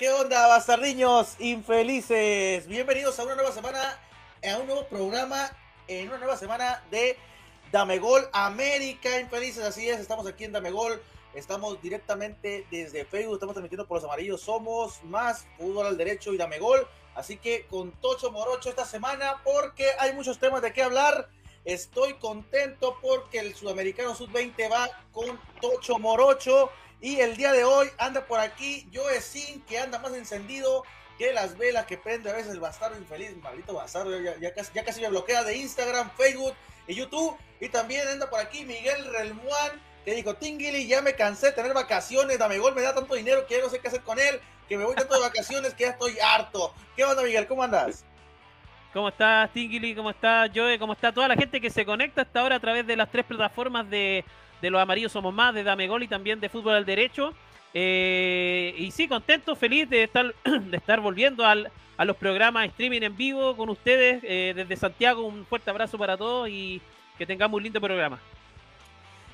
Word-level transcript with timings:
¿Qué 0.00 0.10
onda, 0.10 0.46
bastardiños 0.46 1.38
infelices? 1.40 2.66
Bienvenidos 2.66 3.18
a 3.18 3.24
una 3.24 3.34
nueva 3.34 3.52
semana, 3.52 3.98
a 4.42 4.56
un 4.56 4.64
nuevo 4.64 4.86
programa, 4.86 5.54
en 5.88 6.08
una 6.08 6.16
nueva 6.16 6.38
semana 6.38 6.82
de 6.90 7.18
Dame 7.70 7.98
Gol 7.98 8.26
América 8.32 9.20
Infelices. 9.20 9.62
Así 9.62 9.90
es, 9.90 10.00
estamos 10.00 10.26
aquí 10.26 10.44
en 10.44 10.52
Dame 10.52 10.70
Gol. 10.70 11.02
Estamos 11.34 11.82
directamente 11.82 12.66
desde 12.70 13.04
Facebook, 13.04 13.34
estamos 13.34 13.52
transmitiendo 13.52 13.86
por 13.86 13.96
los 13.96 14.04
amarillos. 14.04 14.40
Somos 14.40 15.04
más 15.04 15.46
fútbol 15.58 15.86
al 15.86 15.98
derecho 15.98 16.32
y 16.32 16.38
Dame 16.38 16.58
Gol. 16.58 16.88
Así 17.14 17.36
que 17.36 17.66
con 17.66 17.92
Tocho 18.00 18.32
Morocho 18.32 18.70
esta 18.70 18.86
semana, 18.86 19.42
porque 19.44 19.84
hay 19.98 20.14
muchos 20.14 20.38
temas 20.38 20.62
de 20.62 20.72
qué 20.72 20.82
hablar. 20.82 21.28
Estoy 21.66 22.14
contento 22.14 22.96
porque 23.02 23.40
el 23.40 23.54
sudamericano 23.54 24.14
sub-20 24.14 24.72
va 24.72 24.88
con 25.12 25.38
Tocho 25.60 25.98
Morocho. 25.98 26.70
Y 27.00 27.20
el 27.20 27.36
día 27.36 27.52
de 27.52 27.64
hoy 27.64 27.88
anda 27.98 28.26
por 28.26 28.40
aquí 28.40 28.88
Joe 28.92 29.20
Sin, 29.20 29.62
que 29.62 29.78
anda 29.78 29.98
más 29.98 30.12
encendido 30.12 30.84
que 31.16 31.32
las 31.32 31.56
velas 31.56 31.86
que 31.86 31.96
prende 31.96 32.30
a 32.30 32.34
veces 32.34 32.52
el 32.52 32.60
bastardo 32.60 32.98
infeliz, 32.98 33.36
maldito 33.42 33.74
bastardo, 33.74 34.18
ya, 34.20 34.54
casi, 34.54 34.70
ya 34.74 34.84
casi 34.84 35.00
me 35.00 35.08
bloquea 35.08 35.44
de 35.44 35.56
Instagram, 35.56 36.10
Facebook 36.16 36.54
y 36.86 36.94
YouTube. 36.94 37.36
Y 37.60 37.68
también 37.68 38.06
anda 38.08 38.28
por 38.28 38.40
aquí 38.40 38.64
Miguel 38.64 39.04
Relmuán, 39.12 39.80
que 40.04 40.14
dijo, 40.14 40.34
Tingili, 40.34 40.86
ya 40.86 41.02
me 41.02 41.14
cansé 41.14 41.46
de 41.46 41.52
tener 41.52 41.72
vacaciones, 41.72 42.38
dame 42.38 42.58
gol, 42.58 42.74
me 42.74 42.82
da 42.82 42.94
tanto 42.94 43.14
dinero 43.14 43.46
que 43.46 43.56
ya 43.56 43.62
no 43.62 43.70
sé 43.70 43.80
qué 43.80 43.88
hacer 43.88 44.02
con 44.02 44.18
él, 44.18 44.40
que 44.68 44.76
me 44.76 44.84
voy 44.84 44.94
tanto 44.94 45.14
de 45.14 45.20
vacaciones 45.20 45.74
que 45.74 45.84
ya 45.84 45.90
estoy 45.90 46.18
harto. 46.20 46.74
¿Qué 46.96 47.04
onda, 47.04 47.22
Miguel? 47.22 47.46
¿Cómo 47.46 47.62
andas? 47.62 48.04
¿Cómo 48.92 49.08
estás, 49.08 49.50
Tingili? 49.52 49.94
¿Cómo 49.94 50.10
estás, 50.10 50.50
Joe? 50.54 50.78
¿Cómo 50.78 50.94
está 50.94 51.12
toda 51.12 51.28
la 51.28 51.36
gente 51.36 51.60
que 51.60 51.70
se 51.70 51.86
conecta 51.86 52.22
hasta 52.22 52.40
ahora 52.40 52.56
a 52.56 52.60
través 52.60 52.86
de 52.86 52.96
las 52.96 53.10
tres 53.10 53.24
plataformas 53.24 53.88
de 53.88 54.24
de 54.60 54.70
los 54.70 54.80
amarillos 54.80 55.12
somos 55.12 55.32
más, 55.32 55.54
de 55.54 55.62
Dame 55.62 55.88
Gol 55.88 56.02
y 56.02 56.08
también 56.08 56.40
de 56.40 56.48
Fútbol 56.48 56.74
al 56.74 56.84
Derecho. 56.84 57.34
Eh, 57.72 58.74
y 58.76 58.90
sí, 58.90 59.06
contento, 59.08 59.54
feliz 59.54 59.88
de 59.88 60.04
estar, 60.04 60.34
de 60.44 60.76
estar 60.76 61.00
volviendo 61.00 61.44
al, 61.44 61.70
a 61.96 62.04
los 62.04 62.16
programas 62.16 62.68
streaming 62.68 63.02
en 63.02 63.16
vivo 63.16 63.56
con 63.56 63.68
ustedes 63.68 64.22
eh, 64.24 64.52
desde 64.54 64.76
Santiago. 64.76 65.24
Un 65.24 65.46
fuerte 65.46 65.70
abrazo 65.70 65.98
para 65.98 66.16
todos 66.16 66.48
y 66.48 66.80
que 67.16 67.26
tengamos 67.26 67.58
un 67.58 67.62
lindo 67.62 67.80
programa. 67.80 68.20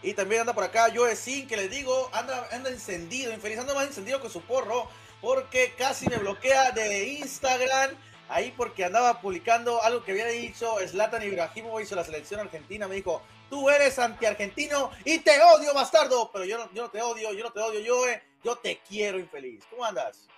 Y 0.03 0.13
también 0.15 0.43
anda 0.43 0.53
por 0.53 0.65
acá 0.65 0.89
Joe 0.95 1.17
Sin, 1.17 1.49
que 1.49 1.57
les 1.57 1.71
digo, 1.71 2.11
anda, 2.13 2.47
anda 2.53 2.71
encendido, 2.71 3.33
infeliz, 3.33 3.59
anda 3.59 3.75
más 3.75 3.87
encendido 3.87 4.21
que 4.21 4.29
su 4.29 4.41
porro, 4.43 4.89
porque 5.21 5.73
casi 5.77 6.07
me 6.09 6.19
bloquea 6.19 6.71
de 6.73 7.09
Instagram 7.15 7.91
ahí 8.29 8.53
porque 8.57 8.85
andaba 8.85 9.21
publicando 9.21 9.83
algo 9.83 10.03
que 10.03 10.13
había 10.13 10.27
dicho 10.27 10.77
Zlatan 10.87 11.23
Ibrahimovic 11.23 11.87
hizo 11.87 11.97
la 11.97 12.05
selección 12.05 12.41
argentina. 12.41 12.89
Me 12.89 12.97
dijo, 12.97 13.23
tú 13.49 13.71
eres 13.71 13.99
anti-argentino 13.99 14.91
y 15.05 15.19
te 15.19 15.41
odio, 15.43 15.75
bastardo. 15.75 16.31
Pero 16.33 16.45
yo 16.45 16.59
no, 16.59 16.73
yo 16.73 16.83
no 16.83 16.91
te 16.91 17.03
odio, 17.03 17.33
yo 17.33 17.45
no 17.45 17.53
te 17.53 17.61
odio, 17.61 17.81
yo, 17.81 17.95
yo 18.43 18.57
te 18.57 18.81
quiero, 18.89 19.19
infeliz. 19.19 19.65
¿Cómo 19.71 19.85
andas? 19.85 20.29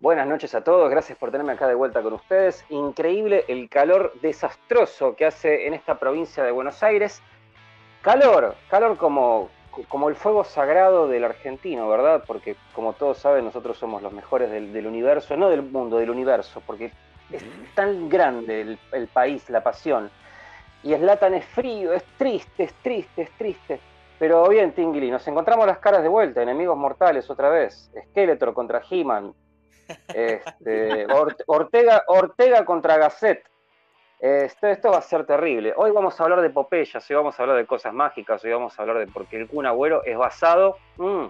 Buenas 0.00 0.26
noches 0.26 0.52
a 0.56 0.64
todos, 0.64 0.90
gracias 0.90 1.16
por 1.16 1.30
tenerme 1.30 1.52
acá 1.52 1.68
de 1.68 1.76
vuelta 1.76 2.02
con 2.02 2.14
ustedes. 2.14 2.64
Increíble 2.70 3.44
el 3.46 3.68
calor 3.68 4.12
desastroso 4.20 5.14
que 5.14 5.26
hace 5.26 5.68
en 5.68 5.74
esta 5.74 6.00
provincia 6.00 6.42
de 6.42 6.50
Buenos 6.50 6.82
Aires. 6.82 7.22
Calor, 8.02 8.56
calor 8.68 8.96
como, 8.96 9.48
como 9.86 10.08
el 10.08 10.16
fuego 10.16 10.42
sagrado 10.42 11.06
del 11.06 11.22
argentino, 11.22 11.88
¿verdad? 11.88 12.24
Porque 12.26 12.56
como 12.74 12.94
todos 12.94 13.18
saben, 13.18 13.44
nosotros 13.44 13.78
somos 13.78 14.02
los 14.02 14.12
mejores 14.12 14.50
del, 14.50 14.86
universo, 14.88 15.36
no 15.36 15.48
del 15.48 15.62
mundo, 15.62 15.98
del 15.98 16.10
universo, 16.10 16.60
porque 16.66 16.90
es 17.30 17.44
tan 17.76 18.08
grande 18.08 18.76
el 18.90 19.06
país, 19.06 19.48
la 19.50 19.62
pasión 19.62 20.10
y 20.82 20.94
Slatan 20.94 21.34
es 21.34 21.44
frío, 21.46 21.92
es 21.92 22.04
triste, 22.18 22.64
es 22.64 22.74
triste, 22.82 23.22
es 23.22 23.30
triste. 23.32 23.80
Pero 24.18 24.48
bien, 24.48 24.72
Tingli, 24.72 25.10
nos 25.10 25.26
encontramos 25.26 25.66
las 25.66 25.78
caras 25.78 26.02
de 26.02 26.08
vuelta, 26.08 26.42
enemigos 26.42 26.76
mortales 26.76 27.28
otra 27.28 27.48
vez. 27.48 27.90
Skeletor 28.10 28.54
contra 28.54 28.82
He-Man. 28.88 29.34
Este, 30.14 31.06
Ortega, 31.46 32.04
Ortega 32.06 32.64
contra 32.64 32.96
Gasset. 32.96 33.44
Esto, 34.20 34.68
esto 34.68 34.90
va 34.92 34.98
a 34.98 35.02
ser 35.02 35.26
terrible. 35.26 35.74
Hoy 35.76 35.90
vamos 35.90 36.18
a 36.18 36.22
hablar 36.22 36.40
de 36.40 36.50
Popeyas, 36.50 37.10
hoy 37.10 37.16
vamos 37.16 37.38
a 37.38 37.42
hablar 37.42 37.56
de 37.56 37.66
cosas 37.66 37.92
mágicas, 37.92 38.42
hoy 38.44 38.52
vamos 38.52 38.78
a 38.78 38.82
hablar 38.82 38.98
de 38.98 39.08
porque 39.08 39.36
el 39.36 39.48
Kun 39.48 39.66
Agüero 39.66 40.04
es 40.04 40.16
basado. 40.16 40.78
Mm, 40.96 41.26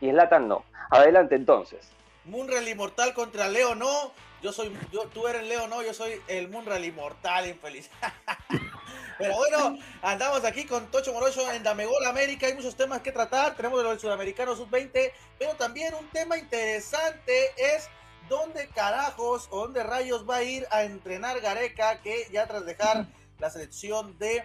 y 0.00 0.10
Slatan 0.10 0.46
no. 0.46 0.64
Adelante 0.90 1.34
entonces. 1.34 1.90
Munreal 2.24 2.68
Inmortal 2.68 3.12
contra 3.12 3.48
Leo 3.48 3.74
no. 3.74 4.12
Yo 4.44 4.52
soy, 4.52 4.70
yo, 4.92 5.06
tú 5.06 5.26
eres 5.26 5.42
Leo, 5.44 5.66
no, 5.68 5.82
yo 5.82 5.94
soy 5.94 6.20
el 6.28 6.50
Munral 6.50 6.84
inmortal, 6.84 7.48
infeliz. 7.48 7.88
Pero 9.18 9.36
bueno, 9.36 9.78
andamos 10.02 10.44
aquí 10.44 10.66
con 10.66 10.90
Tocho 10.90 11.14
Morocho 11.14 11.50
en 11.50 11.62
Damegol 11.62 12.04
América. 12.04 12.46
Hay 12.46 12.52
muchos 12.52 12.76
temas 12.76 13.00
que 13.00 13.10
tratar. 13.10 13.56
Tenemos 13.56 13.82
el 13.82 13.98
sudamericano 13.98 14.54
sub-20, 14.54 15.12
pero 15.38 15.54
también 15.54 15.94
un 15.94 16.06
tema 16.10 16.36
interesante 16.36 17.52
es 17.56 17.88
dónde 18.28 18.68
carajos 18.68 19.48
o 19.50 19.60
dónde 19.60 19.82
rayos 19.82 20.28
va 20.28 20.36
a 20.36 20.42
ir 20.42 20.66
a 20.70 20.82
entrenar 20.82 21.40
Gareca, 21.40 22.02
que 22.02 22.28
ya 22.30 22.46
tras 22.46 22.66
dejar 22.66 23.06
la 23.38 23.48
selección 23.48 24.18
de, 24.18 24.44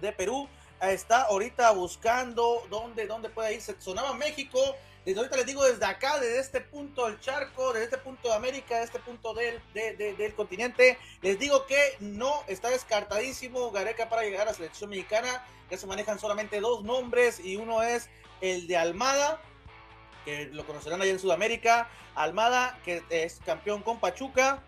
de 0.00 0.10
Perú, 0.10 0.48
está 0.80 1.22
ahorita 1.22 1.70
buscando 1.70 2.66
dónde, 2.68 3.06
dónde 3.06 3.28
puede 3.28 3.54
irse. 3.54 3.76
Sonaba 3.78 4.14
México 4.14 4.58
desde 5.04 5.18
ahorita 5.18 5.36
les 5.36 5.46
digo 5.46 5.64
desde 5.64 5.84
acá, 5.84 6.18
desde 6.18 6.38
este 6.38 6.60
punto 6.60 7.06
del 7.06 7.20
charco, 7.20 7.72
desde 7.72 7.84
este 7.84 7.98
punto 7.98 8.28
de 8.28 8.34
América, 8.34 8.78
de 8.78 8.84
este 8.84 8.98
punto 8.98 9.34
del, 9.34 9.60
del 9.74 10.34
continente, 10.34 10.98
les 11.20 11.38
digo 11.38 11.66
que 11.66 11.96
no 12.00 12.42
está 12.46 12.70
descartadísimo 12.70 13.70
Gareca 13.70 14.08
para 14.08 14.22
llegar 14.22 14.42
a 14.42 14.44
la 14.46 14.54
selección 14.54 14.90
mexicana. 14.90 15.44
Ya 15.70 15.76
se 15.76 15.86
manejan 15.86 16.18
solamente 16.18 16.60
dos 16.60 16.84
nombres 16.84 17.40
y 17.40 17.56
uno 17.56 17.82
es 17.82 18.08
el 18.40 18.66
de 18.66 18.76
Almada, 18.76 19.40
que 20.24 20.46
lo 20.46 20.66
conocerán 20.66 21.00
allá 21.02 21.10
en 21.10 21.18
Sudamérica. 21.18 21.88
Almada, 22.14 22.78
que 22.84 23.02
es 23.10 23.40
campeón 23.44 23.82
con 23.82 23.98
Pachuca 23.98 24.62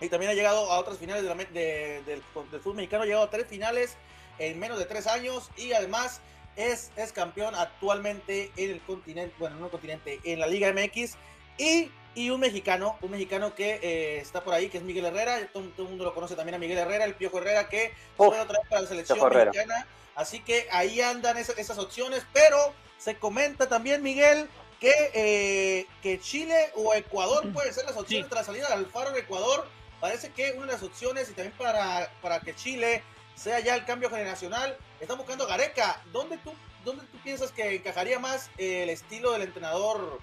y 0.00 0.08
también 0.08 0.32
ha 0.32 0.34
llegado 0.34 0.70
a 0.70 0.78
otras 0.78 0.98
finales 0.98 1.22
del, 1.22 2.04
del 2.04 2.22
fútbol 2.32 2.76
mexicano, 2.76 3.04
ha 3.04 3.06
llegado 3.06 3.24
a 3.24 3.30
tres 3.30 3.46
finales 3.46 3.96
en 4.38 4.58
menos 4.58 4.78
de 4.78 4.84
tres 4.84 5.06
años 5.06 5.50
y 5.56 5.72
además 5.72 6.20
es, 6.56 6.90
es 6.96 7.12
campeón 7.12 7.54
actualmente 7.54 8.50
en 8.56 8.70
el 8.70 8.80
continente, 8.82 9.34
bueno, 9.38 9.56
no 9.56 9.66
el 9.66 9.70
continente, 9.70 10.20
en 10.24 10.40
la 10.40 10.46
Liga 10.46 10.72
MX. 10.72 11.16
Y, 11.58 11.90
y 12.14 12.30
un 12.30 12.40
mexicano, 12.40 12.96
un 13.00 13.10
mexicano 13.10 13.54
que 13.54 13.80
eh, 13.82 14.18
está 14.18 14.42
por 14.42 14.54
ahí, 14.54 14.68
que 14.68 14.78
es 14.78 14.84
Miguel 14.84 15.06
Herrera. 15.06 15.48
Todo, 15.52 15.64
el 15.64 15.84
mundo 15.84 16.04
lo 16.04 16.14
conoce 16.14 16.36
también 16.36 16.54
a 16.54 16.58
Miguel 16.58 16.78
Herrera, 16.78 17.04
el 17.04 17.14
Piojo 17.14 17.38
Herrera, 17.38 17.68
que 17.68 17.92
fue 18.16 18.28
otra 18.28 18.58
vez 18.58 18.68
para 18.68 18.82
la 18.82 18.88
selección 18.88 19.18
mexicana. 19.18 19.86
Así 20.14 20.40
que 20.40 20.68
ahí 20.70 21.00
andan 21.00 21.36
esas, 21.36 21.58
esas 21.58 21.78
opciones, 21.78 22.24
pero 22.32 22.56
se 22.98 23.16
comenta 23.16 23.68
también, 23.68 24.02
Miguel, 24.02 24.48
que, 24.78 25.10
eh, 25.12 25.86
que 26.02 26.20
Chile 26.20 26.70
o 26.76 26.94
Ecuador 26.94 27.52
pueden 27.52 27.74
ser 27.74 27.84
las 27.84 27.96
opciones 27.96 28.28
tras 28.28 28.42
la 28.42 28.46
salida 28.46 28.68
del 28.68 28.84
Alfaro 28.84 29.10
de 29.10 29.20
Ecuador. 29.20 29.66
Parece 30.00 30.30
que 30.30 30.52
una 30.52 30.66
de 30.66 30.72
las 30.72 30.82
opciones, 30.82 31.28
y 31.30 31.32
también 31.32 31.56
para, 31.56 32.10
para 32.20 32.40
que 32.40 32.54
Chile 32.54 33.02
sea 33.34 33.60
ya 33.60 33.74
el 33.74 33.84
cambio 33.84 34.10
generacional. 34.10 34.76
Están 35.04 35.18
buscando 35.18 35.46
Gareca. 35.46 36.00
¿Dónde 36.12 36.38
tú, 36.38 36.50
dónde 36.82 37.04
tú 37.12 37.18
piensas 37.18 37.52
que 37.52 37.74
encajaría 37.74 38.18
más 38.18 38.50
el 38.56 38.88
estilo 38.88 39.32
del 39.32 39.42
entrenador, 39.42 40.18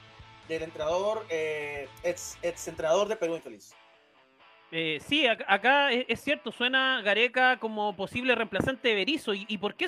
del 0.47 0.63
entrenador, 0.63 1.23
eh, 1.29 1.87
ex, 2.01 2.39
entrenador 2.41 3.07
de 3.07 3.15
Perú 3.15 3.35
Infeliz? 3.35 3.75
Eh, 4.71 4.99
sí, 5.07 5.27
acá 5.27 5.91
es, 5.91 6.19
cierto, 6.21 6.51
suena 6.51 6.99
Gareca 7.03 7.57
como 7.57 7.95
posible 7.95 8.33
reemplazante 8.33 8.87
de 8.87 8.95
Berizzo. 8.95 9.35
¿Y, 9.35 9.55
por 9.59 9.75
qué 9.75 9.87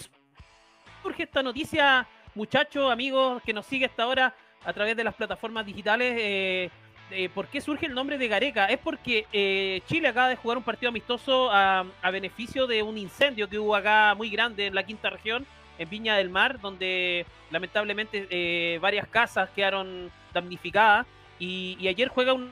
surge 1.02 1.24
esta 1.24 1.42
noticia, 1.42 2.08
muchachos, 2.36 2.92
amigos, 2.92 3.42
que 3.44 3.52
nos 3.52 3.66
sigue 3.66 3.88
hasta 3.88 4.04
ahora 4.04 4.36
a 4.64 4.74
través 4.74 4.96
de 4.96 5.06
las 5.06 5.16
plataformas 5.16 5.66
digitales? 5.66 6.16
Eh, 6.20 6.70
eh, 7.12 7.30
¿por 7.30 7.48
qué 7.48 7.62
surge 7.62 7.86
el 7.86 7.94
nombre 7.94 8.18
de 8.18 8.28
Gareca? 8.28 8.66
Es 8.66 8.80
porque 8.80 9.28
eh, 9.32 9.82
Chile 9.88 10.08
acaba 10.08 10.30
de 10.30 10.36
jugar 10.36 10.58
un 10.58 10.64
partido 10.64 10.90
amistoso 10.90 11.50
a, 11.52 11.86
beneficio 12.12 12.66
de 12.68 12.82
un 12.82 12.98
incendio 12.98 13.50
que 13.50 13.60
hubo 13.60 13.76
acá 13.76 14.14
muy 14.16 14.30
grande 14.30 14.68
en 14.68 14.76
la 14.76 14.84
quinta 14.84 15.10
región, 15.10 15.46
en 15.78 15.90
Viña 15.90 16.16
del 16.16 16.30
Mar, 16.30 16.60
donde 16.60 17.26
lamentablemente 17.52 18.28
eh, 18.30 18.80
varias 18.80 19.08
casas 19.08 19.50
quedaron 19.52 20.12
damnificadas. 20.34 21.06
Y, 21.40 21.88
ayer 21.88 22.08
juega 22.08 22.34
un 22.34 22.52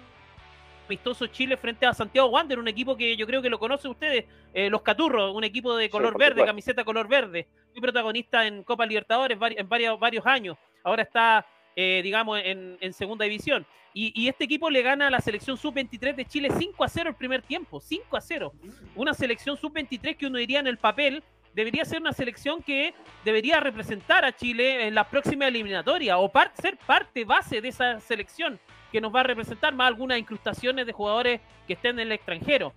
amistoso 0.88 1.28
Chile 1.28 1.56
frente 1.56 1.86
a 1.86 1.94
Santiago 1.94 2.28
Wander, 2.30 2.60
un 2.60 2.68
equipo 2.68 2.98
que 2.98 3.16
yo 3.16 3.26
creo 3.26 3.42
que 3.42 3.50
lo 3.50 3.58
conocen 3.58 3.92
ustedes, 3.92 4.26
Los 4.70 4.82
Caturros, 4.82 5.34
un 5.34 5.46
equipo 5.46 5.76
de 5.78 5.90
color 5.90 6.18
verde, 6.18 6.44
camiseta 6.44 6.84
color 6.84 7.08
verde, 7.08 7.48
muy 7.72 7.82
protagonista 7.82 8.46
en 8.46 8.64
Copa 8.64 8.86
Libertadores 8.86 9.38
en 9.42 9.70
varios, 9.70 9.98
varios 9.98 10.26
años. 10.26 10.58
Ahora 10.84 11.04
está 11.04 11.46
eh, 11.76 12.02
digamos, 12.04 12.40
en, 12.44 12.94
segunda 12.94 13.26
división. 13.26 13.66
Y, 13.94 14.28
este 14.28 14.46
equipo 14.46 14.70
le 14.70 14.82
gana 14.82 15.08
a 15.08 15.10
la 15.10 15.20
selección 15.20 15.58
sub-23 15.58 16.16
de 16.16 16.26
Chile 16.26 16.50
5 16.58 16.84
a 16.84 16.88
0 16.88 17.10
el 17.10 17.16
primer 17.16 17.42
tiempo, 17.42 17.80
5 17.80 18.16
a 18.16 18.22
0. 18.22 18.54
Una 18.96 19.14
selección 19.14 19.58
sub-23 19.58 20.16
que 20.16 20.28
uno 20.28 20.38
diría 20.38 20.60
en 20.60 20.68
el 20.68 20.78
papel 20.78 21.24
debería 21.54 21.84
ser 21.84 22.00
una 22.00 22.14
selección 22.14 22.64
que 22.64 22.94
debería 23.26 23.60
representar 23.60 24.24
a 24.24 24.34
Chile 24.36 24.88
en 24.88 24.96
la 24.96 25.10
próxima 25.10 25.48
eliminatoria 25.48 26.18
o 26.18 26.32
ser 26.62 26.78
parte 26.78 27.26
base 27.26 27.60
de 27.60 27.68
esa 27.68 28.00
selección 28.00 28.60
que 28.92 29.02
nos 29.02 29.14
va 29.14 29.22
a 29.22 29.24
representar, 29.24 29.74
más 29.74 29.88
algunas 29.88 30.18
incrustaciones 30.18 30.86
de 30.86 30.94
jugadores 30.94 31.42
que 31.68 31.74
estén 31.74 32.00
en 32.00 32.08
el 32.08 32.12
extranjero. 32.14 32.74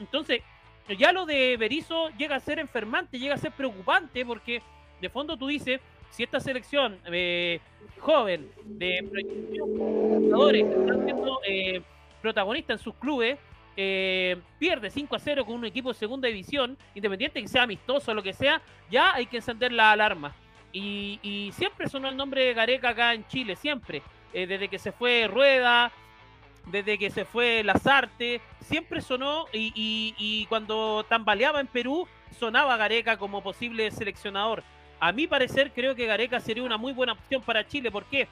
Entonces, 0.00 0.42
ya 0.98 1.12
lo 1.12 1.26
de 1.26 1.56
Berizzo 1.56 2.10
llega 2.10 2.36
a 2.36 2.40
ser 2.40 2.58
enfermante, 2.58 3.18
llega 3.18 3.34
a 3.34 3.38
ser 3.38 3.52
preocupante 3.52 4.24
porque 4.24 4.62
de 5.00 5.08
fondo 5.08 5.36
tú 5.36 5.46
dices, 5.46 5.80
si 6.10 6.22
esta 6.22 6.40
selección 6.40 6.98
eh, 7.06 7.60
joven 7.98 8.50
de 8.64 9.00
jugadores 9.60 10.64
que 10.64 10.80
están 10.80 11.04
siendo 11.04 11.40
eh, 11.46 11.82
protagonistas 12.22 12.80
en 12.80 12.84
sus 12.84 12.94
clubes, 12.94 13.38
eh, 13.76 14.36
pierde 14.58 14.90
5 14.90 15.14
a 15.14 15.18
0 15.18 15.44
con 15.44 15.56
un 15.56 15.64
equipo 15.66 15.90
de 15.92 15.98
segunda 15.98 16.28
división, 16.28 16.78
independiente 16.94 17.42
que 17.42 17.48
sea 17.48 17.64
amistoso 17.64 18.10
o 18.10 18.14
lo 18.14 18.22
que 18.22 18.32
sea, 18.32 18.62
ya 18.90 19.14
hay 19.14 19.26
que 19.26 19.36
encender 19.36 19.72
la 19.72 19.92
alarma. 19.92 20.34
Y, 20.72 21.50
siempre 21.54 21.88
sonó 21.88 22.08
el 22.08 22.16
nombre 22.16 22.44
de 22.44 22.54
Gareca 22.54 22.90
acá 22.90 23.14
en 23.14 23.26
Chile, 23.28 23.56
siempre. 23.56 24.02
desde 24.32 24.68
que 24.68 24.78
se 24.78 24.92
fue 24.92 25.26
Rueda, 25.26 25.90
desde 26.66 26.98
que 26.98 27.10
se 27.10 27.24
fue 27.24 27.62
Lazarte, 27.64 28.40
siempre 28.60 29.00
sonó 29.00 29.46
y, 29.52 29.72
y, 30.18 30.46
cuando 30.46 31.04
tambaleaba 31.08 31.60
en 31.60 31.66
Perú, 31.66 32.06
sonaba 32.38 32.76
Gareca 32.76 33.16
como 33.16 33.42
posible 33.42 33.90
seleccionador. 33.90 34.62
A 34.98 35.12
mi 35.12 35.26
parecer, 35.26 35.72
creo 35.74 35.94
que 35.94 36.06
Gareca 36.06 36.40
sería 36.40 36.62
una 36.62 36.76
muy 36.76 36.92
buena 36.92 37.12
opción 37.12 37.42
para 37.42 37.66
Chile. 37.66 37.90
¿Por 37.90 38.04
qué? 38.04 38.28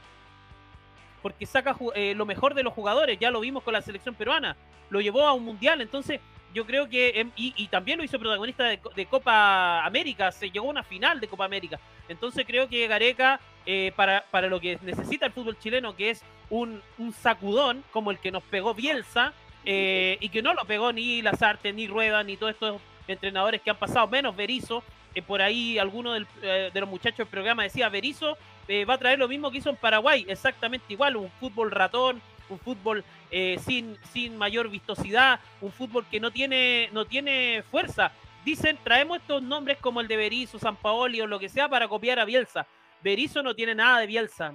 Porque 1.23 1.47
saca 1.47 1.77
eh, 1.95 2.15
lo 2.15 2.27
mejor 2.27 2.55
de 2.55 2.63
los 2.63 2.73
jugadores. 2.73 3.19
Ya 3.19 3.31
lo 3.31 3.41
vimos 3.41 3.63
con 3.63 3.73
la 3.73 3.83
selección 3.83 4.15
peruana. 4.15 4.57
Lo 4.91 5.01
llevó 5.01 5.27
a 5.27 5.33
un 5.33 5.45
mundial. 5.45 5.81
Entonces, 5.81 6.21
yo 6.55 6.65
creo 6.67 6.89
que. 6.89 7.21
Em, 7.21 7.31
y, 7.37 7.67
también 7.69 7.99
lo 7.99 8.05
hizo 8.05 8.19
protagonista 8.19 8.65
de, 8.65 9.07
Copa 9.07 9.85
América. 9.85 10.33
Se 10.33 10.51
llegó 10.51 10.67
a 10.67 10.71
una 10.71 10.83
final 10.83 11.21
de 11.21 11.29
Copa 11.29 11.45
América. 11.45 11.79
Entonces, 12.09 12.47
creo 12.47 12.69
que 12.69 12.87
Gareca, 12.87 13.41
eh, 13.67 13.93
para, 13.97 14.25
para 14.31 14.49
lo 14.49 14.61
que 14.61 14.79
necesita 14.83 15.27
el 15.27 15.33
fútbol 15.33 15.59
chileno, 15.59 15.95
que 15.97 16.11
es 16.11 16.23
un, 16.51 16.83
sacudón 17.21 17.85
como 17.91 18.11
el 18.11 18.19
que 18.19 18.31
nos 18.31 18.43
pegó 18.45 18.75
Bielsa, 18.75 19.33
eh, 19.65 20.19
y 20.21 20.29
que 20.29 20.43
no 20.43 20.55
lo 20.55 20.65
pegó 20.65 20.93
ni 20.93 21.23
Lazarte, 21.23 21.73
ni 21.73 21.87
Rueda, 21.87 22.23
ni 22.23 22.37
todos 22.37 22.53
estos 22.53 22.81
entrenadores 23.09 23.61
que 23.61 23.71
han 23.71 23.79
pasado, 23.79 24.07
menos 24.09 24.37
Berizzo, 24.37 24.83
por 25.23 25.43
ahí 25.43 25.79
alguno 25.79 26.17
eh, 26.17 26.71
de 26.73 26.81
los 26.81 26.89
muchachos 26.89 27.19
del 27.19 27.27
programa 27.27 27.63
decía, 27.63 27.89
Berizzo 27.89 28.37
eh, 28.69 28.85
va 28.85 28.95
a 28.95 28.99
traer 28.99 29.19
lo 29.19 29.29
mismo 29.29 29.51
que 29.51 29.59
hizo 29.59 29.71
en 29.71 29.77
Paraguay, 29.77 30.25
exactamente 30.29 30.93
igual, 30.93 31.17
un 31.17 31.31
fútbol 31.41 31.71
ratón, 31.71 32.21
un 32.49 32.59
fútbol 32.59 33.05
eh, 33.31 33.59
sin, 33.65 33.97
sin 34.13 34.37
mayor 34.37 34.69
vistosidad, 34.69 35.41
un 35.61 35.73
fútbol 35.73 36.07
que 36.11 36.21
no 36.21 36.31
tiene, 36.31 36.89
no 36.93 37.05
tiene 37.05 37.63
fuerza. 37.71 38.13
Dicen, 38.45 38.79
traemos 38.85 39.19
estos 39.19 39.43
nombres 39.43 39.79
como 39.79 40.01
el 40.01 40.09
de 40.09 40.17
Berizzo, 40.17 40.59
San 40.59 40.77
Paoli 40.77 41.21
o 41.21 41.27
lo 41.27 41.39
que 41.39 41.49
sea 41.49 41.69
para 41.69 41.89
copiar 41.89 42.19
a 42.19 42.25
Bielsa. 42.25 42.67
Berizzo 43.05 43.43
no 43.43 43.55
tiene 43.55 43.75
nada 43.75 44.01
de 44.01 44.07
Bielsa. 44.07 44.55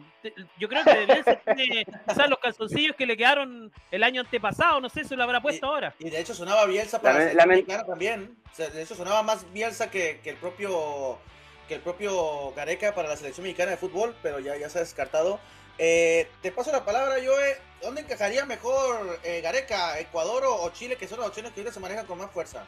Yo 0.58 0.68
creo 0.68 0.84
que 0.84 0.96
de 0.96 1.06
Bielsa 1.06 1.36
tiene 1.56 1.86
quizás 1.86 2.28
los 2.28 2.40
calzoncillos 2.40 2.96
que 2.96 3.06
le 3.06 3.16
quedaron 3.16 3.72
el 3.92 4.04
año 4.04 4.22
antepasado, 4.22 4.82
no 4.82 4.90
sé 4.90 5.04
si 5.04 5.16
lo 5.16 5.24
habrá 5.24 5.40
puesto 5.40 5.68
ahora. 5.68 5.94
Y 6.00 6.10
de 6.10 6.20
hecho 6.20 6.34
sonaba 6.34 6.66
Bielsa 6.66 7.00
para 7.00 7.32
la, 7.32 7.46
la 7.46 7.86
también. 7.86 8.36
de 8.58 8.82
hecho 8.82 8.96
sonaba 8.96 9.22
más 9.22 9.46
Bielsa 9.54 9.92
que, 9.92 10.20
el 10.26 10.36
propio 10.38 11.20
que 11.68 11.76
el 11.76 11.82
propio 11.82 12.52
Gareca 12.56 12.96
para 12.96 13.08
la 13.08 13.16
selección 13.16 13.44
mexicana 13.44 13.70
de 13.70 13.78
fútbol, 13.78 14.16
pero 14.24 14.40
ya, 14.40 14.58
ya 14.58 14.68
se 14.68 14.80
ha 14.80 14.82
descartado. 14.82 15.40
Eh, 15.78 16.28
te 16.42 16.52
paso 16.52 16.72
la 16.72 16.84
palabra, 16.84 17.18
Joe. 17.24 17.56
¿Dónde 17.84 18.02
encajaría 18.02 18.46
mejor 18.48 19.20
eh, 19.24 19.42
Gareca, 19.42 20.00
Ecuador 20.00 20.44
o, 20.48 20.68
Chile, 20.72 20.96
que 20.98 21.08
son 21.08 21.20
las 21.20 21.28
opciones 21.28 21.54
que 21.54 21.62
hoy 21.62 21.72
se 21.72 21.80
manejan 21.80 22.08
con 22.08 22.18
más 22.18 22.32
fuerza? 22.32 22.66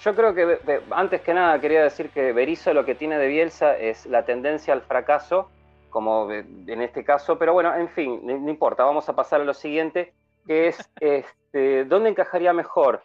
Yo 0.00 0.14
creo 0.14 0.34
que 0.34 0.80
antes 0.92 1.20
que 1.20 1.34
nada 1.34 1.60
quería 1.60 1.82
decir 1.82 2.08
que 2.08 2.32
Berizzo 2.32 2.72
lo 2.72 2.86
que 2.86 2.94
tiene 2.94 3.18
de 3.18 3.26
Bielsa 3.26 3.76
es 3.76 4.06
la 4.06 4.24
tendencia 4.24 4.72
al 4.72 4.80
fracaso, 4.80 5.50
como 5.90 6.30
en 6.30 6.80
este 6.80 7.04
caso, 7.04 7.38
pero 7.38 7.52
bueno, 7.52 7.74
en 7.74 7.88
fin, 7.90 8.20
no 8.24 8.48
importa, 8.48 8.84
vamos 8.84 9.08
a 9.10 9.14
pasar 9.14 9.42
a 9.42 9.44
lo 9.44 9.52
siguiente, 9.52 10.14
que 10.46 10.68
es 10.68 10.90
este, 11.00 11.84
¿dónde 11.84 12.08
encajaría 12.08 12.54
mejor? 12.54 13.02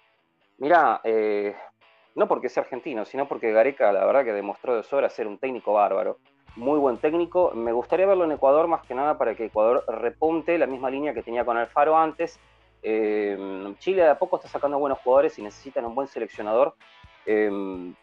Mirá, 0.58 1.02
eh, 1.04 1.54
no 2.16 2.30
porque 2.30 2.48
sea 2.48 2.64
argentino, 2.64 3.04
sino 3.04 3.28
porque 3.28 3.52
Gareca 3.52 3.92
la 3.92 4.06
verdad 4.06 4.24
que 4.24 4.32
demostró 4.32 4.78
de 4.78 4.84
sobra 4.84 5.10
ser 5.10 5.28
un 5.28 5.38
técnico 5.38 5.74
bárbaro, 5.74 6.20
muy 6.56 6.80
buen 6.80 6.98
técnico. 6.98 7.52
Me 7.54 7.74
gustaría 7.74 8.06
verlo 8.06 8.24
en 8.24 8.32
Ecuador 8.32 8.68
más 8.68 8.86
que 8.86 8.96
nada 8.96 9.18
para 9.18 9.36
que 9.36 9.48
Ecuador 9.48 9.84
repunte 9.90 10.58
la 10.58 10.66
misma 10.66 10.90
línea 10.90 11.14
que 11.14 11.24
tenía 11.24 11.44
con 11.44 11.58
Alfaro 11.58 11.98
antes 11.98 12.40
eh, 12.88 13.76
Chile 13.80 14.04
de 14.04 14.10
a 14.10 14.20
poco 14.20 14.36
está 14.36 14.48
sacando 14.48 14.78
buenos 14.78 15.00
jugadores 15.00 15.40
y 15.40 15.42
necesitan 15.42 15.86
un 15.86 15.96
buen 15.96 16.08
seleccionador. 16.08 16.76
Eh, 17.26 17.50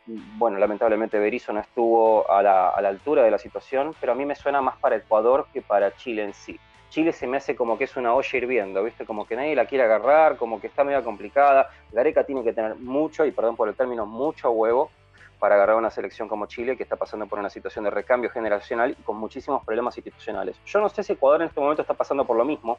bueno, 0.06 0.58
lamentablemente 0.58 1.20
Berizzo 1.20 1.52
no 1.52 1.60
estuvo 1.60 2.28
a 2.28 2.42
la, 2.42 2.70
altura 2.70 3.22
de 3.22 3.30
la 3.30 3.38
situación, 3.38 3.94
pero 4.00 4.10
a 4.10 4.14
mí 4.16 4.24
me 4.24 4.34
suena 4.34 4.60
más 4.60 4.76
para 4.78 4.96
Ecuador 4.96 5.46
que 5.52 5.62
para 5.62 5.94
Chile 5.94 6.24
en 6.24 6.34
sí. 6.34 6.58
Chile 6.88 7.12
se 7.12 7.28
me 7.28 7.36
hace 7.36 7.54
como 7.54 7.78
que 7.78 7.84
es 7.84 7.96
una 7.96 8.12
olla 8.12 8.36
hirviendo, 8.36 8.82
¿viste? 8.82 9.06
Como 9.06 9.24
que 9.24 9.36
nadie 9.36 9.54
la 9.54 9.66
quiere 9.66 9.84
agarrar, 9.84 10.36
como 10.36 10.60
que 10.60 10.66
está 10.66 10.82
medio 10.82 11.04
complicada. 11.04 11.70
Gareca 11.92 12.24
tiene 12.24 12.42
que 12.42 12.52
tener 12.52 12.74
mucho, 12.74 13.24
y 13.24 13.30
perdón 13.30 13.54
por 13.54 13.68
el 13.68 13.76
término, 13.76 14.04
mucho 14.04 14.50
huevo 14.50 14.90
para 15.38 15.54
agarrar 15.54 15.76
una 15.76 15.90
selección 15.90 16.28
como 16.28 16.46
Chile 16.46 16.76
que 16.76 16.82
está 16.82 16.96
pasando 16.96 17.26
por 17.28 17.38
una 17.38 17.50
situación 17.50 17.84
de 17.84 17.90
recambio 17.90 18.30
generacional 18.30 18.96
y 18.98 19.02
con 19.02 19.16
muchísimos 19.16 19.64
problemas 19.64 19.96
institucionales. 19.96 20.56
Yo 20.66 20.80
no 20.80 20.88
sé 20.88 21.04
si 21.04 21.12
Ecuador 21.12 21.42
en 21.42 21.48
este 21.48 21.60
momento 21.60 21.82
está 21.82 21.94
pasando 21.94 22.24
por 22.24 22.36
lo 22.36 22.44
mismo, 22.44 22.78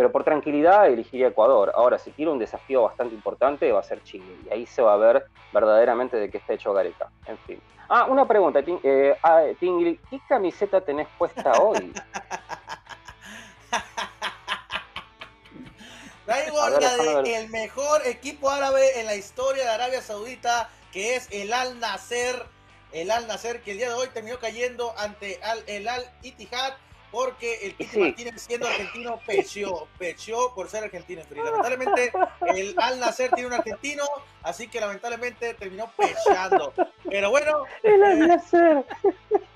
pero 0.00 0.10
por 0.10 0.24
tranquilidad 0.24 0.86
elegiría 0.86 1.28
Ecuador. 1.28 1.72
Ahora, 1.74 1.98
si 1.98 2.10
quiere 2.12 2.30
un 2.30 2.38
desafío 2.38 2.84
bastante 2.84 3.14
importante, 3.14 3.70
va 3.70 3.80
a 3.80 3.82
ser 3.82 4.02
Chile. 4.02 4.34
Y 4.46 4.50
ahí 4.50 4.64
se 4.64 4.80
va 4.80 4.94
a 4.94 4.96
ver 4.96 5.26
verdaderamente 5.52 6.16
de 6.16 6.30
qué 6.30 6.38
está 6.38 6.54
hecho 6.54 6.72
Gareca. 6.72 7.10
En 7.26 7.36
fin. 7.40 7.60
Ah, 7.86 8.06
una 8.08 8.26
pregunta, 8.26 8.60
eh, 8.66 9.14
ah, 9.22 9.42
¿qué 9.60 9.98
camiseta 10.26 10.80
tenés 10.80 11.06
puesta 11.18 11.52
hoy? 11.60 11.92
Traigo 16.24 16.68
la 16.70 17.22
de 17.22 17.36
el 17.36 17.50
mejor 17.50 18.00
equipo 18.06 18.48
árabe 18.48 19.00
en 19.00 19.04
la 19.04 19.16
historia 19.16 19.64
de 19.64 19.70
Arabia 19.70 20.00
Saudita, 20.00 20.70
que 20.94 21.16
es 21.16 21.28
el 21.30 21.52
Al 21.52 21.78
Nasser. 21.78 22.46
El 22.92 23.10
Al 23.10 23.26
Nasser, 23.26 23.60
que 23.60 23.72
el 23.72 23.76
día 23.76 23.88
de 23.88 23.94
hoy 23.96 24.08
terminó 24.14 24.38
cayendo 24.38 24.94
ante 24.96 25.38
el 25.66 25.88
Al 25.88 26.10
Ittihad 26.22 26.72
porque 27.10 27.66
el 27.66 27.74
Piti 27.74 27.98
Martínez 27.98 28.42
siendo 28.42 28.66
argentino 28.66 29.20
pecheó, 29.26 29.88
pecheó 29.98 30.54
por 30.54 30.68
ser 30.68 30.84
argentino. 30.84 31.22
Lamentablemente 31.30 32.12
el 32.54 32.74
Al 32.78 33.00
Nacer 33.00 33.30
tiene 33.30 33.48
un 33.48 33.54
argentino, 33.54 34.04
así 34.42 34.68
que 34.68 34.80
lamentablemente 34.80 35.54
terminó 35.54 35.90
pecheando. 35.96 36.72
Pero 37.08 37.30
bueno. 37.30 37.64
El 37.82 38.02
Al 38.02 38.18
Nacer. 38.28 38.84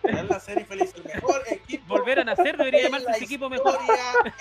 El 0.04 1.04
mejor 1.04 1.42
equipo. 1.48 1.84
Volver 1.86 2.20
a 2.20 2.24
nacer 2.24 2.56
debería 2.56 2.82
llamarse 2.82 3.10
ese 3.10 3.24
equipo 3.24 3.48
mejor. 3.48 3.78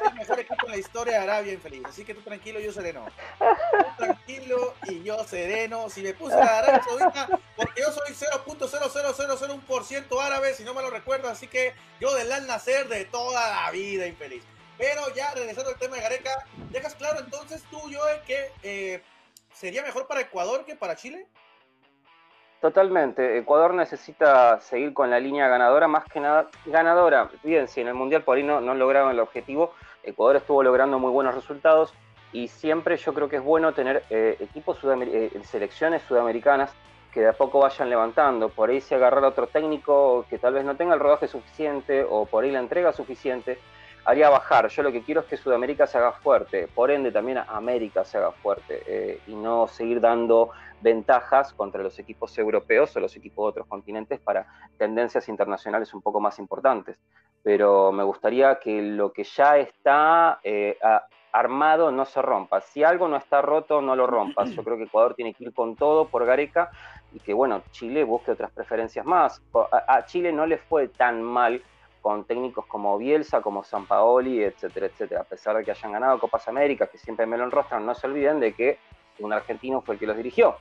El 0.05 0.13
mejor 0.15 0.39
equipo 0.39 0.65
en 0.65 0.71
la 0.71 0.77
historia 0.77 1.13
de 1.13 1.23
Arabia 1.23 1.53
infeliz. 1.53 1.83
Así 1.85 2.03
que 2.03 2.13
tú 2.13 2.21
tranquilo, 2.21 2.59
yo 2.59 2.71
sereno. 2.71 3.05
Tú 3.39 3.85
tranquilo 3.97 4.73
y 4.87 5.03
yo 5.03 5.23
sereno. 5.23 5.89
Si 5.89 6.01
me 6.01 6.13
puse 6.13 6.35
la 6.35 6.59
Arabia 6.59 6.83
Saudita, 6.83 7.27
porque 7.55 7.81
yo 7.81 7.91
soy 7.91 8.13
0.00001% 8.13 10.21
árabe, 10.21 10.53
si 10.53 10.63
no 10.63 10.73
me 10.73 10.81
lo 10.81 10.89
recuerdo, 10.89 11.29
así 11.29 11.47
que 11.47 11.73
yo 11.99 12.13
del 12.13 12.31
Al 12.31 12.47
Nacer 12.47 12.87
de 12.87 13.05
toda 13.05 13.49
la 13.49 13.71
vida 13.71 14.07
infeliz. 14.07 14.43
Pero 14.77 15.13
ya 15.13 15.33
regresando 15.33 15.69
al 15.69 15.77
tema 15.77 15.95
de 15.95 16.01
Gareca, 16.01 16.45
¿dejas 16.71 16.95
claro 16.95 17.19
entonces 17.19 17.63
tú, 17.69 17.79
Joe, 17.79 18.21
que 18.25 18.51
eh, 18.63 19.03
sería 19.53 19.83
mejor 19.83 20.07
para 20.07 20.21
Ecuador 20.21 20.65
que 20.65 20.75
para 20.75 20.95
Chile? 20.95 21.27
Totalmente. 22.63 23.37
Ecuador 23.37 23.73
necesita 23.73 24.57
seguir 24.61 24.93
con 24.93 25.09
la 25.09 25.19
línea 25.19 25.49
ganadora, 25.49 25.89
más 25.89 26.05
que 26.05 26.21
nada 26.21 26.47
ganadora. 26.65 27.29
Bien, 27.43 27.67
si 27.67 27.81
en 27.81 27.89
el 27.89 27.93
Mundial 27.93 28.23
por 28.23 28.37
ahí 28.37 28.43
no, 28.43 28.61
lograron 28.61 29.11
el 29.11 29.19
objetivo, 29.19 29.73
Ecuador 30.01 30.37
estuvo 30.37 30.63
logrando 30.63 30.97
muy 30.97 31.11
buenos 31.11 31.35
resultados 31.35 31.93
y 32.31 32.47
siempre 32.47 32.95
yo 32.95 33.13
creo 33.13 33.27
que 33.27 33.35
es 33.35 33.43
bueno 33.43 33.73
tener 33.73 34.05
eh, 34.09 34.37
equipos, 34.39 34.77
eh, 34.81 35.41
selecciones 35.43 36.03
sudamericanas 36.03 36.73
que 37.13 37.19
de 37.19 37.27
a 37.27 37.33
poco 37.33 37.59
vayan 37.59 37.89
levantando. 37.89 38.47
Por 38.47 38.69
ahí 38.69 38.79
se 38.79 38.95
agarrar 38.95 39.25
otro 39.25 39.47
técnico 39.47 40.25
que 40.29 40.39
tal 40.39 40.53
vez 40.53 40.63
no 40.63 40.77
tenga 40.77 40.93
el 40.93 41.01
rodaje 41.01 41.27
suficiente 41.27 42.05
o 42.09 42.25
por 42.25 42.45
ahí 42.45 42.51
la 42.51 42.59
entrega 42.59 42.93
suficiente, 42.93 43.59
haría 44.05 44.29
bajar. 44.29 44.69
Yo 44.69 44.83
lo 44.83 44.91
que 44.93 45.01
quiero 45.01 45.19
es 45.19 45.27
que 45.27 45.35
Sudamérica 45.35 45.85
se 45.85 45.97
haga 45.97 46.13
fuerte, 46.13 46.69
por 46.73 46.91
ende 46.91 47.11
también 47.11 47.39
América 47.39 48.05
se 48.05 48.19
haga 48.19 48.31
fuerte 48.31 48.83
eh, 48.87 49.19
y 49.27 49.35
no 49.35 49.67
seguir 49.67 49.99
dando 49.99 50.51
ventajas 50.83 51.53
contra 51.53 51.81
los 51.81 51.97
equipos 51.97 52.37
europeos 52.37 52.95
o 52.95 52.99
los 52.99 53.15
equipos 53.15 53.45
de 53.45 53.49
otros 53.49 53.67
continentes 53.67 54.19
para 54.19 54.45
tendencias 54.77 55.27
internacionales 55.29 55.93
un 55.93 56.01
poco 56.01 56.19
más 56.19 56.37
importantes. 56.37 56.97
Pero 57.41 57.91
me 57.91 58.03
gustaría 58.03 58.59
que 58.59 58.81
lo 58.81 59.11
que 59.11 59.23
ya 59.23 59.57
está 59.57 60.39
eh, 60.43 60.77
armado 61.33 61.91
no 61.91 62.05
se 62.05 62.21
rompa. 62.21 62.61
Si 62.61 62.83
algo 62.83 63.07
no 63.07 63.17
está 63.17 63.41
roto, 63.41 63.81
no 63.81 63.95
lo 63.95 64.05
rompas. 64.05 64.51
Yo 64.51 64.63
creo 64.63 64.77
que 64.77 64.83
Ecuador 64.83 65.15
tiene 65.15 65.33
que 65.33 65.45
ir 65.45 65.53
con 65.53 65.75
todo 65.75 66.07
por 66.07 66.25
Gareca 66.25 66.69
y 67.11 67.19
que, 67.19 67.33
bueno, 67.33 67.63
Chile 67.71 68.03
busque 68.03 68.31
otras 68.31 68.51
preferencias 68.51 69.05
más. 69.05 69.41
A, 69.87 70.05
Chile 70.05 70.31
no 70.31 70.45
le 70.45 70.57
fue 70.57 70.89
tan 70.89 71.21
mal 71.23 71.61
con 72.01 72.25
técnicos 72.25 72.65
como 72.65 72.97
Bielsa, 72.97 73.41
como 73.41 73.63
San 73.63 73.85
Paoli, 73.85 74.43
etcétera, 74.43 74.87
etcétera. 74.87 75.21
A 75.21 75.23
pesar 75.23 75.57
de 75.57 75.63
que 75.63 75.71
hayan 75.71 75.93
ganado 75.93 76.19
Copas 76.19 76.47
Américas, 76.47 76.89
que 76.89 76.97
siempre 76.97 77.25
me 77.25 77.37
lo 77.37 77.45
enrostran, 77.45 77.85
no 77.85 77.95
se 77.95 78.07
olviden 78.07 78.39
de 78.39 78.53
que 78.53 78.77
un 79.19 79.33
argentino 79.33 79.81
fue 79.81 79.95
el 79.95 79.99
que 79.99 80.07
los 80.07 80.17
dirigió. 80.17 80.57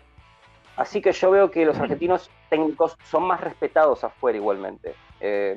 Así 0.77 1.03
que 1.03 1.13
yo 1.13 1.31
veo 1.31 1.51
que 1.51 1.65
los 1.65 1.79
argentinos 1.79 2.31
técnicos 2.49 2.97
son 3.05 3.25
más 3.25 3.41
respetados 3.41 4.05
afuera 4.05 4.39
igualmente. 4.39 4.95
Eh, 5.21 5.55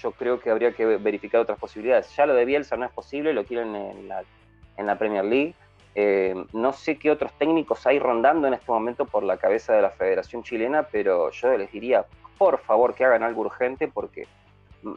yo 0.00 0.12
creo 0.12 0.40
que 0.40 0.50
habría 0.50 0.72
que 0.72 0.84
verificar 0.84 1.40
otras 1.40 1.58
posibilidades. 1.58 2.14
Ya 2.16 2.26
lo 2.26 2.34
de 2.34 2.44
Bielsa 2.44 2.76
no 2.76 2.86
es 2.86 2.92
posible, 2.92 3.32
lo 3.32 3.44
quieren 3.44 3.74
en 3.74 4.08
la, 4.08 4.22
en 4.76 4.86
la 4.86 4.96
Premier 4.96 5.24
League. 5.24 5.54
Eh, 5.94 6.34
no 6.52 6.72
sé 6.72 6.96
qué 6.96 7.10
otros 7.10 7.32
técnicos 7.38 7.86
hay 7.86 7.98
rondando 7.98 8.48
en 8.48 8.54
este 8.54 8.70
momento 8.70 9.04
por 9.04 9.22
la 9.24 9.36
cabeza 9.36 9.74
de 9.74 9.82
la 9.82 9.90
Federación 9.90 10.42
Chilena, 10.42 10.84
pero 10.84 11.30
yo 11.30 11.58
les 11.58 11.70
diría, 11.70 12.06
por 12.38 12.58
favor 12.60 12.94
que 12.94 13.04
hagan 13.04 13.22
algo 13.22 13.42
urgente 13.42 13.88
porque 13.88 14.26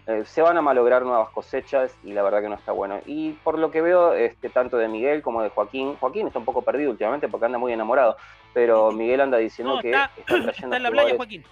eh, 0.08 0.24
se 0.26 0.42
van 0.42 0.58
a 0.58 0.62
malograr 0.62 1.04
nuevas 1.04 1.30
cosechas 1.30 1.96
y 2.04 2.14
la 2.14 2.24
verdad 2.24 2.42
que 2.42 2.50
no 2.50 2.56
está 2.56 2.72
bueno. 2.72 3.00
Y 3.06 3.34
por 3.44 3.60
lo 3.60 3.70
que 3.72 3.82
veo, 3.82 4.14
este, 4.14 4.50
tanto 4.50 4.78
de 4.78 4.88
Miguel 4.88 5.22
como 5.22 5.44
de 5.44 5.50
Joaquín, 5.50 5.96
Joaquín 5.98 6.28
está 6.28 6.40
un 6.40 6.46
poco 6.46 6.62
perdido 6.64 6.92
últimamente 6.92 7.28
porque 7.28 7.46
anda 7.46 7.58
muy 7.58 7.72
enamorado, 7.72 8.18
pero 8.54 8.92
Miguel 8.92 9.22
anda 9.22 9.38
diciendo 9.38 9.80
que 9.82 9.92
está, 9.92 10.12
trayendo 10.26 10.76
en 10.78 10.84
la 10.84 10.90
playa, 10.90 11.16
Joaquín. 11.16 11.44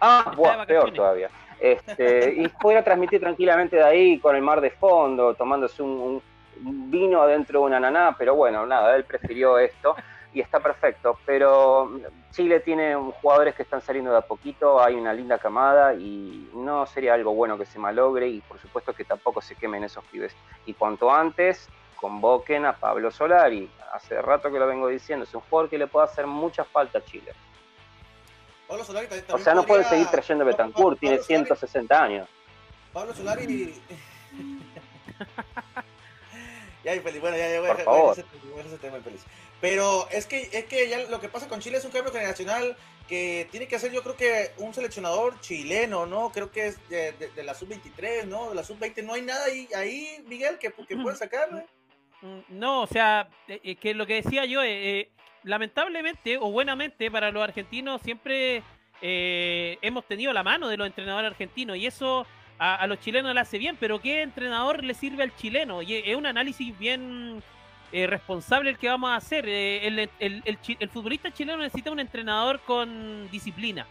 Ah, 0.00 0.32
peor 0.66 0.92
todavía. 0.92 1.28
Este, 1.60 2.34
y 2.36 2.48
pudiera 2.60 2.82
transmitir 2.82 3.20
tranquilamente 3.20 3.76
de 3.76 3.84
ahí 3.84 4.18
con 4.18 4.34
el 4.34 4.42
mar 4.42 4.60
de 4.60 4.70
fondo, 4.70 5.34
tomándose 5.34 5.82
un, 5.82 6.22
vino 6.60 7.22
adentro 7.22 7.60
de 7.60 7.66
una 7.66 7.76
ananá, 7.76 8.16
pero 8.18 8.34
bueno, 8.34 8.66
nada, 8.66 8.96
él 8.96 9.04
prefirió 9.04 9.58
esto 9.58 9.94
y 10.32 10.40
está 10.40 10.60
perfecto. 10.60 11.18
Pero 11.24 12.00
Chile 12.32 12.60
tiene 12.60 12.94
jugadores 12.94 13.54
que 13.54 13.62
están 13.62 13.80
saliendo 13.80 14.10
de 14.10 14.18
a 14.18 14.22
poquito, 14.22 14.82
hay 14.82 14.94
una 14.94 15.12
linda 15.12 15.38
camada 15.38 15.94
y 15.94 16.50
no 16.54 16.86
sería 16.86 17.14
algo 17.14 17.34
bueno 17.34 17.58
que 17.58 17.66
se 17.66 17.78
malogre 17.78 18.28
y 18.28 18.40
por 18.40 18.58
supuesto 18.58 18.92
que 18.92 19.04
tampoco 19.04 19.40
se 19.40 19.54
quemen 19.54 19.84
esos 19.84 20.04
pibes. 20.06 20.34
Y 20.66 20.74
cuanto 20.74 21.10
antes 21.10 21.68
convoquen 21.96 22.66
a 22.66 22.74
Pablo 22.74 23.10
Solari, 23.10 23.70
hace 23.92 24.20
rato 24.22 24.52
que 24.52 24.58
lo 24.58 24.66
vengo 24.66 24.88
diciendo, 24.88 25.24
es 25.24 25.34
un 25.34 25.40
jugador 25.42 25.70
que 25.70 25.78
le 25.78 25.86
puede 25.86 26.06
hacer 26.06 26.26
mucha 26.26 26.64
falta 26.64 26.98
a 26.98 27.04
Chile. 27.04 27.32
Pablo 28.68 28.84
Solari 28.84 29.06
también, 29.06 29.24
O 29.32 29.38
sea, 29.38 29.54
no 29.54 29.64
pueden 29.64 29.84
seguir 29.84 30.06
trayendo 30.08 30.44
Betancourt, 30.44 31.00
tiene 31.00 31.18
160 31.18 32.02
años. 32.02 32.28
Pablo 32.92 33.14
Solari. 33.14 33.74
ya, 36.84 36.94
infeliz. 36.94 37.20
Bueno, 37.20 37.36
ya, 37.36 37.50
ya 37.50 37.60
voy, 37.60 37.68
Por 37.68 37.80
favor. 37.80 38.16
Voy 38.52 38.60
a 38.60 38.64
ese 38.64 38.78
tema 38.78 38.98
infeliz. 38.98 39.24
Pero 39.60 40.08
es 40.10 40.26
que, 40.26 40.48
es 40.52 40.64
que 40.66 40.88
ya 40.88 40.98
lo 41.08 41.20
que 41.20 41.28
pasa 41.28 41.48
con 41.48 41.60
Chile 41.60 41.78
es 41.78 41.84
un 41.84 41.90
cambio 41.90 42.12
generacional 42.12 42.76
que 43.08 43.48
tiene 43.50 43.66
que 43.66 43.76
hacer, 43.76 43.90
yo 43.90 44.02
creo 44.02 44.16
que 44.16 44.52
un 44.58 44.74
seleccionador 44.74 45.40
chileno, 45.40 46.06
¿no? 46.06 46.30
Creo 46.30 46.50
que 46.50 46.68
es 46.68 46.88
de, 46.88 47.30
la 47.42 47.54
sub-23, 47.54 48.24
¿no? 48.26 48.50
De 48.50 48.54
la 48.54 48.62
sub-20. 48.62 49.02
No 49.02 49.14
hay 49.14 49.22
nada 49.22 49.46
ahí, 49.46 49.68
ahí 49.74 50.22
Miguel, 50.26 50.58
que, 50.58 50.70
que 50.70 50.96
pueda 50.96 51.16
sacar, 51.16 51.50
¿no? 51.50 51.64
Mm, 52.20 52.40
no, 52.50 52.82
o 52.82 52.86
sea, 52.86 53.28
eh, 53.48 53.60
eh, 53.64 53.76
que 53.76 53.94
lo 53.94 54.06
que 54.06 54.22
decía 54.22 54.44
yo, 54.44 54.62
eh, 54.62 55.10
lamentablemente 55.42 56.36
o 56.36 56.50
buenamente 56.50 57.10
para 57.10 57.30
los 57.30 57.42
argentinos 57.42 58.02
siempre 58.02 58.62
eh, 59.00 59.78
hemos 59.82 60.04
tenido 60.06 60.32
la 60.32 60.42
mano 60.42 60.68
de 60.68 60.76
los 60.76 60.86
entrenadores 60.86 61.30
argentinos 61.30 61.76
y 61.76 61.86
eso 61.86 62.26
a, 62.58 62.84
los 62.88 62.98
chilenos 62.98 63.32
le 63.34 63.40
hace 63.40 63.56
bien, 63.56 63.76
pero 63.78 64.00
¿qué 64.00 64.22
entrenador 64.22 64.82
le 64.82 64.94
sirve 64.94 65.22
al 65.22 65.34
chileno? 65.36 65.80
Y 65.80 65.94
es 65.94 66.16
un 66.16 66.26
análisis 66.26 66.76
bien 66.76 67.40
eh, 67.92 68.06
responsable 68.06 68.70
el 68.70 68.78
que 68.78 68.88
vamos 68.88 69.10
a 69.10 69.16
hacer. 69.16 69.48
Eh, 69.48 69.86
el, 69.86 70.10
el, 70.18 70.88
futbolista 70.88 71.30
chileno 71.30 71.58
necesita 71.58 71.90
un 71.90 72.00
entrenador 72.00 72.60
con 72.60 73.30
disciplina. 73.30 73.86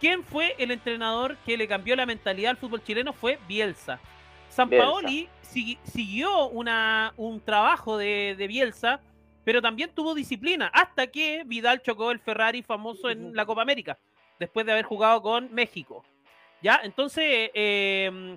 ¿Quién 0.00 0.22
fue 0.22 0.54
el 0.58 0.70
entrenador 0.70 1.36
que 1.44 1.56
le 1.56 1.66
cambió 1.66 1.96
la 1.96 2.06
mentalidad 2.06 2.50
al 2.50 2.56
fútbol 2.56 2.82
chileno? 2.82 3.12
Fue 3.12 3.38
Bielsa. 3.48 3.98
San 4.48 4.70
Paoli 4.70 5.28
siguió 5.42 6.48
una, 6.48 7.12
un 7.16 7.40
trabajo 7.40 7.96
de, 7.96 8.34
de 8.36 8.46
Bielsa 8.46 9.00
pero 9.48 9.62
también 9.62 9.90
tuvo 9.94 10.14
disciplina, 10.14 10.70
hasta 10.74 11.06
que 11.06 11.42
Vidal 11.46 11.80
chocó 11.80 12.10
el 12.10 12.18
Ferrari 12.18 12.62
famoso 12.62 13.08
en 13.08 13.34
la 13.34 13.46
Copa 13.46 13.62
América, 13.62 13.98
después 14.38 14.66
de 14.66 14.72
haber 14.72 14.84
jugado 14.84 15.22
con 15.22 15.50
México. 15.54 16.04
¿Ya? 16.60 16.80
Entonces, 16.84 17.50
em, 17.54 18.36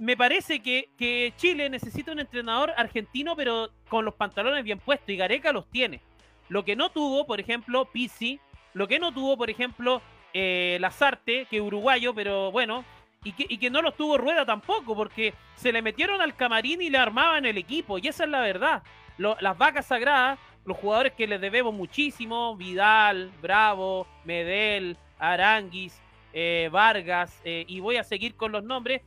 me 0.00 0.16
parece 0.16 0.60
que, 0.60 1.32
Chile 1.36 1.70
necesita 1.70 2.10
un 2.10 2.18
entrenador 2.18 2.72
argentino, 2.76 3.36
pero 3.36 3.70
con 3.88 4.04
los 4.04 4.14
pantalones 4.14 4.64
bien 4.64 4.80
puestos, 4.80 5.10
y 5.10 5.16
Gareca 5.16 5.52
los 5.52 5.70
tiene. 5.70 6.00
Lo 6.48 6.64
que 6.64 6.74
no 6.74 6.90
tuvo, 6.90 7.26
por 7.26 7.38
ejemplo, 7.38 7.84
Pizzi, 7.92 8.40
lo 8.74 8.88
que 8.88 8.98
no 8.98 9.12
tuvo, 9.12 9.36
por 9.36 9.50
ejemplo, 9.50 10.02
eh, 10.34 10.78
Lazarte, 10.80 11.46
que 11.46 11.60
uruguayo, 11.60 12.14
pero 12.14 12.50
bueno, 12.50 12.84
y 13.22 13.32
que, 13.32 13.46
y 13.48 13.58
que 13.58 13.70
no 13.70 13.82
los 13.82 13.96
tuvo 13.96 14.18
Rueda 14.18 14.44
tampoco, 14.44 14.96
porque 14.96 15.34
se 15.54 15.70
le 15.70 15.82
metieron 15.82 16.20
al 16.20 16.34
camarín 16.34 16.82
y 16.82 16.90
le 16.90 16.98
armaban 16.98 17.44
el 17.44 17.58
equipo, 17.58 17.98
y 17.98 18.08
esa 18.08 18.24
es 18.24 18.30
la 18.30 18.40
verdad 18.40 18.82
las 19.20 19.58
vacas 19.58 19.86
sagradas, 19.86 20.38
los 20.64 20.76
jugadores 20.76 21.12
que 21.12 21.26
les 21.26 21.40
debemos 21.40 21.74
muchísimo, 21.74 22.56
Vidal, 22.56 23.30
Bravo, 23.42 24.06
Medel, 24.24 24.96
Aranguis, 25.18 26.00
eh, 26.32 26.68
Vargas, 26.72 27.40
eh, 27.44 27.64
y 27.68 27.80
voy 27.80 27.96
a 27.96 28.04
seguir 28.04 28.34
con 28.34 28.52
los 28.52 28.64
nombres. 28.64 29.02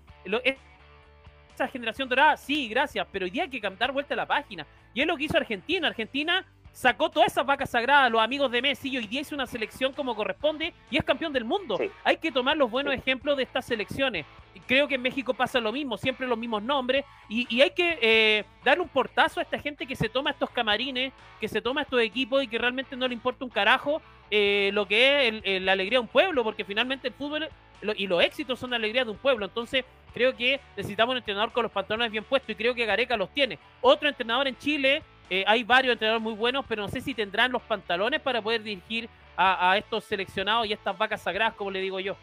Esa 1.54 1.68
generación 1.68 2.10
dorada, 2.10 2.38
sí, 2.38 2.68
gracias, 2.68 3.08
pero 3.12 3.26
hoy 3.26 3.32
día 3.32 3.44
hay 3.44 3.50
que 3.50 3.62
dar 3.78 3.92
vuelta 3.92 4.14
a 4.14 4.18
la 4.18 4.26
página. 4.26 4.66
Y 4.94 5.02
es 5.02 5.08
lo 5.08 5.16
que 5.16 5.24
hizo 5.24 5.38
Argentina. 5.38 5.88
Argentina 5.88 6.46
sacó 6.72 7.10
todas 7.10 7.32
esas 7.32 7.46
vacas 7.46 7.70
sagradas, 7.70 8.12
los 8.12 8.22
amigos 8.22 8.52
de 8.52 8.62
Messi, 8.62 8.90
y 8.90 8.98
hoy 8.98 9.08
día 9.08 9.22
hizo 9.22 9.36
una 9.36 9.46
selección 9.46 9.94
como 9.94 10.16
corresponde 10.16 10.74
y 10.90 10.98
es 10.98 11.04
campeón 11.04 11.32
del 11.32 11.46
mundo. 11.46 11.80
Hay 12.04 12.18
que 12.18 12.32
tomar 12.32 12.58
los 12.58 12.70
buenos 12.70 12.94
ejemplos 12.94 13.38
de 13.38 13.44
estas 13.44 13.66
selecciones. 13.66 14.26
Creo 14.68 14.88
que 14.88 14.96
en 14.96 15.02
México 15.02 15.34
pasa 15.34 15.60
lo 15.60 15.72
mismo, 15.72 15.98
siempre 15.98 16.28
los 16.28 16.38
mismos 16.38 16.64
nombres, 16.64 17.06
y, 17.30 17.62
hay 17.62 17.72
que 17.72 17.98
eh, 18.02 18.46
dar 18.64 18.80
un 18.80 18.88
portazo 18.88 19.40
a 19.40 19.44
esta 19.44 19.60
gente 19.60 19.86
que 19.86 19.96
se 19.96 20.10
toma 20.10 20.32
estos 20.32 20.50
camarines, 20.50 21.14
que 21.40 21.48
se 21.48 21.62
toma 21.62 21.84
estos 21.84 22.02
equipos 22.02 22.44
y 22.44 22.48
que 22.48 22.58
realmente 22.58 22.96
no 22.96 23.08
le 23.08 23.14
importa 23.14 23.46
un 23.46 23.52
carajo 23.52 24.02
eh, 24.32 24.72
lo 24.74 24.88
que 24.88 25.42
es 25.44 25.62
la 25.62 25.74
alegría 25.74 25.98
de 25.98 26.04
un 26.04 26.08
pueblo, 26.08 26.44
porque 26.44 26.66
finalmente 26.66 27.08
el 27.08 27.14
fútbol 27.14 27.50
y 27.96 28.08
los 28.08 28.24
éxitos 28.24 28.60
son 28.60 28.70
la 28.70 28.78
alegría 28.78 29.04
de 29.04 29.12
un 29.12 29.18
pueblo. 29.18 29.46
Entonces, 29.46 29.84
creo 30.13 30.36
que 30.36 30.60
necesitamos 30.78 31.13
un 31.13 31.18
entrenador 31.18 31.52
con 31.52 31.63
los 31.63 31.72
pantalones 31.72 32.12
bien 32.12 32.24
puestos 32.24 32.50
y 32.52 32.56
creo 32.56 32.74
que 32.74 32.86
Gareca 32.86 33.18
los 33.18 33.34
tiene. 33.34 33.60
Otro 33.82 34.08
entrenador 34.08 34.48
en 34.48 34.58
Chile 34.58 35.04
eh, 35.30 35.44
hay 35.48 35.63
varios 35.63 35.94
entrenadores 35.94 36.24
muy 36.24 36.34
buenos, 36.34 36.66
pero 36.68 36.84
no 36.84 36.90
sé 36.90 37.02
si 37.02 37.13
tendrán 37.13 37.52
los 37.52 37.62
pantalones 37.62 38.22
para 38.22 38.42
poder 38.42 38.63
dirigir 38.63 39.10
a, 39.36 39.75
estos 39.78 40.04
seleccionados 40.04 40.68
y 40.68 40.74
estas 40.74 40.96
vacas 40.96 41.22
sagradas, 41.22 41.56
como 41.56 41.72
le 41.72 41.80
digo 41.80 42.00
yo. 42.00 42.16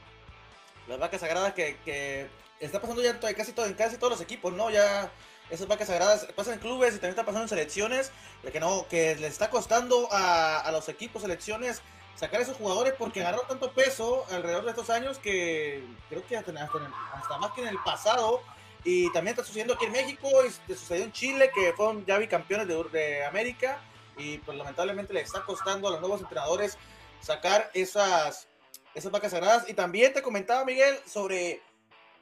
Las 0.87 0.99
vacas 0.99 1.21
sagradas 1.21 1.55
que, 1.55 2.29
está 2.61 2.81
pasando 2.81 3.03
ya 3.03 3.11
en 3.11 3.35
casi, 3.35 3.53
todo, 3.53 3.67
en 3.67 3.75
casi 3.75 3.97
todos 3.97 4.13
los 4.13 4.21
equipos, 4.21 4.53
¿no? 4.53 4.71
Ya 4.71 5.11
esas 5.51 5.67
vacas 5.67 5.89
sagradas 5.89 6.27
pasan 6.37 6.55
en 6.55 6.61
clubes 6.61 6.91
y 6.91 6.99
también 6.99 7.11
está 7.11 7.25
pasando 7.25 7.43
en 7.43 7.49
selecciones, 7.49 8.13
que 8.53 8.61
no, 8.61 8.87
que 8.89 9.17
les 9.17 9.33
está 9.33 9.51
costando 9.51 10.09
a, 10.13 10.69
los 10.71 10.89
equipos, 10.89 11.23
selecciones, 11.23 11.83
sacar 12.15 12.41
esos 12.41 12.57
jugadores 12.57 12.95
porque 12.99 13.21
agarraron 13.21 13.49
tanto 13.49 13.73
peso 13.73 14.27
alrededor 14.31 14.65
de 14.65 14.71
estos 14.71 14.91
años 14.91 15.19
que 15.19 15.85
creo 16.09 16.27
que 16.27 16.37
hasta 16.37 16.53
más 16.53 17.53
que 17.53 17.63
en 17.63 17.69
el 17.69 17.79
pasado 17.85 18.43
y 18.85 19.13
también 19.13 19.33
está 19.33 19.45
sucediendo 19.45 19.75
aquí 19.75 19.87
en 19.87 19.93
México, 19.93 20.29
y 20.69 20.73
sucedió 20.75 21.05
en 21.05 21.13
Chile, 21.13 21.51
que 21.55 21.73
fueron 21.75 22.05
ya 22.07 22.19
bicampeones 22.19 22.67
de, 22.67 22.83
de 22.85 23.25
América. 23.25 23.81
Y 24.17 24.39
pues 24.39 24.57
lamentablemente 24.57 25.13
le 25.13 25.21
está 25.21 25.43
costando 25.45 25.89
a 25.89 25.93
los 25.93 26.01
nuevos 26.01 26.21
entrenadores 26.21 26.77
sacar 27.21 27.71
esas, 27.75 28.49
esas 28.95 29.13
vacas 29.13 29.33
sagradas. 29.33 29.69
Y 29.69 29.75
también 29.75 30.13
te 30.13 30.23
comentaba, 30.23 30.65
Miguel, 30.65 30.99
sobre 31.07 31.63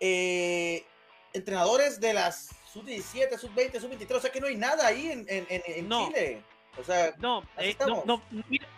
eh, 0.01 0.85
entrenadores 1.33 2.01
de 2.01 2.13
las 2.13 2.51
sub-17, 2.73 3.39
sub-20, 3.39 3.81
sub-23. 3.81 4.15
O 4.15 4.21
sea 4.21 4.31
que 4.31 4.41
no 4.41 4.49
hay 4.49 4.57
nada 4.57 4.87
ahí 4.87 5.11
en, 5.11 5.27
en, 5.29 5.47
en 5.49 5.89
Chile. 5.89 6.45
O 6.79 6.85
sea, 6.85 7.13
no, 7.19 7.43
eh, 7.59 7.77
no, 8.05 8.23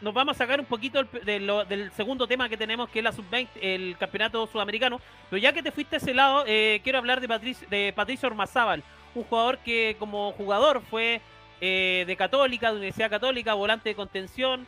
nos 0.00 0.14
vamos 0.14 0.35
a 0.35 0.38
sacar 0.38 0.59
un 0.59 0.66
poquito 0.66 1.04
del, 1.04 1.92
segundo 1.95 2.26
tema 2.26 2.49
que 2.49 2.57
tenemos, 2.57 2.88
que 2.88 3.00
es 3.00 3.04
la 3.04 3.12
sub-20, 3.12 3.49
el 3.61 3.97
campeonato 3.99 4.47
sudamericano. 4.47 5.00
Pero 5.28 5.40
ya 5.40 5.52
que 5.52 5.62
te 5.62 5.71
fuiste 5.71 5.97
a 5.97 5.99
ese 5.99 6.14
lado, 6.14 6.45
eh, 6.47 6.80
quiero 6.83 6.99
hablar 6.99 7.21
de, 7.21 7.28
Patricio, 7.28 7.69
de 7.69 7.92
Patricio 7.95 8.28
Ormazábal, 8.28 8.83
un 9.14 9.25
jugador 9.25 9.59
que 9.59 9.97
como 9.99 10.33
jugador 10.33 10.83
fue 10.88 11.21
eh, 11.61 12.04
de 12.07 12.16
Católica, 12.16 12.71
de 12.71 12.78
Universidad 12.78 13.11
Católica, 13.11 13.52
volante 13.54 13.90
de 13.90 13.95
contención, 13.95 14.66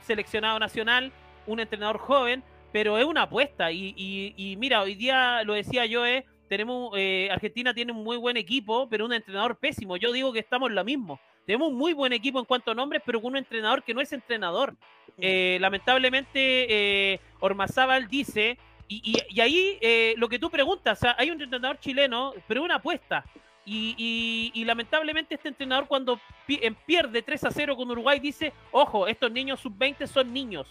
seleccionado 0.00 0.58
nacional, 0.58 1.12
un 1.46 1.60
entrenador 1.60 1.98
joven, 1.98 2.42
pero 2.72 2.96
es 2.96 3.04
una 3.04 3.22
apuesta. 3.22 3.70
Y, 3.70 4.56
mira, 4.58 4.80
hoy 4.80 4.94
día 4.94 5.42
lo 5.44 5.52
decía 5.52 5.84
yo, 5.84 6.04
tenemos 6.52 6.92
Argentina 7.30 7.72
tiene 7.72 7.92
un 7.92 8.04
muy 8.04 8.18
buen 8.18 8.36
equipo, 8.36 8.86
pero 8.90 9.06
un 9.06 9.14
entrenador 9.14 9.56
pésimo. 9.56 9.96
Yo 9.96 10.12
digo 10.12 10.34
que 10.34 10.40
estamos 10.40 10.68
en 10.68 10.74
lo 10.74 10.84
mismo. 10.84 11.18
Tenemos 11.46 11.68
un 11.68 11.76
muy 11.76 11.94
buen 11.94 12.12
equipo 12.12 12.38
en 12.38 12.44
cuanto 12.44 12.72
a 12.72 12.74
nombres, 12.74 13.00
pero 13.06 13.22
con 13.22 13.32
un 13.32 13.38
entrenador 13.38 13.82
que 13.82 13.94
no 13.94 14.02
es 14.02 14.12
entrenador. 14.12 14.76
Eh, 15.16 15.56
lamentablemente, 15.62 16.34
eh, 17.14 17.20
Ormazábal 17.40 18.06
dice, 18.06 18.58
y, 18.86 19.40
ahí 19.40 19.78
eh, 19.80 20.12
lo 20.18 20.28
que 20.28 20.38
tú 20.38 20.50
preguntas, 20.50 21.00
hay 21.16 21.30
un 21.30 21.40
entrenador 21.40 21.78
chileno, 21.80 22.34
pero 22.46 22.62
una 22.62 22.74
apuesta. 22.74 23.24
Y, 23.64 24.62
lamentablemente 24.66 25.36
este 25.36 25.48
entrenador 25.48 25.86
cuando 25.86 26.20
pierde 26.86 27.22
3 27.22 27.44
a 27.44 27.50
0 27.50 27.76
con 27.76 27.90
Uruguay 27.90 28.20
dice, 28.20 28.52
ojo, 28.72 29.06
estos 29.06 29.32
niños 29.32 29.60
sub-20 29.60 30.06
son 30.06 30.34
niños. 30.34 30.66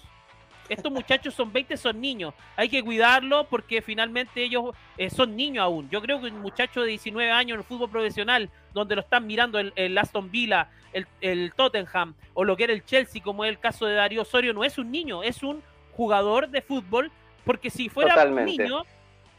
Estos 0.72 0.90
muchachos 0.90 1.34
son 1.34 1.52
20, 1.52 1.76
son 1.76 2.00
niños. 2.00 2.34
Hay 2.56 2.70
que 2.70 2.82
cuidarlos 2.82 3.46
porque 3.48 3.82
finalmente 3.82 4.42
ellos 4.42 4.74
eh, 4.98 5.10
son 5.10 5.36
niños 5.36 5.64
aún. 5.64 5.90
Yo 5.90 6.02
creo 6.02 6.22
que 6.22 6.28
un 6.28 6.40
muchacho 6.40 6.82
de 6.82 6.88
19 6.88 7.30
años 7.30 7.56
en 7.56 7.60
el 7.60 7.66
fútbol 7.66 7.90
profesional, 7.90 8.50
donde 8.74 8.96
lo 8.96 9.02
están 9.02 9.28
mirando 9.28 9.60
el, 9.60 9.98
Aston 9.98 10.32
Villa, 10.32 10.70
el, 10.94 11.54
Tottenham 11.56 12.16
o 12.34 12.46
lo 12.46 12.56
que 12.56 12.64
era 12.64 12.74
el 12.74 12.86
Chelsea, 12.86 13.22
como 13.22 13.44
es 13.44 13.50
el 13.50 13.60
caso 13.60 13.86
de 13.86 13.96
Darío 13.96 14.22
Osorio, 14.22 14.54
no 14.54 14.64
es 14.64 14.78
un 14.78 14.90
niño, 14.90 15.24
es 15.24 15.44
un 15.44 15.62
jugador 15.92 16.48
de 16.48 16.62
fútbol. 16.62 17.12
Porque 17.44 17.70
si 17.70 17.90
fuera 17.90 18.24
un 18.26 18.46
niño, 18.46 18.84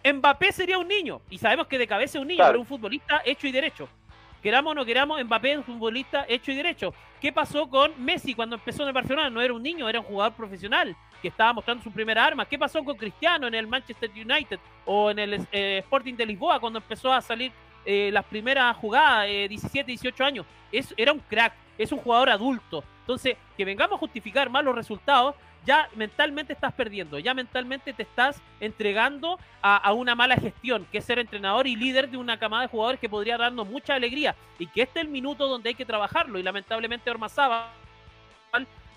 Mbappé 0.05 0.53
sería 0.53 0.77
un 0.77 0.89
niño. 0.89 1.23
Y 1.31 1.39
sabemos 1.39 1.67
que 1.67 1.79
de 1.79 1.87
cabeza 1.87 2.19
es 2.19 2.23
un 2.23 2.29
niño, 2.29 2.45
pero 2.47 2.61
un 2.61 2.67
futbolista 2.67 3.23
hecho 3.25 3.47
y 3.47 3.53
derecho. 3.53 3.89
queramos 4.43 4.73
o 4.73 4.75
no 4.75 4.85
queramos, 4.85 5.25
Mbappé 5.25 5.53
es 5.53 5.59
un 5.59 5.65
futbolista 5.65 6.27
hecho 6.29 6.53
y 6.53 6.57
derecho. 6.57 6.93
¿Qué 7.23 7.33
pasó 7.33 7.71
con 7.71 8.05
Messi 8.05 8.35
cuando 8.35 8.57
empezó 8.57 8.83
en 8.83 8.89
el 8.89 8.95
Barcelona? 8.95 9.31
No 9.31 9.41
era 9.41 9.55
un 9.55 9.63
niño, 9.63 9.89
era 9.89 10.01
un 10.01 10.05
jugador 10.05 10.35
profesional 10.35 10.95
que 11.23 11.29
estaba 11.29 11.53
mostrando 11.53 11.83
su 11.83 11.91
primera 11.91 12.25
arma. 12.25 12.45
¿Qué 12.45 12.59
pasó 12.59 12.85
con 12.85 12.97
Cristiano 12.97 13.47
en 13.47 13.55
el 13.55 13.67
Manchester 13.67 14.11
United 14.11 14.59
o 14.85 15.11
en 15.11 15.19
el 15.21 15.47
eh, 15.53 15.79
Sporting 15.79 16.15
de 16.15 16.27
Lisboa 16.27 16.61
cuando 16.61 16.81
empezó 16.81 17.13
a 17.13 17.23
salir 17.23 17.53
eh, 17.87 18.11
las 18.13 18.25
primeras 18.25 18.77
jugadas, 18.77 19.29
17, 19.29 19.81
eh, 19.81 19.85
18 19.85 20.25
años? 20.25 20.47
Es, 20.73 20.93
era 20.97 21.13
un 21.13 21.21
crack, 21.21 21.55
es 21.79 21.93
un 21.93 21.99
jugador 21.99 22.29
adulto. 22.29 22.85
Entonces, 23.01 23.37
que 23.57 23.65
vengamos 23.65 23.97
a 23.97 23.99
justificar 23.99 24.51
más 24.51 24.65
los 24.65 24.75
resultados 24.75 25.37
ya 25.65 25.89
mentalmente 25.95 26.53
estás 26.53 26.73
perdiendo, 26.73 27.21
ya 27.21 27.35
mentalmente 27.35 27.93
te 27.93 28.03
estás 28.03 28.43
entregando 28.59 29.39
a, 29.63 29.93
una 29.93 30.17
mala 30.17 30.37
gestión, 30.37 30.87
que 30.91 30.99
es 30.99 31.05
ser 31.05 31.21
entrenador 31.21 31.69
y 31.69 31.77
líder 31.77 32.11
de 32.11 32.17
una 32.17 32.37
camada 32.37 32.63
de 32.63 32.69
jugadores 32.69 32.99
que 32.99 33.09
podría 33.09 33.39
darnos 33.39 33.69
mucha 33.69 33.95
alegría 33.95 34.35
y 34.59 34.67
que 34.67 34.83
este 34.83 34.99
es 34.99 35.07
el 35.07 35.13
minuto 35.13 35.47
donde 35.47 35.69
hay 35.69 35.75
que 35.77 35.87
trabajarlo 35.87 36.39
y 36.41 36.43
lamentablemente 36.43 37.09
Ormazábal 37.11 37.69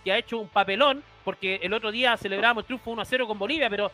que 0.04 0.12
ha 0.12 0.18
hecho 0.18 0.40
un 0.40 0.48
papelón, 0.48 1.04
porque 1.26 1.60
el 1.62 1.74
otro 1.74 1.92
día 1.92 2.16
celebramos 2.16 2.62
el 2.62 2.68
triunfo 2.68 2.92
1 2.92 3.02
a 3.02 3.06
0 3.06 3.28
con 3.28 3.38
Bolivia, 3.38 3.70
pero 3.70 3.92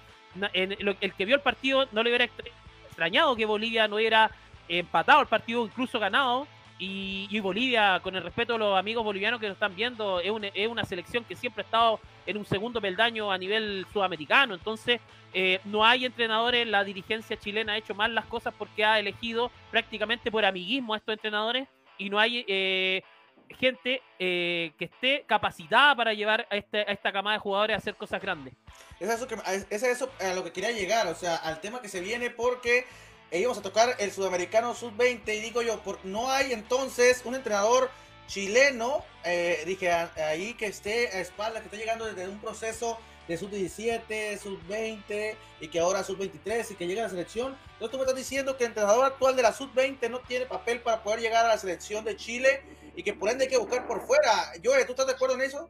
el 0.54 1.14
que 1.14 1.26
vio 1.26 1.36
el 1.36 1.42
partido 1.42 1.88
no 1.92 2.04
le 2.04 2.10
hubiera 2.12 2.26
extrañado 2.26 3.36
que 3.36 3.46
Bolivia 3.46 3.88
no 3.88 3.96
hubiera 3.96 4.30
empatado 4.68 5.22
el 5.22 5.28
partido, 5.28 5.66
incluso 5.66 6.00
ganado, 6.00 6.48
y, 6.84 7.40
Bolivia, 7.42 8.00
con 8.02 8.16
el 8.16 8.24
respeto 8.24 8.56
a 8.56 8.58
los 8.58 8.78
amigos 8.78 9.04
bolivianos 9.04 9.40
que 9.40 9.48
nos 9.48 9.54
están 9.54 9.76
viendo, 9.76 10.20
es, 10.20 10.32
es 10.56 10.68
una 10.68 10.84
selección 10.84 11.24
que 11.24 11.36
siempre 11.36 11.62
ha 11.62 11.66
estado 11.66 12.00
en 12.26 12.38
un 12.38 12.46
segundo 12.46 12.82
peldaño 12.82 13.32
a 13.32 13.38
nivel 13.38 13.86
sudamericano. 13.94 14.56
Entonces, 14.56 15.00
eh, 15.32 15.60
no 15.66 15.86
hay 15.86 16.06
entrenadores, 16.06 16.68
la 16.68 16.84
dirigencia 16.84 17.38
chilena 17.38 17.74
ha 17.74 17.78
hecho 17.78 17.94
mal 17.94 18.16
las 18.16 18.26
cosas 18.26 18.54
porque 18.58 18.84
ha 18.84 19.00
elegido 19.00 19.52
prácticamente 19.70 20.32
por 20.32 20.44
amiguismo 20.44 20.96
a 20.96 20.98
estos 20.98 21.14
entrenadores 21.14 21.68
y 22.00 22.10
no 22.10 22.18
hay 22.18 22.44
eh, 22.48 23.04
gente 23.60 24.02
eh, 24.20 24.74
que 24.78 24.86
esté 24.86 25.24
capacitada 25.28 25.96
para 25.96 26.14
llevar 26.14 26.48
a, 26.50 26.56
este, 26.56 26.80
a 26.80 26.92
esta 26.92 27.12
camada 27.12 27.36
de 27.36 27.40
jugadores 27.40 27.76
a 27.76 27.78
hacer 27.78 27.96
cosas 27.96 28.22
grandes. 28.22 28.54
Es 29.00 29.10
eso, 29.10 29.28
es 29.70 29.84
eso 29.84 30.10
a 30.20 30.34
lo 30.34 30.44
que 30.44 30.52
quería 30.52 30.72
llegar, 30.72 31.08
o 31.08 31.16
sea, 31.16 31.36
al 31.36 31.60
tema 31.62 31.82
que 31.82 31.90
se 31.90 32.02
viene 32.02 32.30
porque 32.30 32.86
íbamos 33.32 33.58
a 33.58 33.62
tocar 33.62 33.96
el 34.00 34.12
sudamericano 34.12 34.76
sub-20 34.76 35.22
y 35.36 35.42
digo 35.42 35.62
yo, 35.62 35.80
por, 35.82 36.04
no 36.06 36.30
hay 36.30 36.54
entonces 36.54 37.22
un 37.26 37.36
entrenador 37.36 37.90
chileno, 38.28 39.04
eh, 39.24 39.64
dije 39.66 39.92
ahí 39.92 40.54
que 40.54 40.68
esté 40.68 41.10
a 41.10 41.20
espalda, 41.20 41.60
que 41.60 41.66
esté 41.66 41.78
llegando 41.78 42.06
desde 42.06 42.30
un 42.30 42.40
proceso 42.40 42.98
de 43.28 43.38
sub-17, 43.38 44.38
sub-20 44.38 45.36
y 45.60 45.68
que 45.68 45.80
ahora 45.80 46.04
sub-23 46.04 46.72
y 46.72 46.76
que 46.76 46.88
llegue 46.88 47.02
a 47.02 47.04
la 47.04 47.10
selección. 47.10 47.56
Entonces 47.74 47.92
tú 47.92 47.98
me 47.98 48.04
estás 48.04 48.16
diciendo 48.16 48.58
que 48.58 48.66
el 48.66 48.70
entrenador 48.70 49.06
actual 49.06 49.36
de 49.36 49.44
la 49.44 49.54
sub-20 49.54 50.10
no 50.10 50.20
tiene 50.20 50.46
papel 50.46 50.82
para 50.82 51.04
poder 51.04 51.20
llegar 51.20 51.46
a 51.46 51.50
la 51.50 51.58
selección 51.58 52.04
de 52.04 52.16
Chile 52.16 52.62
y 52.96 53.04
que 53.04 53.14
por 53.14 53.30
ende 53.30 53.46
hay 53.46 53.50
que 53.50 53.58
buscar 53.58 53.88
por 53.88 54.02
fuera. 54.02 54.32
Joe, 54.64 54.84
¿tú 54.86 54.92
estás 54.92 55.08
de 55.08 55.14
acuerdo 55.14 55.36
en 55.36 55.42
eso? 55.42 55.70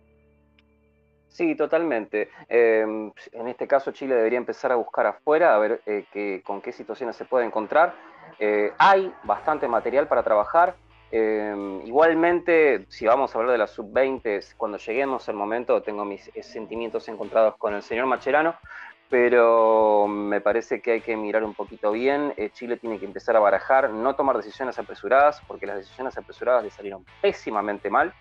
Sí, 1.30 1.56
totalmente. 1.56 2.30
Em, 2.50 3.12
en 3.32 3.48
este 3.48 3.68
caso 3.68 3.92
Chile 3.92 4.16
debería 4.16 4.38
empezar 4.38 4.72
a 4.72 4.76
buscar 4.76 5.06
afuera, 5.06 5.56
a 5.56 5.60
ver 5.60 5.82
eh, 5.86 6.42
con 6.44 6.62
qué 6.62 6.72
situaciones 6.74 7.16
se 7.16 7.26
puede 7.26 7.46
encontrar. 7.46 7.96
Eh, 8.38 8.74
hay 8.78 9.14
bastante 9.24 9.68
material 9.68 10.08
para 10.08 10.24
trabajar. 10.24 10.76
Em, 11.12 11.86
igualmente, 11.86 12.86
si 12.88 13.06
vamos 13.06 13.36
a 13.36 13.38
hablar 13.38 13.52
de 13.52 13.58
la 13.58 13.68
sub-20, 13.68 14.56
cuando 14.56 14.78
lleguemos 14.78 15.28
al 15.28 15.36
momento, 15.36 15.82
tengo 15.82 16.06
mis 16.06 16.30
eh, 16.34 16.42
sentimientos 16.42 17.08
encontrados 17.10 17.58
con 17.58 17.74
el 17.74 17.84
señor 17.84 18.06
Macherano, 18.06 18.56
pero 19.10 20.08
me 20.08 20.40
parece 20.40 20.82
que 20.82 20.92
hay 20.92 21.02
que 21.02 21.18
mirar 21.18 21.44
un 21.44 21.54
poquito 21.54 21.92
bien. 21.92 22.34
Chile 22.54 22.78
tiene 22.78 22.98
que 22.98 23.06
empezar 23.06 23.36
a 23.36 23.40
barajar, 23.40 23.90
no 23.90 24.16
tomar 24.16 24.38
decisiones 24.38 24.80
apresuradas, 24.80 25.42
porque 25.48 25.66
las 25.66 25.78
decisiones 25.78 26.18
apresuradas 26.18 26.64
le 26.64 26.70
salieron 26.70 27.06
pésimamente 27.22 27.90
mal. 27.90 28.14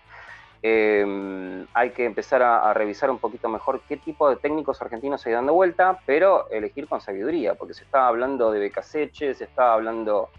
Eh, 0.63 1.65
hay 1.73 1.89
que 1.91 2.05
empezar 2.05 2.43
a, 2.43 2.71
revisar 2.73 3.09
un 3.09 3.17
poquito 3.17 3.49
mejor 3.49 3.81
qué 3.87 3.97
tipo 3.97 4.29
de 4.29 4.35
técnicos 4.35 4.81
argentinos 4.81 5.21
se 5.21 5.31
dando 5.31 5.53
vuelta, 5.53 5.99
pero 6.05 6.49
elegir 6.49 6.87
con 6.87 7.01
sabiduría, 7.01 7.55
porque 7.55 7.73
se 7.73 7.83
está 7.83 8.07
hablando 8.07 8.51
de 8.51 8.59
Becaseche, 8.59 9.33
se 9.33 9.45
está 9.45 9.73
hablando 9.73 10.29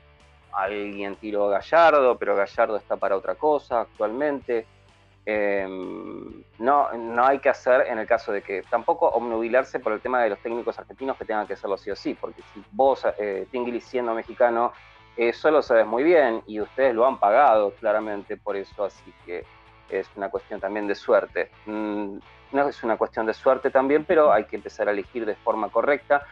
alguien 0.53 1.17
tiró 1.17 1.49
Gallardo, 1.49 2.17
pero 2.19 2.37
Gallardo 2.37 2.77
está 2.77 2.97
para 2.97 3.17
otra 3.17 3.35
cosa 3.35 3.83
actualmente. 3.83 4.67
Em, 5.25 6.43
no, 6.59 6.93
no 6.93 7.25
hay 7.25 7.39
que 7.39 7.49
hacer 7.49 7.87
en 7.87 7.99
el 7.99 8.07
caso 8.09 8.33
de 8.33 8.43
que 8.43 8.63
tampoco 8.69 9.09
obnubilarse 9.09 9.79
por 9.79 9.93
el 9.93 10.01
tema 10.01 10.21
de 10.23 10.31
los 10.31 10.39
técnicos 10.41 10.79
argentinos 10.79 11.17
que 11.17 11.25
tengan 11.25 11.47
que 11.47 11.53
hacerlo 11.53 11.77
sí 11.77 11.91
o 11.91 11.97
sí, 11.97 12.17
porque 12.21 12.43
si 12.53 12.63
vos, 12.73 13.07
eh, 13.19 13.47
siendo 13.81 14.15
mexicano, 14.15 14.73
eso 15.17 15.51
lo 15.51 15.63
sabes 15.63 15.87
muy 15.87 16.03
bien 16.03 16.43
y 16.47 16.61
ustedes 16.61 16.95
lo 16.95 17.07
han 17.07 17.19
pagado 17.19 17.73
claramente 17.75 18.37
por 18.37 18.57
eso, 18.57 18.85
así 18.85 19.13
que 19.25 19.45
es 19.91 20.09
una 20.17 20.29
cuestión 20.29 20.59
también 20.59 20.87
de 20.87 20.95
suerte. 20.95 21.51
Mm, 21.67 22.19
no 22.53 22.69
es 22.69 22.83
una 22.83 22.97
cuestión 22.97 23.27
de 23.27 23.35
suerte 23.35 23.71
también, 23.71 24.05
pero 24.05 24.33
hay 24.33 24.45
que 24.45 24.57
empezar 24.57 24.89
a 24.89 24.93
elegir 24.93 25.25
de 25.25 25.35
forma 25.37 25.69
correcta. 25.69 26.27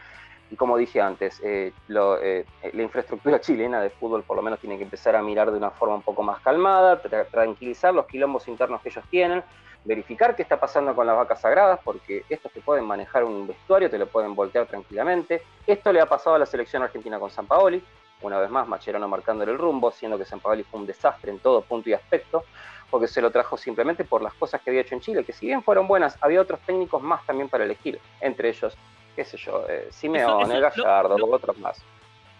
Y 0.51 0.57
como 0.57 0.77
dije 0.77 0.99
antes, 0.99 1.41
eh, 1.43 1.71
eh, 1.87 2.45
la 2.73 2.81
infraestructura 2.83 3.39
chilena 3.41 3.81
de 3.81 3.89
fútbol 3.89 4.23
por 4.23 4.35
lo 4.35 4.43
menos 4.43 4.59
tiene 4.59 4.77
que 4.77 4.83
empezar 4.83 5.15
a 5.15 5.23
mirar 5.23 5.49
de 5.49 5.57
una 5.57 5.71
forma 5.71 5.95
un 5.95 6.01
poco 6.01 6.21
más 6.23 6.41
calmada, 6.41 7.01
tranquilizar 7.31 7.93
los 7.93 8.05
quilombos 8.05 8.47
internos 8.49 8.81
que 8.81 8.89
ellos 8.89 9.05
tienen, 9.09 9.43
verificar 9.85 10.35
qué 10.35 10.43
está 10.43 10.59
pasando 10.59 10.93
con 10.93 11.07
las 11.07 11.15
vacas 11.15 11.41
sagradas, 11.41 11.79
porque 11.83 12.25
estos 12.29 12.51
te 12.51 12.59
pueden 12.59 12.85
manejar 12.85 13.23
un 13.23 13.47
vestuario, 13.47 13.89
te 13.89 13.97
lo 13.97 14.07
pueden 14.07 14.35
voltear 14.35 14.67
tranquilamente. 14.67 15.41
Esto 15.65 15.93
le 15.93 16.01
ha 16.01 16.05
pasado 16.05 16.35
a 16.35 16.39
la 16.39 16.45
selección 16.45 16.83
argentina 16.83 17.17
con 17.17 17.29
San 17.29 17.47
Paoli, 17.47 17.81
una 18.21 18.37
vez 18.37 18.51
más 18.51 18.67
Macherano 18.67 19.07
marcándole 19.07 19.53
el 19.53 19.57
rumbo, 19.57 19.89
siendo 19.91 20.17
que 20.17 20.25
San 20.25 20.41
Paoli 20.41 20.63
fue 20.63 20.81
un 20.81 20.85
desastre 20.85 21.31
en 21.31 21.39
todo 21.39 21.61
punto 21.61 21.89
y 21.89 21.93
aspecto 21.93 22.43
porque 22.91 23.07
se 23.07 23.21
lo 23.21 23.31
trajo 23.31 23.57
simplemente 23.57 24.03
por 24.03 24.21
las 24.21 24.33
cosas 24.33 24.61
que 24.61 24.69
había 24.69 24.81
hecho 24.81 24.93
en 24.93 25.01
Chile, 25.01 25.23
que 25.23 25.31
si 25.31 25.47
bien 25.47 25.63
fueron 25.63 25.87
buenas, 25.87 26.17
había 26.19 26.41
otros 26.41 26.59
técnicos 26.59 27.01
más 27.01 27.25
también 27.25 27.47
para 27.47 27.63
elegir, 27.63 27.99
entre 28.19 28.49
ellos, 28.49 28.77
qué 29.15 29.25
sé 29.25 29.37
yo, 29.37 29.65
eh, 29.67 29.87
Simeone, 29.91 30.59
Gallardo, 30.59 31.15
otros 31.31 31.57
más. 31.57 31.83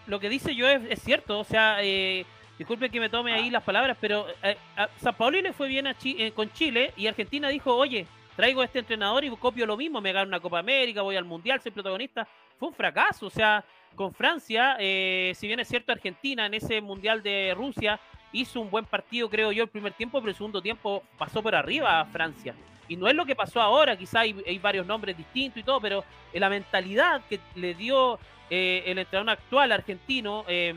Lo 0.06 0.18
que 0.18 0.28
dice 0.28 0.54
yo 0.54 0.68
es, 0.68 1.00
cierto, 1.02 1.38
o 1.38 1.44
sea, 1.44 1.78
eh, 1.82 2.26
disculpe 2.58 2.90
que 2.90 3.00
me 3.00 3.08
tome 3.08 3.32
ahí 3.32 3.50
las 3.50 3.62
palabras, 3.62 3.96
pero 4.00 4.26
eh, 4.42 4.56
a 4.76 4.88
San 5.00 5.14
le 5.32 5.52
fue 5.52 5.68
bien 5.68 5.86
eh, 5.86 6.32
con 6.32 6.52
Chile 6.52 6.92
y 6.96 7.06
Argentina 7.06 7.48
dijo, 7.48 7.74
oye, 7.74 8.06
traigo 8.34 8.62
a 8.62 8.64
este 8.64 8.80
entrenador 8.80 9.24
y 9.24 9.30
copio 9.30 9.64
lo 9.64 9.76
mismo, 9.76 10.00
me 10.00 10.12
gano 10.12 10.28
una 10.28 10.40
Copa 10.40 10.58
América, 10.58 11.02
voy 11.02 11.16
al 11.16 11.24
Mundial, 11.24 11.60
soy 11.60 11.70
protagonista. 11.70 12.26
Fue 12.58 12.68
un 12.68 12.74
fracaso, 12.74 13.26
o 13.26 13.30
sea, 13.30 13.64
con 13.94 14.12
Francia, 14.12 14.76
si 14.78 15.46
bien 15.46 15.60
es 15.60 15.68
cierto 15.68 15.92
Argentina 15.92 16.46
en 16.46 16.54
ese 16.54 16.80
Mundial 16.80 17.22
de 17.22 17.52
Rusia 17.56 18.00
hizo 18.32 18.60
un 18.60 18.70
buen 18.70 18.84
partido, 18.84 19.28
creo 19.28 19.52
yo, 19.52 19.64
el 19.64 19.68
primer 19.68 19.92
tiempo, 19.92 20.18
pero 20.20 20.30
el 20.30 20.36
segundo 20.36 20.62
tiempo 20.62 21.02
pasó 21.18 21.42
por 21.42 21.54
arriba 21.54 22.00
a 22.00 22.06
Francia. 22.06 22.54
Y 22.92 22.96
no 22.96 23.08
es 23.08 23.14
lo 23.14 23.24
que 23.24 23.34
pasó 23.34 23.62
ahora, 23.62 23.96
quizá 23.96 24.20
hay, 24.20 24.58
varios 24.60 24.86
nombres 24.86 25.16
distintos 25.16 25.58
y 25.58 25.62
todo, 25.62 25.80
pero 25.80 26.04
la 26.34 26.50
mentalidad 26.50 27.22
que 27.26 27.40
le 27.54 27.72
dio 27.72 28.18
eh, 28.50 28.82
el 28.84 28.98
entrenador 28.98 29.30
actual 29.30 29.72
argentino, 29.72 30.44
em, 30.46 30.76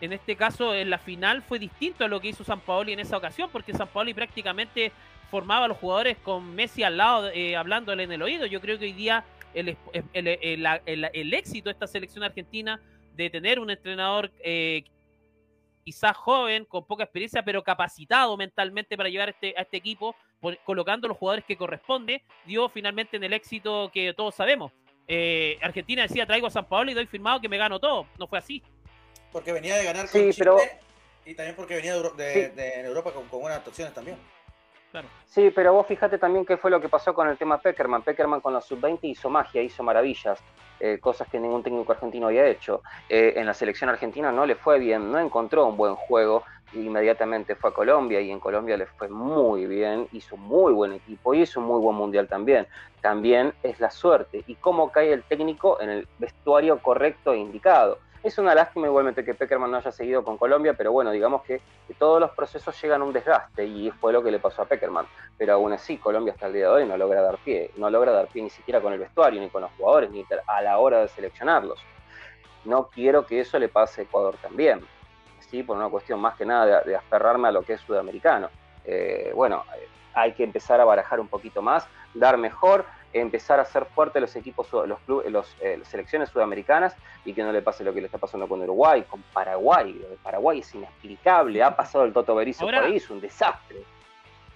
en 0.00 0.12
este 0.12 0.36
caso 0.36 0.72
en 0.72 0.90
la 0.90 0.98
final, 0.98 1.42
fue 1.42 1.58
distinto 1.58 2.04
a 2.04 2.08
lo 2.08 2.20
que 2.20 2.28
hizo 2.28 2.44
San 2.44 2.60
Paoli 2.60 2.92
en 2.92 3.00
esa 3.00 3.16
ocasión, 3.16 3.50
porque 3.50 3.74
San 3.74 3.88
Paoli 3.88 4.14
prácticamente 4.14 4.92
formaba 5.28 5.64
a 5.64 5.68
los 5.68 5.76
jugadores 5.76 6.18
con 6.18 6.54
Messi 6.54 6.84
al 6.84 6.96
lado, 6.96 7.30
eh, 7.30 7.56
hablándole 7.56 8.04
en 8.04 8.12
el 8.12 8.22
oído. 8.22 8.46
Yo 8.46 8.60
creo 8.60 8.78
que 8.78 8.84
hoy 8.84 8.92
día 8.92 9.24
el, 9.52 9.76
el, 10.12 11.34
éxito 11.34 11.68
de 11.68 11.72
esta 11.72 11.88
selección 11.88 12.22
argentina 12.22 12.80
de 13.16 13.28
tener 13.28 13.58
un 13.58 13.70
entrenador 13.70 14.30
eh, 14.44 14.84
quizás 15.84 16.16
joven, 16.16 16.64
con 16.64 16.84
poca 16.84 17.04
experiencia, 17.04 17.42
pero 17.42 17.62
capacitado 17.62 18.36
mentalmente 18.36 18.96
para 18.96 19.08
llevar 19.08 19.30
este, 19.30 19.54
a 19.56 19.62
este 19.62 19.76
equipo, 19.76 20.14
colocando 20.64 21.08
los 21.08 21.16
jugadores 21.16 21.44
que 21.44 21.56
corresponde, 21.56 22.22
dio 22.46 22.68
finalmente 22.68 23.16
en 23.16 23.24
el 23.24 23.32
éxito 23.32 23.90
que 23.92 24.14
todos 24.14 24.34
sabemos. 24.34 24.72
Eh, 25.08 25.58
Argentina 25.60 26.02
decía, 26.02 26.26
traigo 26.26 26.46
a 26.46 26.50
San 26.50 26.66
Paolo 26.66 26.90
y 26.90 26.94
doy 26.94 27.06
firmado 27.06 27.40
que 27.40 27.48
me 27.48 27.58
gano 27.58 27.80
todo. 27.80 28.06
No 28.18 28.26
fue 28.26 28.38
así. 28.38 28.62
Porque 29.32 29.52
venía 29.52 29.76
de 29.76 29.84
ganar 29.84 30.08
con 30.08 30.30
Chile 30.30 30.50
y 31.24 31.34
también 31.34 31.54
porque 31.54 31.74
venía 31.74 31.94
de, 31.96 32.80
Europa 32.84 33.12
con, 33.12 33.28
con 33.28 33.40
buenas 33.40 33.58
actuaciones 33.58 33.94
también. 33.94 34.16
Sí, 35.26 35.52
pero 35.54 35.72
vos 35.72 35.86
fíjate 35.86 36.18
también 36.18 36.44
qué 36.44 36.56
fue 36.56 36.70
lo 36.70 36.80
que 36.80 36.88
pasó 36.88 37.14
con 37.14 37.28
el 37.28 37.38
tema 37.38 37.58
Peckerman. 37.58 38.02
Peckerman 38.02 38.40
con 38.40 38.52
la 38.52 38.60
sub-20 38.60 38.98
hizo 39.02 39.30
magia, 39.30 39.62
hizo 39.62 39.82
maravillas, 39.82 40.42
eh, 40.80 40.98
cosas 41.00 41.28
que 41.28 41.38
ningún 41.38 41.62
técnico 41.62 41.92
argentino 41.92 42.26
había 42.26 42.46
hecho. 42.46 42.82
Eh, 43.08 43.34
en 43.36 43.46
la 43.46 43.54
selección 43.54 43.90
argentina 43.90 44.32
no 44.32 44.46
le 44.46 44.56
fue 44.56 44.78
bien, 44.78 45.12
no 45.12 45.20
encontró 45.20 45.66
un 45.66 45.76
buen 45.76 45.94
juego, 45.94 46.42
inmediatamente 46.72 47.54
fue 47.54 47.70
a 47.70 47.72
Colombia 47.72 48.20
y 48.20 48.30
en 48.30 48.40
Colombia 48.40 48.76
le 48.76 48.86
fue 48.86 49.08
muy 49.08 49.66
bien, 49.66 50.08
hizo 50.12 50.36
muy 50.36 50.72
buen 50.72 50.92
equipo 50.92 51.34
y 51.34 51.42
hizo 51.42 51.60
un 51.60 51.66
muy 51.66 51.80
buen 51.80 51.96
mundial 51.96 52.28
también. 52.28 52.66
También 53.00 53.54
es 53.62 53.78
la 53.78 53.90
suerte 53.90 54.42
y 54.46 54.56
cómo 54.56 54.90
cae 54.90 55.12
el 55.12 55.22
técnico 55.22 55.80
en 55.80 55.90
el 55.90 56.08
vestuario 56.18 56.78
correcto 56.80 57.32
e 57.32 57.38
indicado. 57.38 57.98
Es 58.22 58.36
una 58.36 58.54
lástima 58.54 58.86
igualmente 58.86 59.24
que 59.24 59.34
Peckerman 59.34 59.70
no 59.70 59.78
haya 59.78 59.90
seguido 59.90 60.22
con 60.22 60.36
Colombia, 60.36 60.74
pero 60.74 60.92
bueno, 60.92 61.10
digamos 61.10 61.42
que, 61.42 61.60
todos 61.98 62.20
los 62.20 62.30
procesos 62.30 62.80
llegan 62.80 63.02
a 63.02 63.04
un 63.04 63.12
desgaste 63.12 63.64
y 63.64 63.90
fue 63.90 64.12
lo 64.12 64.22
que 64.22 64.30
le 64.30 64.38
pasó 64.38 64.62
a 64.62 64.64
Peckerman. 64.66 65.06
Pero 65.36 65.54
aún 65.54 65.72
así, 65.72 65.96
Colombia 65.96 66.32
hasta 66.32 66.46
el 66.46 66.52
día 66.52 66.64
de 66.64 66.68
hoy 66.68 66.86
no 66.86 66.96
logra 66.96 67.22
dar 67.22 67.38
pie, 67.38 67.70
no 67.76 67.90
logra 67.90 68.12
dar 68.12 68.28
pie 68.28 68.42
ni 68.42 68.50
siquiera 68.50 68.80
con 68.80 68.92
el 68.92 68.98
vestuario, 68.98 69.40
ni 69.40 69.48
con 69.48 69.62
los 69.62 69.70
jugadores, 69.72 70.10
ni 70.10 70.24
a 70.46 70.62
la 70.62 70.78
hora 70.78 71.00
de 71.00 71.08
seleccionarlos. 71.08 71.80
No 72.64 72.88
quiero 72.88 73.26
que 73.26 73.40
eso 73.40 73.58
le 73.58 73.68
pase 73.68 74.02
a 74.02 74.04
Ecuador 74.04 74.36
también. 74.40 74.80
¿sí? 75.50 75.62
por 75.62 75.76
una 75.76 75.88
cuestión 75.88 76.20
más 76.20 76.36
que 76.36 76.46
nada 76.46 76.82
de, 76.82 76.96
aferrarme 76.96 77.48
a 77.48 77.52
lo 77.52 77.62
que 77.62 77.74
es 77.74 77.80
sudamericano. 77.80 78.48
Eh, 78.84 79.32
bueno, 79.34 79.64
hay 80.14 80.32
que 80.32 80.44
empezar 80.44 80.80
a 80.80 80.84
barajar 80.84 81.20
un 81.20 81.28
poquito 81.28 81.60
más, 81.62 81.86
dar 82.14 82.36
mejor, 82.36 82.84
empezar 83.12 83.58
a 83.58 83.62
hacer 83.62 83.86
fuerte 83.86 84.20
los 84.20 84.34
equipos, 84.36 84.68
los, 84.72 84.98
los 85.06 85.56
eh, 85.60 85.76
las 85.78 85.88
selecciones 85.88 86.28
sudamericanas 86.28 86.94
y 87.24 87.32
que 87.32 87.42
no 87.42 87.52
le 87.52 87.62
pase 87.62 87.84
lo 87.84 87.92
que 87.92 88.00
le 88.00 88.06
está 88.06 88.18
pasando 88.18 88.48
con 88.48 88.60
Uruguay, 88.60 89.02
con 89.08 89.22
Paraguay. 89.32 89.92
Lo 89.94 90.08
de 90.08 90.16
Paraguay 90.16 90.60
es 90.60 90.74
inexplicable, 90.74 91.62
ha 91.62 91.74
pasado 91.74 92.04
el 92.04 92.12
Toto 92.12 92.34
Berizzo 92.34 92.64
por 92.64 92.74
ahí, 92.74 92.96
es 92.96 93.10
un 93.10 93.20
desastre. 93.20 93.78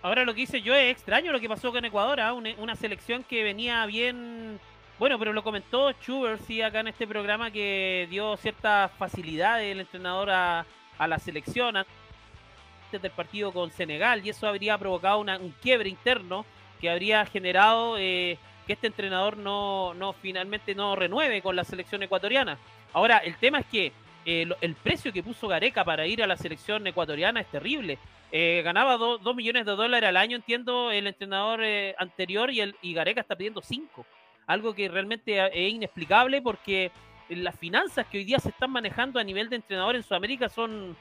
Ahora 0.03 0.25
lo 0.25 0.35
que 0.35 0.43
dice 0.43 0.61
yo 0.61 0.75
es 0.75 0.93
extraño 0.93 1.33
lo 1.33 1.41
que 1.41 1.49
pasó 1.49 1.73
con 1.73 1.85
Ecuador, 1.85 2.21
¿ah? 2.21 2.35
una, 2.35 2.77
selección 2.77 3.25
que 3.25 3.43
venía 3.43 3.85
bien, 3.87 4.61
bueno, 4.99 5.19
pero 5.19 5.33
lo 5.33 5.43
comentó 5.43 5.91
Schubert 5.93 6.43
sí 6.43 6.61
acá 6.61 6.81
en 6.81 6.89
este 6.89 7.07
programa 7.07 7.51
que 7.51 8.07
dio 8.11 8.37
cierta 8.37 8.91
facilidad 8.99 9.63
el 9.63 9.81
entrenador 9.81 10.29
a, 10.31 10.67
la 10.99 11.19
selección 11.19 11.79
antes 11.79 13.03
del 13.03 13.11
partido 13.11 13.51
con 13.51 13.71
Senegal 13.71 14.25
y 14.25 14.29
eso 14.29 14.47
habría 14.47 14.77
provocado 14.77 15.21
un 15.21 15.55
quiebre 15.61 15.89
interno 15.89 16.45
que 16.85 16.91
habría 16.91 17.25
generado 17.25 17.97
eh, 17.97 18.37
que 18.67 18.75
este 18.75 18.89
entrenador 18.89 19.39
no, 19.39 19.95
no 19.95 20.13
finalmente 20.13 20.75
no 20.75 20.95
renueve 20.95 21.41
con 21.41 21.57
la 21.57 21.65
selección 21.65 22.03
ecuatoriana. 22.03 22.59
Ahora, 22.93 23.17
el 23.19 23.39
tema 23.39 23.61
es 23.61 23.67
que 23.67 23.91
eh, 24.27 24.47
el 24.61 24.75
precio 24.75 25.11
que 25.11 25.23
puso 25.23 25.49
Gareca 25.49 25.83
para 25.83 26.07
ir 26.07 26.23
a 26.23 26.27
la 26.27 26.37
selección 26.37 26.87
ecuatoriana 26.87 27.41
es 27.41 27.47
terrible. 27.47 27.99
Eh, 28.31 28.61
ganaba 28.63 28.99
2 28.99 29.35
millones 29.35 29.65
de 29.65 29.73
dólares 29.73 30.07
al 30.07 30.19
año, 30.19 30.37
entiendo, 30.37 30.91
el 30.91 31.07
entrenador 31.07 31.63
anterior 31.97 32.51
y, 32.51 32.61
el, 32.61 32.77
Gareca 32.83 33.23
está 33.23 33.35
pidiendo 33.35 33.63
5. 33.63 34.05
Algo 34.47 34.75
que 34.75 34.87
realmente 34.91 35.41
es 35.47 35.73
inexplicable 35.73 36.43
porque 36.43 36.93
las 37.31 37.59
finanzas 37.59 38.07
que 38.09 38.19
hoy 38.19 38.25
día 38.25 38.41
se 38.41 38.51
están 38.51 38.71
manejando 38.71 39.19
a 39.19 39.25
nivel 39.25 39.49
de 39.49 39.57
entrenador 39.57 39.97
en 39.97 40.03
Sudamérica 40.03 40.51
son, 40.51 40.95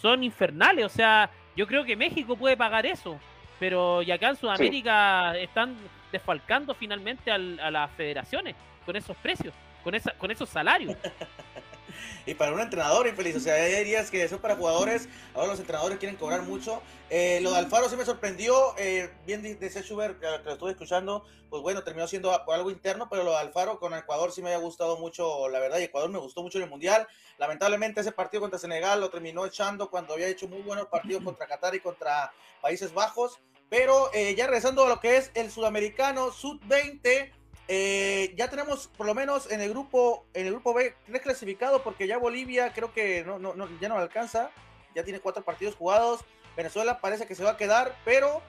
son 0.00 0.24
infernales. 0.24 0.86
O 0.86 0.88
sea, 0.88 1.28
yo 1.54 1.66
creo 1.66 1.84
que 1.84 1.94
México 1.94 2.36
puede 2.36 2.56
pagar 2.56 2.86
eso. 2.86 3.20
Pero 3.58 4.02
y 4.02 4.10
acá 4.10 4.30
en 4.30 4.36
Sudamérica 4.36 5.36
están 5.38 5.76
desfalcando 6.12 6.74
finalmente 6.74 7.30
a 7.30 7.38
las 7.38 7.90
federaciones 7.92 8.54
con 8.84 8.96
esos 8.96 9.16
precios, 9.16 9.54
con, 9.82 9.94
esa, 9.94 10.12
con 10.12 10.30
esos 10.30 10.48
salarios. 10.48 10.96
y 12.26 12.34
para 12.34 12.52
un 12.52 12.60
entrenador 12.60 13.06
infeliz, 13.06 13.36
o 13.36 13.40
sea, 13.40 13.54
días 13.54 14.10
que 14.10 14.28
son 14.28 14.40
para 14.40 14.56
jugadores, 14.56 15.08
ahora 15.34 15.48
los 15.48 15.60
entrenadores 15.60 15.98
quieren 15.98 16.16
cobrar 16.16 16.42
mucho. 16.42 16.82
Eh, 17.08 17.38
lo 17.40 17.52
de 17.52 17.58
Alfaro 17.58 17.88
sí 17.88 17.96
me 17.96 18.04
sorprendió, 18.04 18.74
eh, 18.78 19.10
bien 19.26 19.42
dice 19.42 19.82
Schubert, 19.82 20.18
que, 20.18 20.26
lo 20.26 20.52
estuve 20.52 20.72
escuchando, 20.72 21.24
pues 21.48 21.62
bueno, 21.62 21.84
terminó 21.84 22.08
siendo 22.08 22.32
algo 22.50 22.70
interno, 22.70 23.08
pero 23.08 23.22
lo 23.22 23.30
de 23.30 23.38
Alfaro 23.38 23.78
con 23.78 23.94
Ecuador 23.94 24.32
sí 24.32 24.42
me 24.42 24.52
había 24.52 24.64
gustado 24.64 24.98
mucho, 24.98 25.48
la 25.48 25.60
verdad, 25.60 25.78
y 25.78 25.84
Ecuador 25.84 26.10
me 26.10 26.18
gustó 26.18 26.42
mucho 26.42 26.58
en 26.58 26.64
el 26.64 26.70
Mundial. 26.70 27.06
Lamentablemente 27.38 28.00
ese 28.00 28.12
partido 28.12 28.40
contra 28.40 28.58
Senegal 28.58 29.00
lo 29.00 29.10
terminó 29.10 29.46
echando 29.46 29.90
cuando 29.90 30.14
había 30.14 30.26
hecho 30.26 30.48
muy 30.48 30.62
buenos 30.62 30.86
partidos 30.86 31.22
contra 31.22 31.46
Qatar 31.46 31.74
y 31.74 31.80
contra 31.80 32.32
Países 32.60 32.92
Bajos. 32.92 33.38
Pero 33.68 34.10
eh, 34.14 34.34
ya 34.36 34.46
regresando 34.46 34.84
a 34.84 34.88
lo 34.88 35.00
que 35.00 35.16
es 35.16 35.30
el 35.34 35.50
sudamericano 35.50 36.30
sub-20, 36.30 37.32
eh, 37.68 38.34
ya 38.36 38.48
tenemos 38.48 38.88
por 38.88 39.06
lo 39.06 39.14
menos 39.14 39.50
en 39.50 39.60
el 39.60 39.70
grupo 39.70 40.24
en 40.34 40.46
el 40.46 40.52
grupo 40.52 40.72
B 40.72 40.94
tres 41.04 41.22
clasificados 41.22 41.82
porque 41.82 42.06
ya 42.06 42.18
Bolivia 42.18 42.72
creo 42.72 42.92
que 42.92 43.24
no, 43.24 43.38
no, 43.38 43.68
ya 43.80 43.88
no 43.88 43.96
alcanza, 43.96 44.50
ya 44.94 45.02
tiene 45.02 45.20
cuatro 45.20 45.42
partidos 45.44 45.74
jugados. 45.74 46.20
Venezuela 46.56 47.00
parece 47.00 47.26
que 47.26 47.34
se 47.34 47.44
va 47.44 47.50
a 47.50 47.56
quedar, 47.56 47.96
pero 48.04 48.40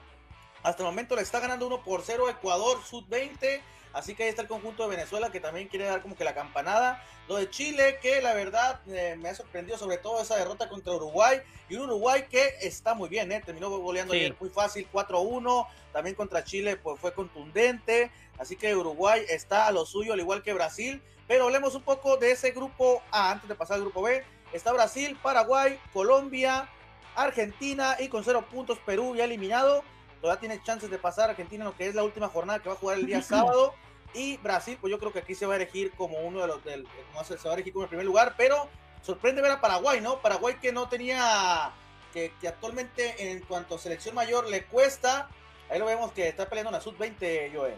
hasta 0.62 0.82
el 0.82 0.88
momento 0.88 1.14
le 1.16 1.22
está 1.22 1.40
ganando 1.40 1.66
1 1.66 1.82
por 1.84 2.02
0 2.02 2.30
Ecuador 2.30 2.82
sub-20. 2.84 3.60
Así 3.92 4.14
que 4.14 4.24
ahí 4.24 4.28
está 4.28 4.42
el 4.42 4.48
conjunto 4.48 4.82
de 4.82 4.96
Venezuela 4.96 5.30
que 5.30 5.40
también 5.40 5.68
quiere 5.68 5.86
dar 5.86 6.02
como 6.02 6.16
que 6.16 6.24
la 6.24 6.34
campanada. 6.34 7.02
Lo 7.28 7.36
de 7.36 7.50
Chile, 7.50 7.98
que 8.00 8.22
la 8.22 8.34
verdad 8.34 8.80
eh, 8.88 9.16
me 9.18 9.28
ha 9.28 9.34
sorprendido 9.34 9.76
sobre 9.76 9.98
todo 9.98 10.22
esa 10.22 10.36
derrota 10.36 10.68
contra 10.68 10.94
Uruguay. 10.94 11.40
Y 11.68 11.76
un 11.76 11.82
Uruguay 11.82 12.26
que 12.30 12.54
está 12.62 12.94
muy 12.94 13.08
bien, 13.08 13.30
¿eh? 13.32 13.42
terminó 13.44 13.70
goleando 13.70 14.14
ayer 14.14 14.34
muy 14.40 14.50
fácil 14.50 14.88
4-1. 14.92 15.66
También 15.92 16.14
contra 16.14 16.44
Chile 16.44 16.76
pues, 16.76 16.98
fue 17.00 17.12
contundente. 17.12 18.10
Así 18.38 18.56
que 18.56 18.74
Uruguay 18.74 19.24
está 19.28 19.66
a 19.66 19.72
lo 19.72 19.84
suyo, 19.84 20.12
al 20.12 20.20
igual 20.20 20.42
que 20.42 20.52
Brasil. 20.52 21.02
Pero 21.26 21.44
hablemos 21.44 21.74
un 21.74 21.82
poco 21.82 22.16
de 22.16 22.32
ese 22.32 22.52
grupo 22.52 23.02
A 23.10 23.32
antes 23.32 23.48
de 23.48 23.54
pasar 23.54 23.76
al 23.76 23.82
grupo 23.82 24.02
B. 24.02 24.24
Está 24.52 24.72
Brasil, 24.72 25.18
Paraguay, 25.22 25.78
Colombia, 25.92 26.68
Argentina 27.14 27.96
y 27.98 28.08
con 28.08 28.24
cero 28.24 28.46
puntos 28.50 28.78
Perú 28.78 29.14
ya 29.14 29.24
eliminado. 29.24 29.84
Todavía 30.20 30.40
tiene 30.40 30.62
chances 30.62 30.90
de 30.90 30.98
pasar 30.98 31.30
Argentina 31.30 31.64
en 31.64 31.70
lo 31.70 31.76
que 31.76 31.86
es 31.86 31.94
la 31.94 32.02
última 32.02 32.28
jornada 32.28 32.58
que 32.58 32.68
va 32.68 32.74
a 32.74 32.78
jugar 32.78 32.98
el 32.98 33.06
día 33.06 33.22
sábado. 33.22 33.74
Y 34.14 34.38
Brasil, 34.38 34.78
pues 34.80 34.90
yo 34.90 34.98
creo 34.98 35.12
que 35.12 35.20
aquí 35.20 35.34
se 35.34 35.46
va 35.46 35.54
a 35.54 35.56
elegir 35.56 35.92
como 35.92 36.18
uno 36.20 36.40
de 36.40 36.46
los 36.46 36.64
del, 36.64 36.86
se 37.24 37.36
va 37.36 37.50
a 37.50 37.54
elegir 37.54 37.72
como 37.72 37.84
el 37.84 37.88
primer 37.88 38.06
lugar, 38.06 38.34
pero 38.36 38.68
sorprende 39.02 39.42
ver 39.42 39.52
a 39.52 39.60
Paraguay, 39.60 40.00
¿no? 40.00 40.20
Paraguay 40.20 40.56
que 40.60 40.72
no 40.72 40.88
tenía, 40.88 41.70
que, 42.12 42.32
actualmente 42.46 43.30
en 43.30 43.40
cuanto 43.40 43.74
a 43.74 43.78
selección 43.78 44.14
mayor 44.14 44.48
le 44.48 44.64
cuesta, 44.64 45.28
ahí 45.70 45.78
lo 45.78 45.86
vemos 45.86 46.12
que 46.12 46.28
está 46.28 46.48
peleando 46.48 46.70
una 46.70 46.80
sub-20, 46.80 47.54
Joel. 47.54 47.74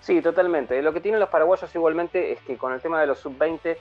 Sí, 0.00 0.22
totalmente. 0.22 0.80
Lo 0.80 0.92
que 0.92 1.00
tienen 1.00 1.20
los 1.20 1.28
paraguayos 1.28 1.74
igualmente 1.74 2.32
es 2.32 2.40
que 2.42 2.56
con 2.56 2.72
el 2.72 2.80
tema 2.80 3.00
de 3.00 3.08
los 3.08 3.18
sub-20, 3.18 3.76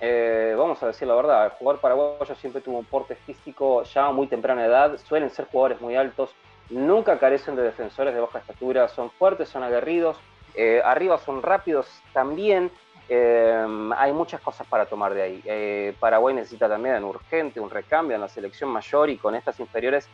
eh, 0.00 0.54
vamos 0.58 0.82
a 0.82 0.88
decir 0.88 1.06
la 1.06 1.14
verdad, 1.14 1.46
el 1.46 1.50
jugador 1.52 1.80
paraguayo 1.80 2.34
siempre 2.34 2.60
tuvo 2.60 2.78
un 2.78 2.84
porte 2.84 3.14
físico 3.14 3.82
ya 3.84 4.06
a 4.06 4.12
muy 4.12 4.26
temprana 4.26 4.64
edad, 4.64 4.98
suelen 4.98 5.30
ser 5.30 5.46
jugadores 5.46 5.80
muy 5.80 5.96
altos, 5.96 6.30
nunca 6.70 7.18
carecen 7.18 7.56
de 7.56 7.62
defensores 7.62 8.14
de 8.14 8.20
baja 8.20 8.38
estatura, 8.38 8.88
son 8.88 9.10
fuertes, 9.10 9.48
son 9.48 9.62
aguerridos, 9.62 10.16
eh, 10.54 10.82
arriba 10.84 11.18
son 11.18 11.42
rápidos 11.42 11.86
también. 12.12 12.70
Eh, 13.06 13.66
hay 13.96 14.12
muchas 14.14 14.40
cosas 14.40 14.66
para 14.66 14.86
tomar 14.86 15.12
de 15.12 15.22
ahí. 15.22 15.94
Paraguay 16.00 16.34
necesita 16.34 16.68
también 16.68 16.96
un 16.96 17.04
urgente, 17.04 17.60
un 17.60 17.68
recambio 17.68 18.14
en 18.14 18.22
la 18.22 18.28
selección 18.28 18.70
mayor 18.70 19.10
y 19.10 19.18
con 19.18 19.34
estas 19.34 19.60
inferiores, 19.60 20.08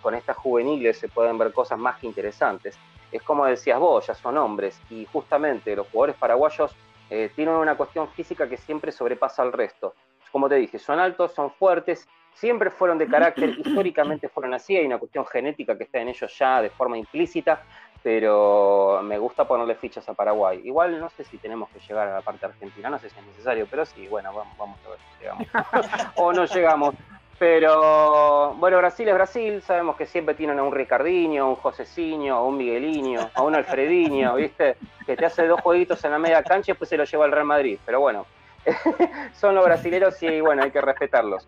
con 0.00 0.14
estas 0.14 0.36
juveniles 0.36 0.96
se 0.96 1.08
pueden 1.08 1.38
ver 1.38 1.52
cosas 1.52 1.76
más 1.76 1.96
que 1.96 2.06
interesantes. 2.06 2.78
Es 3.10 3.22
como 3.22 3.46
decías 3.46 3.80
vos, 3.80 4.06
ya 4.06 4.14
son 4.14 4.38
hombres 4.38 4.80
y 4.90 5.06
justamente 5.06 5.74
los 5.74 5.88
jugadores 5.88 6.16
paraguayos 6.16 6.74
tienen 7.08 7.54
una 7.54 7.76
cuestión 7.76 8.08
física 8.08 8.48
que 8.48 8.56
siempre 8.56 8.92
sobrepasa 8.92 9.42
al 9.42 9.52
resto. 9.52 9.94
Como 10.32 10.48
te 10.48 10.56
dije, 10.56 10.78
son 10.78 10.98
altos, 10.98 11.32
son 11.32 11.50
fuertes, 11.50 12.06
siempre 12.34 12.70
fueron 12.70 12.98
de 12.98 13.06
carácter, 13.06 13.50
históricamente 13.58 14.28
fueron 14.28 14.54
así, 14.54 14.76
hay 14.76 14.86
una 14.86 14.98
cuestión 14.98 15.26
genética 15.26 15.76
que 15.76 15.84
está 15.84 15.98
en 15.98 16.08
ellos 16.08 16.36
ya 16.38 16.62
de 16.62 16.70
forma 16.70 16.98
implícita, 16.98 17.62
pero 18.02 19.00
me 19.02 19.18
gusta 19.18 19.48
ponerle 19.48 19.74
fichas 19.74 20.08
a 20.08 20.14
Paraguay. 20.14 20.60
Igual 20.64 21.00
no 21.00 21.10
sé 21.10 21.24
si 21.24 21.38
tenemos 21.38 21.68
que 21.70 21.80
llegar 21.80 22.06
a 22.08 22.14
la 22.14 22.20
parte 22.22 22.46
argentina, 22.46 22.88
no 22.88 22.98
sé 22.98 23.10
si 23.10 23.18
es 23.18 23.26
necesario, 23.26 23.66
pero 23.68 23.84
sí, 23.84 24.06
bueno, 24.06 24.32
vamos, 24.32 24.56
vamos 24.56 24.78
a 24.86 24.90
ver 24.90 24.98
si 24.98 25.22
llegamos. 25.22 25.46
o 26.16 26.32
no 26.32 26.44
llegamos. 26.44 26.94
Pero 27.38 28.54
bueno, 28.54 28.78
Brasil 28.78 29.08
es 29.08 29.14
Brasil, 29.14 29.62
sabemos 29.62 29.96
que 29.96 30.06
siempre 30.06 30.34
tienen 30.34 30.58
a 30.58 30.62
un 30.62 30.72
Ricardinho, 30.72 31.50
un 31.50 31.56
Josecinho, 31.56 32.34
a 32.34 32.42
un 32.42 32.56
Miguelinho, 32.56 33.30
a 33.34 33.42
un 33.42 33.54
Alfredinho, 33.54 34.34
¿viste? 34.36 34.76
Que 35.04 35.16
te 35.16 35.26
hace 35.26 35.46
dos 35.46 35.60
jueguitos 35.60 36.02
en 36.04 36.12
la 36.12 36.18
media 36.18 36.42
cancha 36.42 36.70
y 36.70 36.72
después 36.72 36.88
se 36.88 36.96
lo 36.96 37.04
lleva 37.04 37.26
al 37.26 37.32
Real 37.32 37.44
Madrid. 37.44 37.78
Pero 37.84 38.00
bueno, 38.00 38.26
son 39.38 39.54
los 39.54 39.64
brasileros 39.64 40.22
y 40.22 40.40
bueno, 40.40 40.62
hay 40.62 40.70
que 40.70 40.80
respetarlos. 40.80 41.46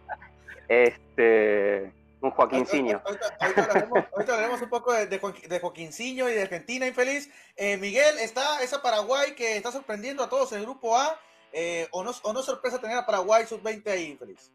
Este, 0.68 1.90
un 2.20 2.32
Joaquincinho. 2.32 3.00
Ahorita, 3.04 4.34
hablaremos, 4.34 4.60
un 4.60 4.68
poco 4.68 4.92
de, 4.92 5.06
de, 5.06 5.16
y 5.16 6.14
de 6.34 6.42
Argentina 6.42 6.86
infeliz. 6.86 7.30
Eh, 7.56 7.78
Miguel, 7.78 8.18
está 8.18 8.62
esa 8.62 8.82
Paraguay 8.82 9.34
que 9.34 9.56
está 9.56 9.72
sorprendiendo 9.72 10.22
a 10.22 10.28
todos 10.28 10.52
en 10.52 10.58
el 10.58 10.64
grupo 10.64 10.96
A. 10.98 11.18
Eh, 11.52 11.88
o, 11.92 12.04
no, 12.04 12.12
¿O 12.24 12.32
no 12.34 12.42
sorpresa 12.42 12.78
tener 12.78 12.98
a 12.98 13.06
Paraguay 13.06 13.46
sub-20 13.46 13.86
ahí, 13.88 14.10
infeliz? 14.10 14.50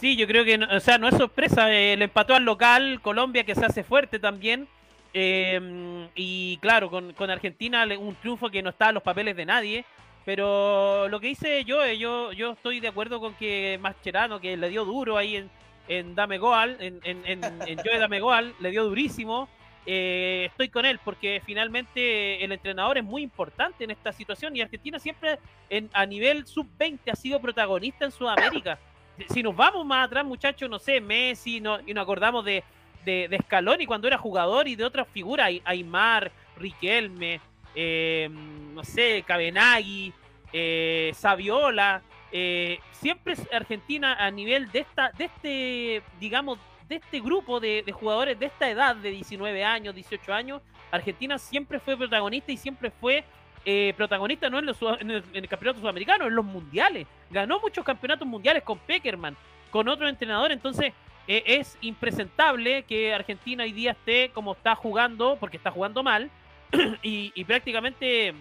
Sí, 0.00 0.16
yo 0.16 0.26
creo 0.26 0.44
que, 0.44 0.56
o 0.56 0.80
sea, 0.80 0.98
no 0.98 1.08
es 1.08 1.16
sorpresa. 1.16 1.72
Eh, 1.72 1.94
el 1.94 2.02
empató 2.02 2.34
al 2.34 2.44
local, 2.44 3.00
Colombia 3.02 3.44
que 3.44 3.54
se 3.54 3.64
hace 3.64 3.82
fuerte 3.82 4.18
también. 4.18 4.68
y 5.14 6.58
claro, 6.60 6.90
con, 6.90 7.12
con, 7.14 7.30
Argentina 7.30 7.86
un 7.98 8.14
triunfo 8.16 8.50
que 8.50 8.62
no 8.62 8.70
está 8.70 8.88
en 8.88 8.94
los 8.94 9.02
papeles 9.02 9.36
de 9.36 9.46
nadie. 9.46 9.84
Pero 10.24 11.08
lo 11.08 11.20
que 11.20 11.30
hice 11.30 11.64
yo, 11.64 11.86
yo, 11.92 12.32
yo 12.32 12.52
estoy 12.52 12.80
de 12.80 12.88
acuerdo 12.88 13.20
con 13.20 13.34
que 13.34 13.78
Mascherano, 13.80 14.40
que 14.40 14.56
le 14.56 14.68
dio 14.68 14.84
duro 14.84 15.16
ahí 15.16 15.48
en, 15.88 16.14
Dame 16.14 16.38
Goal, 16.38 16.76
en, 16.80 17.00
en 17.04 17.78
Joe 17.78 17.98
Dame 17.98 18.20
Goal, 18.20 18.54
le 18.60 18.70
dio 18.70 18.84
durísimo. 18.84 19.48
Eh, 19.88 20.46
estoy 20.50 20.68
con 20.68 20.84
él 20.84 20.98
porque 21.04 21.40
finalmente 21.46 22.44
el 22.44 22.50
entrenador 22.50 22.98
es 22.98 23.04
muy 23.04 23.22
importante 23.22 23.84
en 23.84 23.92
esta 23.92 24.12
situación 24.12 24.56
y 24.56 24.60
Argentina 24.60 24.98
siempre 24.98 25.38
en, 25.70 25.88
a 25.92 26.04
nivel 26.04 26.44
sub-20 26.44 26.98
ha 27.12 27.14
sido 27.14 27.40
protagonista 27.40 28.04
en 28.04 28.10
Sudamérica. 28.10 28.80
Si 29.30 29.42
nos 29.42 29.56
vamos 29.56 29.84
más 29.86 30.06
atrás, 30.06 30.24
muchachos, 30.24 30.68
no 30.68 30.78
sé, 30.78 31.00
Messi, 31.00 31.60
no, 31.60 31.78
y 31.86 31.94
nos 31.94 32.02
acordamos 32.02 32.44
de, 32.44 32.62
de, 33.04 33.28
de 33.28 33.38
Scaloni 33.38 33.86
cuando 33.86 34.08
era 34.08 34.18
jugador 34.18 34.68
y 34.68 34.76
de 34.76 34.84
otras 34.84 35.08
figuras, 35.08 35.50
Aymar, 35.64 36.30
Riquelme, 36.56 37.40
eh, 37.74 38.28
no 38.30 38.82
sé, 38.84 39.22
Cabenagui, 39.26 40.12
eh, 40.52 41.12
Saviola, 41.14 42.02
eh, 42.32 42.78
siempre 42.92 43.34
Argentina 43.52 44.14
a 44.14 44.30
nivel 44.30 44.70
de 44.72 44.80
esta, 44.80 45.10
de 45.16 45.24
este, 45.24 46.02
digamos, 46.18 46.58
de 46.88 46.96
este 46.96 47.20
grupo 47.20 47.60
de, 47.60 47.84
jugadores 47.92 48.38
de 48.38 48.46
esta 48.46 48.70
edad, 48.70 48.96
de 48.96 49.10
19 49.10 49.64
años, 49.64 49.94
18 49.94 50.32
años, 50.32 50.62
Argentina 50.90 51.38
siempre 51.38 51.80
fue 51.80 51.96
protagonista 51.96 52.52
y 52.52 52.56
siempre 52.56 52.90
fue 52.90 53.24
eh, 53.68 53.92
protagonista 53.96 54.48
no 54.48 54.60
en, 54.60 54.66
los, 54.66 54.78
en, 55.00 55.10
el, 55.10 55.48
campeonato 55.48 55.80
sudamericano, 55.80 56.26
en 56.26 56.36
los 56.36 56.44
mundiales. 56.44 57.06
Ganó 57.30 57.58
muchos 57.58 57.84
campeonatos 57.84 58.26
mundiales 58.26 58.62
con 58.62 58.78
Peckerman. 58.78 59.36
con 59.72 59.88
otro 59.88 60.08
entrenador. 60.08 60.52
Entonces, 60.52 60.92
eh, 61.26 61.42
es 61.44 61.76
impresentable 61.80 62.84
que 62.84 63.12
Argentina 63.12 63.64
hoy 63.64 63.72
día 63.72 63.90
esté 63.90 64.30
como 64.30 64.52
está 64.52 64.76
jugando, 64.76 65.36
porque 65.40 65.56
está 65.56 65.72
jugando 65.72 66.04
mal, 66.04 66.30
y, 67.02 67.44
prácticamente 67.44 68.34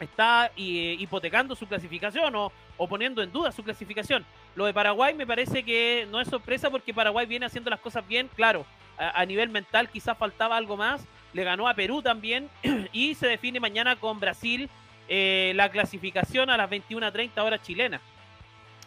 está 0.00 0.50
eh, 0.56 0.96
hipotecando 0.98 1.54
su 1.54 1.68
clasificación 1.68 2.34
o, 2.34 2.52
poniendo 2.88 3.22
en 3.22 3.30
duda 3.30 3.52
su 3.52 3.62
clasificación. 3.62 4.26
Lo 4.56 4.66
de 4.66 4.74
Paraguay 4.74 5.14
me 5.14 5.26
parece 5.26 5.62
que 5.62 6.06
no 6.10 6.20
es 6.20 6.26
sorpresa 6.26 6.68
porque 6.68 6.92
Paraguay 6.92 7.26
viene 7.26 7.46
haciendo 7.46 7.70
las 7.70 7.80
cosas 7.80 8.06
bien, 8.06 8.28
claro, 8.34 8.66
a, 8.98 9.24
nivel 9.24 9.48
mental 9.50 9.88
quizás 9.88 10.18
faltaba 10.18 10.56
algo 10.56 10.76
más, 10.76 11.06
le 11.34 11.44
ganó 11.44 11.68
a 11.68 11.74
Perú 11.74 12.00
también 12.00 12.48
y 12.92 13.14
se 13.16 13.26
define 13.26 13.60
mañana 13.60 13.96
con 13.96 14.18
Brasil 14.20 14.70
eh, 15.08 15.52
la 15.54 15.70
clasificación 15.70 16.48
a 16.48 16.56
las 16.56 16.70
21.30 16.70 17.38
horas 17.42 17.60
chilenas. 17.60 18.00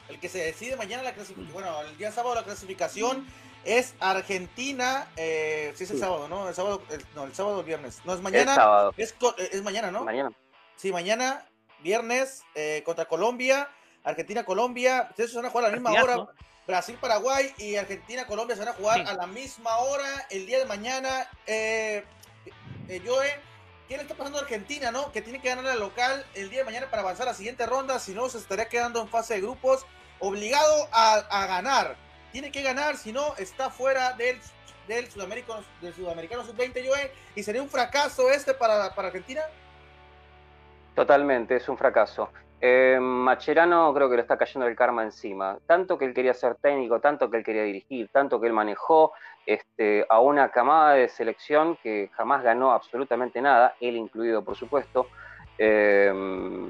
El 0.10 0.20
que 0.20 0.30
se 0.30 0.40
decide 0.40 0.76
mañana 0.78 1.04
la 1.04 1.14
clasificación, 1.14 1.54
bueno, 1.54 1.82
el 1.82 1.98
día 1.98 2.12
sábado 2.12 2.34
la 2.34 2.44
clasificación 2.44 3.28
es 3.66 3.94
Argentina, 4.00 5.08
eh, 5.18 5.74
sí 5.76 5.84
es 5.84 5.92
el 5.92 6.00
sábado, 6.00 6.30
¿no? 6.30 6.48
El 6.48 6.56
sábado, 6.56 6.82
no, 7.14 7.26
el 7.26 7.36
sábado 7.36 7.58
o 7.58 7.60
el 7.60 7.66
viernes. 7.66 8.00
No, 8.06 8.14
es 8.14 8.22
mañana. 8.22 8.90
Es, 8.96 9.14
es, 9.52 9.62
mañana, 9.62 9.92
¿no? 9.92 10.06
Mañana. 10.06 10.32
Sí, 10.78 10.94
mañana, 10.94 11.46
viernes, 11.82 12.44
eh, 12.56 12.82
contra 12.86 13.06
Colombia, 13.06 13.70
Argentina-Colombia. 14.06 15.08
Ustedes 15.10 15.32
se 15.32 15.36
van 15.36 15.48
a 15.48 15.50
jugar 15.50 15.66
a 15.66 15.70
la 15.70 15.74
misma 15.74 15.92
hora. 16.02 16.28
Brasil-Paraguay 16.66 17.54
y 17.58 17.76
Argentina-Colombia 17.76 18.56
se 18.56 18.64
van 18.64 18.74
a 18.74 18.78
jugar 18.78 19.02
a 19.08 19.14
la 19.14 19.28
misma 19.28 19.78
hora 19.78 20.28
el 20.30 20.46
día 20.46 20.60
de 20.60 20.66
mañana. 20.66 21.30
Eh, 21.46 22.06
eh, 22.90 23.02
Joe, 23.06 23.28
¿qué 23.88 23.98
le 23.98 24.04
está 24.04 24.16
pasando 24.16 24.40
a 24.40 24.42
Argentina, 24.42 24.92
no? 24.92 25.12
Que 25.12 25.22
tiene 25.22 25.42
que 25.42 25.50
ganar 25.50 25.68
al 25.68 25.80
local 25.80 26.26
el 26.34 26.50
día 26.50 26.60
de 26.60 26.66
mañana 26.66 26.90
para 26.90 27.02
avanzar 27.02 27.28
a 27.28 27.32
la 27.32 27.38
siguiente 27.38 27.66
ronda, 27.66 28.00
si 28.00 28.14
no 28.14 28.30
se 28.30 28.38
estaría 28.38 28.68
quedando 28.70 29.02
en 29.02 29.08
fase 29.08 29.36
de 29.36 29.42
grupos, 29.42 29.86
obligado 30.20 30.88
a, 30.92 31.46
ganar. 31.48 31.96
Tiene 32.32 32.52
que 32.52 32.62
ganar, 32.62 32.98
si 32.98 33.12
no 33.12 33.36
está 33.38 33.70
fuera 33.70 34.14
del, 34.14 34.40
del 34.88 35.10
sudamericano, 35.10 35.64
del 35.82 35.94
sudamericano 35.94 36.44
sub-20, 36.46 36.88
Joe, 36.88 37.12
y 37.36 37.44
sería 37.44 37.62
un 37.62 37.70
fracaso 37.70 38.30
este 38.32 38.54
para, 38.54 38.94
para 38.94 39.08
Argentina. 39.10 39.42
Totalmente, 40.96 41.56
es 41.56 41.70
un 41.70 41.78
fracaso. 41.78 42.30
Eh, 42.60 42.98
Macherano 43.00 43.94
creo 43.94 44.10
que 44.10 44.16
le 44.16 44.22
está 44.24 44.38
cayendo 44.38 44.68
el 44.68 44.76
karma 44.76 45.04
encima. 45.04 45.58
Tanto 45.68 45.98
que 45.98 46.06
él 46.06 46.14
quería 46.14 46.34
ser 46.34 46.56
técnico, 46.56 47.00
tanto 47.00 47.30
que 47.30 47.38
él 47.38 47.44
quería 47.44 47.64
dirigir, 47.64 48.10
tanto 48.12 48.42
que 48.42 48.48
él 48.48 48.54
manejó 48.54 49.14
este, 49.46 50.06
a 50.10 50.20
una 50.20 50.50
camada 50.50 50.94
de 50.94 51.08
selección 51.08 51.78
que 51.84 52.10
jamás 52.14 52.44
ganó 52.44 52.72
absolutamente 52.72 53.42
nada, 53.42 53.76
él 53.80 53.96
incluido 53.96 54.44
por 54.44 54.56
supuesto. 54.56 55.08
Eh, 55.60 56.14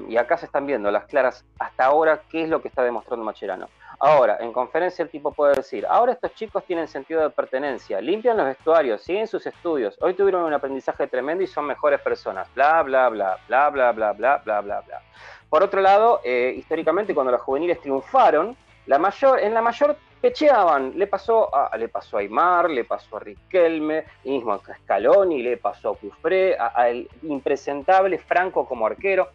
y 0.08 0.16
acá 0.16 0.38
se 0.38 0.46
están 0.46 0.66
viendo 0.66 0.90
las 0.90 1.04
claras 1.04 1.44
hasta 1.58 1.84
ahora 1.84 2.22
qué 2.30 2.44
es 2.44 2.48
lo 2.48 2.62
que 2.62 2.68
está 2.68 2.82
demostrando 2.82 3.24
Macherano. 3.24 3.68
Ahora, 4.00 4.38
en 4.40 4.52
conferencia 4.52 5.02
el 5.02 5.10
tipo 5.10 5.32
puede 5.32 5.56
decir, 5.56 5.84
ahora 5.88 6.12
estos 6.12 6.32
chicos 6.34 6.64
tienen 6.64 6.86
sentido 6.86 7.20
de 7.20 7.30
pertenencia, 7.30 8.00
limpian 8.00 8.36
los 8.36 8.46
vestuarios, 8.46 9.02
siguen 9.02 9.26
sus 9.26 9.44
estudios, 9.44 9.98
hoy 10.00 10.14
tuvieron 10.14 10.44
un 10.44 10.52
aprendizaje 10.52 11.08
tremendo 11.08 11.42
y 11.42 11.48
son 11.48 11.66
mejores 11.66 12.00
personas, 12.00 12.48
bla, 12.54 12.82
bla, 12.84 13.08
bla, 13.08 13.38
bla, 13.48 13.70
bla, 13.70 13.92
bla, 13.92 14.12
bla, 14.12 14.36
bla, 14.44 14.60
bla, 14.60 14.80
bla. 14.82 15.02
Por 15.48 15.62
otro 15.62 15.80
lado, 15.80 16.20
eh, 16.24 16.54
históricamente 16.56 17.14
cuando 17.14 17.32
los 17.32 17.40
juveniles 17.40 17.80
triunfaron, 17.80 18.56
en 18.86 19.54
la 19.54 19.60
mayor 19.60 19.96
pecheaban. 20.20 20.92
Le 20.96 21.06
pasó 21.06 21.54
a, 21.54 21.76
le 21.76 21.88
pasó 21.88 22.16
a 22.16 22.20
Aymar, 22.20 22.70
le 22.70 22.84
pasó 22.84 23.16
a 23.16 23.20
Riquelme, 23.20 24.04
mismo 24.24 24.52
a 24.52 24.58
Scaloni, 24.58 25.42
le 25.42 25.56
pasó 25.56 25.90
a 25.90 25.96
Cufré, 25.96 26.56
al 26.56 27.08
impresentable 27.22 28.18
Franco 28.18 28.66
como 28.66 28.86
arquero. 28.86 29.28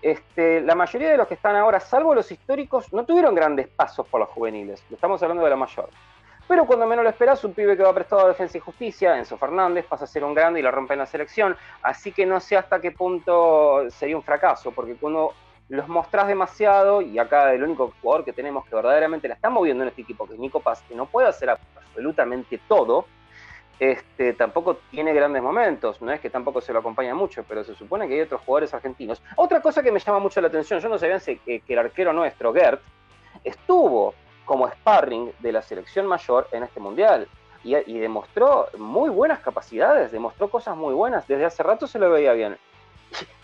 Este, 0.00 0.60
la 0.60 0.74
mayoría 0.74 1.10
de 1.10 1.16
los 1.16 1.28
que 1.28 1.34
están 1.34 1.54
ahora, 1.54 1.78
salvo 1.78 2.14
los 2.14 2.30
históricos, 2.30 2.92
no 2.92 3.04
tuvieron 3.04 3.34
grandes 3.34 3.68
pasos 3.68 4.06
por 4.08 4.20
los 4.20 4.28
juveniles. 4.30 4.82
Estamos 4.90 5.22
hablando 5.22 5.44
de 5.44 5.50
la 5.50 5.56
mayor. 5.56 5.88
Pero 6.48 6.66
cuando 6.66 6.86
menos 6.86 7.04
lo 7.04 7.10
esperas, 7.10 7.44
un 7.44 7.54
pibe 7.54 7.76
que 7.76 7.84
va 7.84 7.94
prestado 7.94 8.22
a 8.22 8.28
Defensa 8.28 8.58
y 8.58 8.60
Justicia, 8.60 9.16
Enzo 9.16 9.38
Fernández, 9.38 9.86
pasa 9.86 10.04
a 10.04 10.08
ser 10.08 10.24
un 10.24 10.34
grande 10.34 10.58
y 10.58 10.62
la 10.62 10.72
rompe 10.72 10.94
en 10.94 10.98
la 10.98 11.06
selección. 11.06 11.56
Así 11.82 12.10
que 12.10 12.26
no 12.26 12.40
sé 12.40 12.56
hasta 12.56 12.80
qué 12.80 12.90
punto 12.90 13.88
sería 13.90 14.16
un 14.16 14.24
fracaso, 14.24 14.72
porque 14.72 14.96
cuando 14.96 15.32
los 15.76 15.88
mostrás 15.88 16.28
demasiado, 16.28 17.00
y 17.00 17.18
acá 17.18 17.54
el 17.54 17.62
único 17.62 17.94
jugador 18.02 18.26
que 18.26 18.34
tenemos 18.34 18.66
que 18.66 18.74
verdaderamente 18.74 19.26
la 19.26 19.34
está 19.34 19.48
moviendo 19.48 19.84
en 19.84 19.88
este 19.88 20.02
equipo, 20.02 20.26
que 20.26 20.34
es 20.34 20.38
Nico 20.38 20.60
Paz, 20.60 20.84
que 20.86 20.94
no 20.94 21.06
puede 21.06 21.28
hacer 21.28 21.48
absolutamente 21.48 22.60
todo, 22.68 23.06
este, 23.78 24.34
tampoco 24.34 24.76
tiene 24.90 25.14
grandes 25.14 25.42
momentos, 25.42 26.02
no 26.02 26.12
es 26.12 26.20
que 26.20 26.28
tampoco 26.28 26.60
se 26.60 26.74
lo 26.74 26.80
acompaña 26.80 27.14
mucho, 27.14 27.42
pero 27.48 27.64
se 27.64 27.74
supone 27.74 28.06
que 28.06 28.14
hay 28.14 28.20
otros 28.20 28.42
jugadores 28.42 28.74
argentinos. 28.74 29.22
Otra 29.36 29.62
cosa 29.62 29.82
que 29.82 29.90
me 29.90 29.98
llama 29.98 30.18
mucho 30.18 30.42
la 30.42 30.48
atención, 30.48 30.78
yo 30.78 30.90
no 30.90 30.98
sabía 30.98 31.18
que, 31.20 31.62
el 31.66 31.78
arquero 31.78 32.12
nuestro, 32.12 32.52
Gert, 32.52 32.82
estuvo 33.42 34.14
como 34.44 34.68
sparring 34.68 35.32
de 35.38 35.52
la 35.52 35.62
selección 35.62 36.06
mayor 36.06 36.48
en 36.52 36.64
este 36.64 36.80
mundial. 36.80 37.26
Y, 37.64 37.98
demostró 37.98 38.66
muy 38.76 39.08
buenas 39.08 39.38
capacidades, 39.38 40.10
demostró 40.10 40.50
cosas 40.50 40.76
muy 40.76 40.92
buenas. 40.92 41.26
Desde 41.28 41.44
hace 41.44 41.62
rato 41.62 41.86
se 41.86 41.98
lo 41.98 42.10
veía 42.10 42.32
bien. 42.32 42.58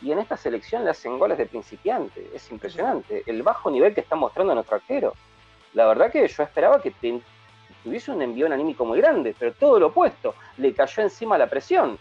Y 0.00 0.12
en 0.12 0.18
esta 0.18 0.36
selección 0.36 0.84
le 0.84 0.90
hacen 0.90 1.18
goles 1.18 1.38
de 1.38 1.46
principiante. 1.46 2.28
Es 2.34 2.50
impresionante. 2.50 3.22
El 3.26 3.42
bajo 3.42 3.70
nivel 3.70 3.94
que 3.94 4.00
está 4.00 4.16
mostrando 4.16 4.54
nuestro 4.54 4.76
arquero. 4.76 5.14
La 5.74 5.86
verdad 5.86 6.10
que 6.10 6.26
yo 6.26 6.42
esperaba 6.42 6.80
que 6.80 6.92
tuviese 7.82 8.10
un 8.10 8.22
envío 8.22 8.46
anímico 8.46 8.84
muy 8.84 9.00
grande, 9.00 9.34
pero 9.38 9.52
todo 9.52 9.78
lo 9.78 9.88
opuesto. 9.88 10.34
Le 10.56 10.72
cayó 10.72 11.02
encima 11.02 11.36
la 11.38 11.46
presión. 11.46 11.98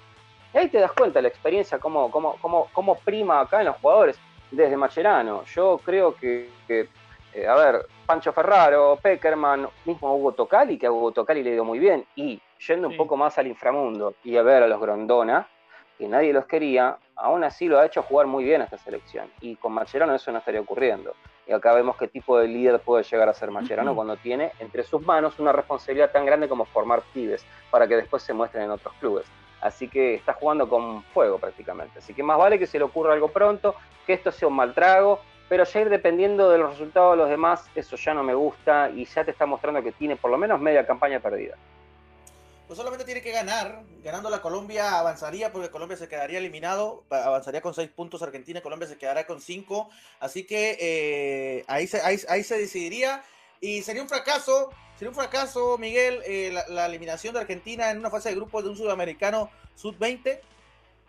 Y 0.53 0.57
ahí 0.57 0.69
te 0.69 0.79
das 0.79 0.91
cuenta 0.93 1.21
la 1.21 1.27
experiencia, 1.27 1.79
cómo, 1.79 2.09
cómo, 2.09 2.37
cómo, 2.41 2.67
cómo 2.71 2.95
prima 2.95 3.39
acá 3.39 3.59
en 3.59 3.67
los 3.67 3.77
jugadores 3.77 4.17
desde 4.51 4.77
Macherano. 4.77 5.43
Yo 5.45 5.79
creo 5.83 6.15
que, 6.15 6.49
eh, 6.67 7.47
a 7.47 7.55
ver, 7.55 7.85
Pancho 8.05 8.31
Ferraro, 8.31 8.97
Peckerman, 9.01 9.67
mismo 9.85 10.15
Hugo 10.15 10.31
Tocali, 10.31 10.77
que 10.77 10.87
a 10.87 10.91
Hugo 10.91 11.11
Tocali 11.11 11.43
le 11.43 11.51
dio 11.51 11.65
muy 11.65 11.79
bien. 11.79 12.05
Y 12.15 12.41
yendo 12.65 12.87
un 12.87 12.97
poco 12.97 13.17
más 13.17 13.37
al 13.37 13.47
inframundo 13.47 14.15
y 14.23 14.37
a 14.37 14.43
ver 14.43 14.63
a 14.63 14.67
los 14.67 14.79
Grondona, 14.79 15.47
que 15.97 16.07
nadie 16.07 16.33
los 16.33 16.45
quería, 16.45 16.97
aún 17.15 17.43
así 17.43 17.67
lo 17.67 17.79
ha 17.79 17.85
hecho 17.85 18.03
jugar 18.03 18.27
muy 18.27 18.43
bien 18.43 18.61
a 18.61 18.65
esta 18.65 18.77
selección. 18.77 19.29
Y 19.41 19.55
con 19.55 19.73
Macherano 19.73 20.13
eso 20.13 20.31
no 20.31 20.39
estaría 20.39 20.61
ocurriendo. 20.61 21.13
Y 21.47 21.53
acá 21.53 21.73
vemos 21.73 21.95
qué 21.95 22.07
tipo 22.07 22.37
de 22.37 22.47
líder 22.47 22.79
puede 22.79 23.03
llegar 23.03 23.29
a 23.29 23.33
ser 23.33 23.51
Macherano 23.51 23.95
cuando 23.95 24.17
tiene 24.17 24.51
entre 24.59 24.83
sus 24.83 25.01
manos 25.01 25.39
una 25.39 25.53
responsabilidad 25.53 26.11
tan 26.11 26.25
grande 26.25 26.49
como 26.49 26.65
formar 26.65 27.01
pibes 27.13 27.45
para 27.71 27.87
que 27.87 27.95
después 27.95 28.21
se 28.23 28.33
muestren 28.33 28.65
en 28.65 28.71
otros 28.71 28.93
clubes. 28.99 29.25
Así 29.61 29.87
que 29.87 30.15
está 30.15 30.33
jugando 30.33 30.69
con 30.69 31.03
fuego 31.03 31.39
prácticamente. 31.39 31.99
Así 31.99 32.13
que 32.13 32.21
más 32.21 32.37
vale 32.37 32.59
que 32.59 32.67
se 32.67 32.77
le 32.77 32.83
ocurra 32.83 33.13
algo 33.13 33.29
pronto, 33.29 33.75
que 34.05 34.13
esto 34.13 34.31
sea 34.31 34.49
un 34.49 34.55
mal 34.55 34.73
trago, 34.73 35.19
pero 35.49 35.63
ya 35.63 35.79
ir 35.79 35.89
dependiendo 35.89 36.49
de 36.49 36.57
los 36.57 36.71
resultados 36.71 37.13
de 37.13 37.17
los 37.17 37.29
demás, 37.29 37.69
eso 37.73 37.95
ya 37.95 38.13
no 38.13 38.23
me 38.23 38.33
gusta 38.33 38.89
y 38.89 39.05
ya 39.05 39.23
te 39.23 39.31
está 39.31 39.45
mostrando 39.45 39.81
que 39.81 39.93
tiene 39.93 40.17
por 40.17 40.29
lo 40.29 40.37
menos 40.37 40.59
media 40.59 40.85
campaña 40.85 41.21
perdida 41.21 41.55
pues 42.67 42.77
solamente 42.77 43.05
tiene 43.05 43.21
que 43.21 43.31
ganar. 43.31 43.83
Ganando 44.03 44.29
la 44.29 44.41
Colombia 44.41 44.99
avanzaría 44.99 45.51
porque 45.53 45.69
Colombia 45.69 45.95
se 45.95 46.09
quedaría 46.09 46.39
eliminado. 46.39 47.05
Avanzaría 47.09 47.61
con 47.61 47.73
seis 47.73 47.89
puntos 47.89 48.21
Argentina, 48.21 48.61
Colombia 48.61 48.87
se 48.87 48.97
quedará 48.97 49.25
con 49.25 49.41
cinco. 49.41 49.89
Así 50.19 50.43
que 50.43 50.77
eh, 50.79 51.63
ahí, 51.67 51.87
se, 51.87 52.01
ahí, 52.01 52.43
se 52.43 52.59
decidiría. 52.59 53.23
Y 53.61 53.81
sería 53.81 54.01
un 54.01 54.09
fracaso, 54.09 54.69
sería 54.95 55.09
un 55.09 55.15
fracaso, 55.15 55.77
Miguel, 55.77 56.21
eh, 56.27 56.53
la, 56.67 56.85
eliminación 56.85 57.33
de 57.33 57.39
Argentina 57.39 57.89
en 57.89 57.99
una 57.99 58.11
fase 58.11 58.29
de 58.29 58.35
grupos 58.35 58.63
de 58.63 58.69
un 58.69 58.77
sudamericano 58.77 59.49
sub-20. 59.75 60.39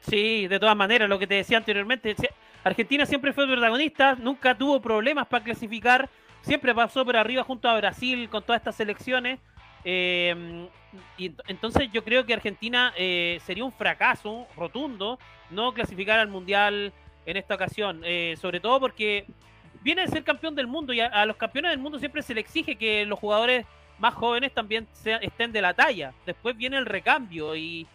Sí, 0.00 0.46
de 0.46 0.60
todas 0.60 0.76
maneras, 0.76 1.08
lo 1.08 1.18
que 1.18 1.26
te 1.26 1.34
decía 1.34 1.58
anteriormente, 1.58 2.14
Argentina 2.64 3.04
siempre 3.04 3.32
fue 3.32 3.46
protagonista, 3.46 4.14
nunca 4.14 4.56
tuvo 4.56 4.80
problemas 4.80 5.26
para 5.26 5.44
clasificar, 5.44 6.08
siempre 6.40 6.74
pasó 6.74 7.04
por 7.04 7.16
arriba 7.16 7.42
junto 7.42 7.68
a 7.68 7.76
Brasil 7.76 8.30
con 8.30 8.42
todas 8.44 8.60
estas 8.60 8.76
selecciones. 8.76 9.40
Eh, 9.84 10.68
y 11.16 11.32
entonces 11.46 11.90
yo 11.92 12.04
creo 12.04 12.24
que 12.24 12.34
Argentina 12.34 12.92
eh, 12.96 13.40
sería 13.44 13.64
un 13.64 13.72
fracaso 13.72 14.46
rotundo 14.56 15.18
no 15.50 15.72
clasificar 15.72 16.18
al 16.18 16.28
Mundial 16.28 16.92
en 17.26 17.36
esta 17.36 17.54
ocasión, 17.54 18.02
eh, 18.04 18.36
sobre 18.40 18.60
todo 18.60 18.80
porque 18.80 19.26
viene 19.82 20.02
de 20.02 20.08
ser 20.08 20.24
campeón 20.24 20.54
del 20.54 20.66
mundo 20.66 20.92
y 20.92 21.00
a, 21.00 21.24
los 21.26 21.36
campeones 21.36 21.70
del 21.70 21.78
mundo 21.78 21.98
siempre 21.98 22.22
se 22.22 22.34
le 22.34 22.40
exige 22.40 22.76
que 22.76 23.04
los 23.04 23.18
jugadores 23.18 23.66
más 23.98 24.14
jóvenes 24.14 24.52
también 24.52 24.86
estén 25.20 25.52
de 25.52 25.60
la 25.60 25.74
talla. 25.74 26.14
Después 26.24 26.56
viene 26.56 26.76
el 26.76 26.86
recambio 26.86 27.54
y, 27.56 27.86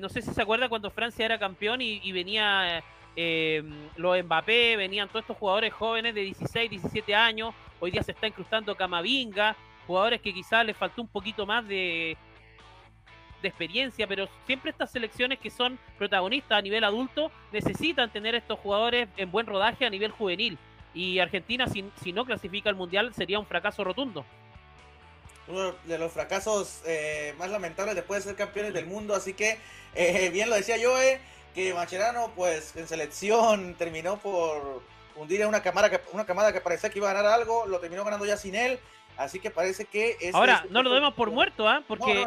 no 0.00 0.08
sé 0.08 0.22
si 0.22 0.32
se 0.32 0.42
acuerda 0.42 0.68
cuando 0.68 0.90
Francia 0.90 1.24
era 1.24 1.38
campeón 1.38 1.80
y, 1.80 2.12
venía 2.12 2.82
eh, 3.16 3.62
los 3.96 4.22
Mbappé, 4.24 4.76
venían 4.76 5.08
todos 5.08 5.22
estos 5.22 5.36
jugadores 5.36 5.72
jóvenes 5.72 6.14
de 6.14 6.22
16, 6.22 6.70
17 6.70 7.14
años, 7.14 7.54
hoy 7.78 7.90
día 7.90 8.02
se 8.02 8.12
está 8.12 8.26
incrustando 8.26 8.74
Camavinga, 8.74 9.56
jugadores 9.90 10.20
que 10.20 10.32
quizás 10.32 10.64
les 10.64 10.76
faltó 10.76 11.02
un 11.02 11.08
poquito 11.08 11.44
más 11.44 11.66
de, 11.66 12.16
de 13.42 13.48
experiencia, 13.48 14.06
pero 14.06 14.28
siempre 14.46 14.70
estas 14.70 14.92
selecciones 14.92 15.40
que 15.40 15.50
son 15.50 15.80
protagonistas 15.98 16.58
a 16.58 16.62
nivel 16.62 16.84
adulto 16.84 17.32
necesitan 17.50 18.08
tener 18.12 18.36
estos 18.36 18.60
jugadores 18.60 19.08
en 19.16 19.32
buen 19.32 19.46
rodaje 19.46 19.84
a 19.84 19.90
nivel 19.90 20.12
juvenil. 20.12 20.58
Y 20.94 21.18
Argentina, 21.18 21.66
si, 21.66 22.12
no 22.12 22.24
clasifica 22.24 22.70
al 22.70 22.76
Mundial, 22.76 23.12
sería 23.14 23.40
un 23.40 23.46
fracaso 23.46 23.82
rotundo. 23.82 24.24
Uno 25.48 25.74
de 25.86 25.98
los 25.98 26.12
fracasos 26.12 26.82
eh, 26.86 27.34
más 27.36 27.50
lamentables 27.50 27.96
después 27.96 28.22
de 28.22 28.30
ser 28.30 28.38
campeones 28.38 28.72
del 28.72 28.86
mundo, 28.86 29.16
así 29.16 29.34
que 29.34 29.58
eh, 29.96 30.30
bien 30.30 30.50
lo 30.50 30.54
decía 30.54 30.76
yo, 30.76 30.94
que 31.52 31.74
Macherano 31.74 32.30
pues 32.36 32.76
en 32.76 32.86
selección 32.86 33.74
terminó 33.74 34.18
por 34.18 34.82
hundir 35.16 35.42
a 35.42 35.48
una 35.48 35.64
camada 35.64 35.90
que, 35.90 36.00
una 36.12 36.24
camada 36.24 36.52
que 36.52 36.60
parecía 36.60 36.90
que 36.90 37.00
iba 37.00 37.10
a 37.10 37.14
ganar 37.14 37.32
algo, 37.32 37.66
lo 37.66 37.80
terminó 37.80 38.04
ganando 38.04 38.26
ya 38.26 38.36
sin 38.36 38.54
él. 38.54 38.78
Así 39.16 39.38
que 39.38 39.50
parece 39.50 39.84
que. 39.84 40.16
Ahora, 40.32 40.64
no 40.70 40.82
lo 40.82 40.92
demos 40.92 41.14
por 41.14 41.30
muerto, 41.32 41.68
¿ah? 41.68 41.82
Porque 41.86 42.26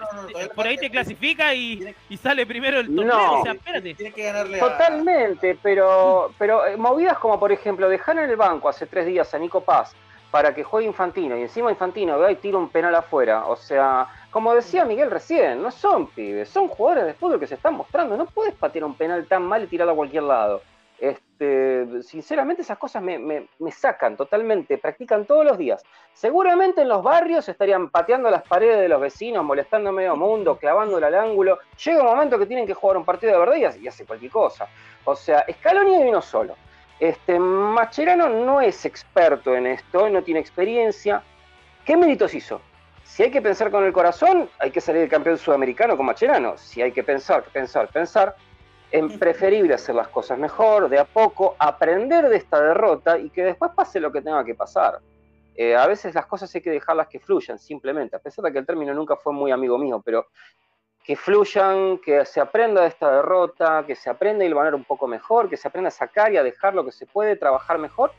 por 0.56 0.68
ahí 0.68 0.78
te 0.78 0.90
clasifica 0.90 1.54
y, 1.54 1.96
y, 2.10 2.18
sale 2.18 2.46
primero 2.46 2.80
el 2.80 2.96
torneo. 2.96 3.40
o 3.40 3.44
sea, 3.44 3.54
espérate. 3.54 3.96
Tiene 3.96 4.14
que 4.14 4.24
ganarle 4.24 4.60
Totalmente, 4.60 5.58
pero, 5.62 6.34
pero 6.38 6.66
eh, 6.68 6.78
movidas 6.78 7.18
como, 7.18 7.40
por 7.40 7.52
ejemplo, 7.52 7.90
dejar 7.90 8.18
en 8.20 8.30
el 8.30 8.36
banco 8.36 8.70
hace 8.70 8.86
tres 8.86 9.06
días 9.06 9.34
a 9.34 9.40
Nico 9.40 9.62
Paz 9.62 9.96
para 10.34 10.56
que 10.56 10.64
juegue 10.64 10.88
Infantino 10.88 11.38
y 11.38 11.44
encima 11.44 11.70
Infantino 11.70 12.18
vea 12.18 12.32
y 12.32 12.38
tira 12.38 12.58
un 12.58 12.70
penal 12.70 12.96
afuera. 12.96 13.46
O 13.46 13.56
sea, 13.56 14.08
como 14.32 14.56
decía 14.56 14.84
Miguel 14.84 15.12
recién, 15.12 15.62
no 15.62 15.70
son 15.70 16.08
pibes, 16.08 16.50
son 16.50 16.68
jugadores 16.68 17.06
de 17.06 17.14
fútbol 17.14 17.40
que 17.40 17.46
se 17.46 17.54
están 17.54 17.76
mostrando. 17.76 18.18
No 18.18 18.26
puedes 18.26 18.56
patear 18.56 18.86
un 18.86 18.96
penal 18.96 19.28
tan 19.28 19.44
mal 19.44 19.64
y 19.64 19.68
tirarlo 19.68 19.94
a 19.94 19.96
cualquier 19.96 20.24
lado. 20.24 20.64
Este, 21.44 22.04
sinceramente 22.04 22.62
esas 22.62 22.78
cosas 22.78 23.02
me, 23.02 23.48
sacan 23.72 24.16
totalmente, 24.16 24.78
practican 24.78 25.26
todos 25.26 25.46
los 25.46 25.58
días. 25.58 25.84
Seguramente 26.14 26.82
en 26.82 26.90
los 26.90 27.04
barrios 27.04 27.48
estarían 27.50 27.90
pateando 27.90 28.30
las 28.30 28.44
paredes 28.44 28.80
de 28.80 28.88
los 28.88 29.02
vecinos, 29.02 29.44
molestando 29.44 29.90
a 29.90 29.94
medio 29.94 30.16
mundo, 30.16 30.58
clavándola 30.58 31.08
al 31.08 31.16
ángulo. 31.16 31.60
Llega 31.84 32.02
un 32.02 32.08
momento 32.08 32.40
que 32.40 32.46
tienen 32.46 32.66
que 32.66 32.74
jugar 32.74 32.98
un 32.98 33.06
partido 33.06 33.34
de 33.34 33.40
verdad 33.40 33.76
y 33.76 33.88
hace 33.88 34.06
cualquier 34.06 34.32
cosa. 34.32 34.68
O 35.06 35.16
sea, 35.16 35.46
Scaloni 35.52 36.04
vino 36.04 36.22
solo. 36.22 36.56
Este, 37.00 37.38
Macherano 37.38 38.30
no 38.30 38.62
es 38.62 38.86
experto 38.86 39.56
en 39.56 39.68
esto, 39.68 40.10
no 40.10 40.24
tiene 40.24 40.40
experiencia. 40.40 41.24
¿Qué 41.86 41.98
méritos 41.98 42.34
hizo? 42.34 42.62
Si 43.04 43.24
hay 43.24 43.32
que 43.32 43.42
pensar 43.42 43.70
con 43.70 43.84
el 43.84 43.92
corazón, 43.92 44.50
hay 44.60 44.72
que 44.72 44.80
salir 44.80 45.10
campeón 45.10 45.38
sudamericano 45.38 45.98
con 45.98 46.06
Macherano. 46.06 46.58
Si 46.58 46.82
hay 46.82 46.92
que 46.92 47.04
pensar, 47.04 47.44
pensar, 47.52 47.90
pensar, 47.90 48.36
es 48.94 49.18
preferible 49.18 49.74
hacer 49.74 49.96
las 49.96 50.08
cosas 50.10 50.38
mejor, 50.38 50.88
de 50.88 51.00
a 51.00 51.04
poco, 51.04 51.56
aprender 51.58 52.30
de 52.30 52.38
esta 52.38 52.62
derrota 52.62 53.18
y 53.18 53.32
que 53.32 53.44
después 53.44 53.72
pase 53.76 54.00
lo 54.00 54.12
que 54.12 54.22
tenga 54.22 54.46
que 54.46 54.54
pasar. 54.54 55.00
Eh, 55.56 55.76
a 55.76 55.88
veces 55.88 56.14
las 56.14 56.28
cosas 56.28 56.54
hay 56.54 56.62
que 56.62 56.70
dejarlas 56.70 57.08
que 57.08 57.20
fluyan, 57.20 57.58
simplemente, 57.58 58.16
a 58.16 58.20
pesar 58.20 58.46
de 58.46 58.54
que 58.54 58.60
el 58.60 58.68
término 58.68 58.94
nunca 58.94 59.16
fue 59.16 59.34
muy 59.34 59.52
amigo 59.52 59.80
mío, 59.80 60.00
pero 60.06 60.28
que 61.04 61.16
fluyan, 61.16 61.98
que 61.98 62.24
se 62.24 62.40
aprenda 62.40 62.82
de 62.82 62.90
esta 62.90 63.12
derrota, 63.12 63.84
que 63.88 63.96
se 63.96 64.12
aprenda 64.12 64.44
a 64.44 64.48
ilvanar 64.48 64.76
un 64.76 64.84
poco 64.84 65.08
mejor, 65.08 65.50
que 65.50 65.58
se 65.58 65.68
aprenda 65.68 65.88
a 65.88 65.92
sacar 65.92 66.32
y 66.32 66.38
a 66.38 66.44
dejar 66.44 66.76
lo 66.76 66.86
que 66.86 66.92
se 66.92 67.08
puede, 67.08 67.36
trabajar 67.36 67.80
mejor 67.80 68.12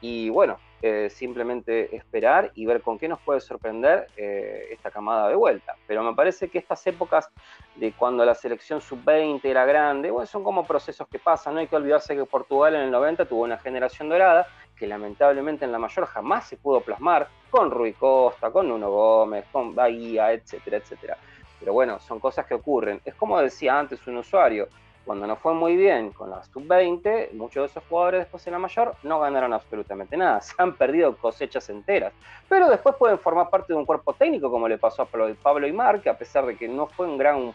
y 0.00 0.30
bueno, 0.30 0.58
eh, 0.84 1.08
simplemente 1.10 1.94
esperar 1.94 2.50
y 2.56 2.66
ver 2.66 2.82
con 2.82 2.98
qué 2.98 3.06
nos 3.06 3.20
puede 3.20 3.40
sorprender 3.40 4.08
eh, 4.16 4.66
esta 4.72 4.90
camada 4.90 5.28
de 5.28 5.36
vuelta. 5.36 5.76
Pero 5.86 6.02
me 6.02 6.12
parece 6.12 6.48
que 6.48 6.58
estas 6.58 6.84
épocas 6.88 7.30
de 7.76 7.92
cuando 7.92 8.24
la 8.24 8.34
selección 8.34 8.80
sub-20 8.80 9.44
era 9.44 9.64
grande, 9.64 10.10
bueno, 10.10 10.26
son 10.26 10.42
como 10.42 10.66
procesos 10.66 11.06
que 11.06 11.20
pasan, 11.20 11.54
no 11.54 11.60
hay 11.60 11.68
que 11.68 11.76
olvidarse 11.76 12.16
que 12.16 12.24
Portugal 12.24 12.74
en 12.74 12.82
el 12.82 12.90
90 12.90 13.26
tuvo 13.26 13.44
una 13.44 13.58
generación 13.58 14.08
dorada 14.08 14.48
que 14.76 14.88
lamentablemente 14.88 15.64
en 15.64 15.70
la 15.70 15.78
mayor 15.78 16.06
jamás 16.06 16.48
se 16.48 16.56
pudo 16.56 16.80
plasmar 16.80 17.28
con 17.48 17.70
Rui 17.70 17.92
Costa, 17.92 18.50
con 18.50 18.68
Nuno 18.68 18.90
Gómez, 18.90 19.44
con 19.52 19.76
Bahía, 19.76 20.32
etcétera, 20.32 20.78
etcétera. 20.78 21.16
Pero 21.60 21.72
bueno, 21.72 22.00
son 22.00 22.18
cosas 22.18 22.44
que 22.44 22.54
ocurren. 22.54 23.00
Es 23.04 23.14
como 23.14 23.40
decía 23.40 23.78
antes 23.78 24.04
un 24.08 24.16
usuario, 24.16 24.66
cuando 25.04 25.26
no 25.26 25.36
fue 25.36 25.54
muy 25.54 25.76
bien 25.76 26.10
con 26.10 26.30
la 26.30 26.42
sub-20, 26.44 27.32
muchos 27.32 27.62
de 27.62 27.66
esos 27.66 27.84
jugadores 27.88 28.20
después 28.20 28.46
en 28.46 28.52
la 28.52 28.58
mayor 28.58 28.94
no 29.02 29.20
ganaron 29.20 29.52
absolutamente 29.52 30.16
nada, 30.16 30.40
se 30.40 30.54
han 30.58 30.74
perdido 30.76 31.16
cosechas 31.16 31.68
enteras, 31.70 32.12
pero 32.48 32.68
después 32.68 32.94
pueden 32.96 33.18
formar 33.18 33.50
parte 33.50 33.72
de 33.72 33.78
un 33.78 33.84
cuerpo 33.84 34.12
técnico 34.14 34.50
como 34.50 34.68
le 34.68 34.78
pasó 34.78 35.02
a 35.02 35.06
Pablo 35.06 35.66
Aymar, 35.66 36.00
que 36.00 36.10
a 36.10 36.16
pesar 36.16 36.46
de 36.46 36.56
que 36.56 36.68
no 36.68 36.86
fue 36.86 37.06
un 37.06 37.18
gran, 37.18 37.54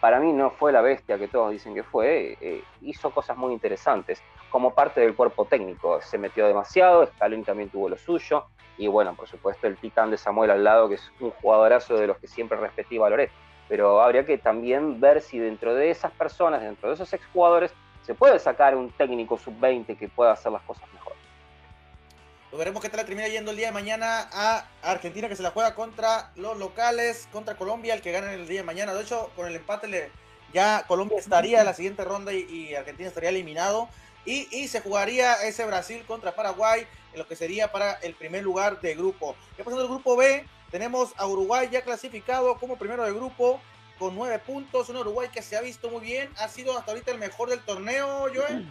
para 0.00 0.20
mí 0.20 0.32
no 0.32 0.50
fue 0.50 0.72
la 0.72 0.82
bestia 0.82 1.18
que 1.18 1.28
todos 1.28 1.50
dicen 1.50 1.74
que 1.74 1.82
fue, 1.82 2.36
eh, 2.40 2.62
hizo 2.82 3.10
cosas 3.10 3.36
muy 3.36 3.52
interesantes 3.52 4.22
como 4.50 4.74
parte 4.74 5.00
del 5.00 5.14
cuerpo 5.14 5.44
técnico, 5.44 6.00
se 6.00 6.18
metió 6.18 6.46
demasiado, 6.46 7.06
Scaloni 7.06 7.42
también 7.42 7.68
tuvo 7.68 7.88
lo 7.88 7.96
suyo, 7.96 8.44
y 8.78 8.86
bueno, 8.88 9.14
por 9.14 9.26
supuesto 9.26 9.66
el 9.66 9.76
titán 9.76 10.10
de 10.10 10.18
Samuel 10.18 10.50
al 10.50 10.62
lado, 10.62 10.88
que 10.88 10.96
es 10.96 11.12
un 11.20 11.30
jugadorazo 11.30 11.96
de 11.96 12.06
los 12.06 12.18
que 12.18 12.26
siempre 12.26 12.58
respeté 12.58 12.94
y 12.94 12.98
valoré 12.98 13.30
pero 13.68 14.00
habría 14.00 14.24
que 14.24 14.38
también 14.38 15.00
ver 15.00 15.20
si 15.20 15.38
dentro 15.38 15.74
de 15.74 15.90
esas 15.90 16.12
personas, 16.12 16.62
dentro 16.62 16.88
de 16.88 16.94
esos 16.94 17.12
exjugadores, 17.12 17.72
se 18.04 18.14
puede 18.14 18.38
sacar 18.38 18.76
un 18.76 18.90
técnico 18.92 19.36
sub-20 19.36 19.98
que 19.98 20.08
pueda 20.08 20.32
hacer 20.32 20.52
las 20.52 20.62
cosas 20.62 20.84
mejor. 20.92 21.14
Lo 22.52 22.58
veremos 22.58 22.80
qué 22.80 22.88
tal 22.88 23.04
termina 23.04 23.26
yendo 23.26 23.50
el 23.50 23.56
día 23.56 23.66
de 23.66 23.72
mañana 23.72 24.28
a 24.32 24.64
Argentina, 24.82 25.28
que 25.28 25.34
se 25.34 25.42
la 25.42 25.50
juega 25.50 25.74
contra 25.74 26.30
los 26.36 26.56
locales, 26.56 27.28
contra 27.32 27.56
Colombia, 27.56 27.94
el 27.94 28.02
que 28.02 28.12
gana 28.12 28.32
el 28.32 28.46
día 28.46 28.60
de 28.60 28.66
mañana. 28.66 28.94
De 28.94 29.02
hecho, 29.02 29.30
con 29.34 29.48
el 29.48 29.56
empate 29.56 29.88
le, 29.88 30.10
ya 30.52 30.84
Colombia 30.86 31.18
estaría 31.18 31.60
en 31.60 31.66
la 31.66 31.74
siguiente 31.74 32.04
ronda 32.04 32.32
y, 32.32 32.74
Argentina 32.74 33.08
estaría 33.08 33.30
eliminado. 33.30 33.88
Y, 34.24 34.48
y, 34.56 34.68
se 34.68 34.80
jugaría 34.80 35.34
ese 35.44 35.66
Brasil 35.66 36.04
contra 36.06 36.34
Paraguay, 36.34 36.86
en 37.12 37.18
lo 37.18 37.26
que 37.26 37.36
sería 37.36 37.70
para 37.72 37.94
el 37.94 38.14
primer 38.14 38.44
lugar 38.44 38.80
de 38.80 38.94
grupo. 38.94 39.36
¿Qué 39.56 39.64
pasa 39.64 39.76
en 39.76 39.82
el 39.82 39.88
grupo 39.88 40.16
B? 40.16 40.44
Tenemos 40.70 41.14
a 41.16 41.26
Uruguay 41.26 41.68
ya 41.70 41.82
clasificado 41.82 42.56
como 42.56 42.76
primero 42.76 43.04
de 43.04 43.12
grupo 43.12 43.60
con 43.98 44.14
nueve 44.14 44.38
puntos. 44.38 44.88
Un 44.88 44.96
Uruguay 44.96 45.28
que 45.32 45.42
se 45.42 45.56
ha 45.56 45.60
visto 45.60 45.88
muy 45.90 46.00
bien. 46.00 46.28
Ha 46.38 46.48
sido 46.48 46.76
hasta 46.76 46.92
ahorita 46.92 47.12
el 47.12 47.18
mejor 47.18 47.48
del 47.48 47.60
torneo, 47.60 48.26
Joel. 48.34 48.70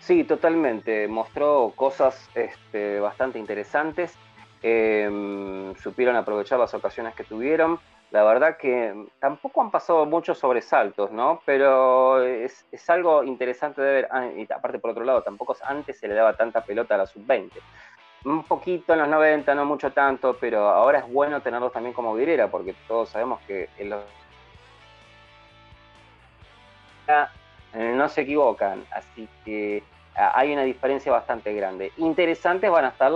Sí, 0.00 0.22
totalmente. 0.24 1.08
Mostró 1.08 1.72
cosas 1.74 2.30
este, 2.34 3.00
bastante 3.00 3.38
interesantes. 3.38 4.14
Em, 4.62 5.74
supieron 5.76 6.16
aprovechar 6.16 6.58
las 6.58 6.72
ocasiones 6.74 7.14
que 7.14 7.24
tuvieron. 7.24 7.80
La 8.12 8.22
verdad 8.22 8.56
que 8.56 9.08
tampoco 9.18 9.60
han 9.60 9.72
pasado 9.72 10.06
muchos 10.06 10.38
sobresaltos, 10.38 11.10
¿no? 11.10 11.42
Pero 11.44 12.22
es, 12.22 12.64
algo 12.88 13.24
interesante 13.24 13.82
de 13.82 13.92
ver. 13.92 14.08
Ah, 14.12 14.26
y 14.26 14.46
aparte, 14.50 14.78
por 14.78 14.92
otro 14.92 15.04
lado, 15.04 15.22
tampoco 15.22 15.56
antes 15.64 15.98
se 15.98 16.06
le 16.06 16.14
daba 16.14 16.36
tanta 16.36 16.62
pelota 16.62 16.94
a 16.94 16.98
la 16.98 17.06
sub-20 17.06 17.50
un 18.26 18.42
poquito 18.42 18.92
en 18.92 18.98
los 18.98 19.08
90, 19.08 19.54
no 19.54 19.64
mucho 19.64 19.92
tanto, 19.92 20.36
pero 20.40 20.68
ahora 20.68 20.98
es 20.98 21.12
bueno 21.12 21.40
tenerlos 21.40 21.72
también 21.72 21.94
como 21.94 22.14
vidriera, 22.14 22.48
porque 22.48 22.74
todos 22.88 23.08
sabemos 23.08 23.40
que 23.46 23.68
no 27.74 28.08
se 28.08 28.22
equivocan, 28.22 28.84
así 28.90 29.28
que 29.44 29.84
hay 30.14 30.52
una 30.52 30.64
diferencia 30.64 31.12
bastante 31.12 31.54
grande. 31.54 31.92
Interesantes 31.98 32.68
van 32.68 32.86
a 32.86 32.88
estar 32.88 33.12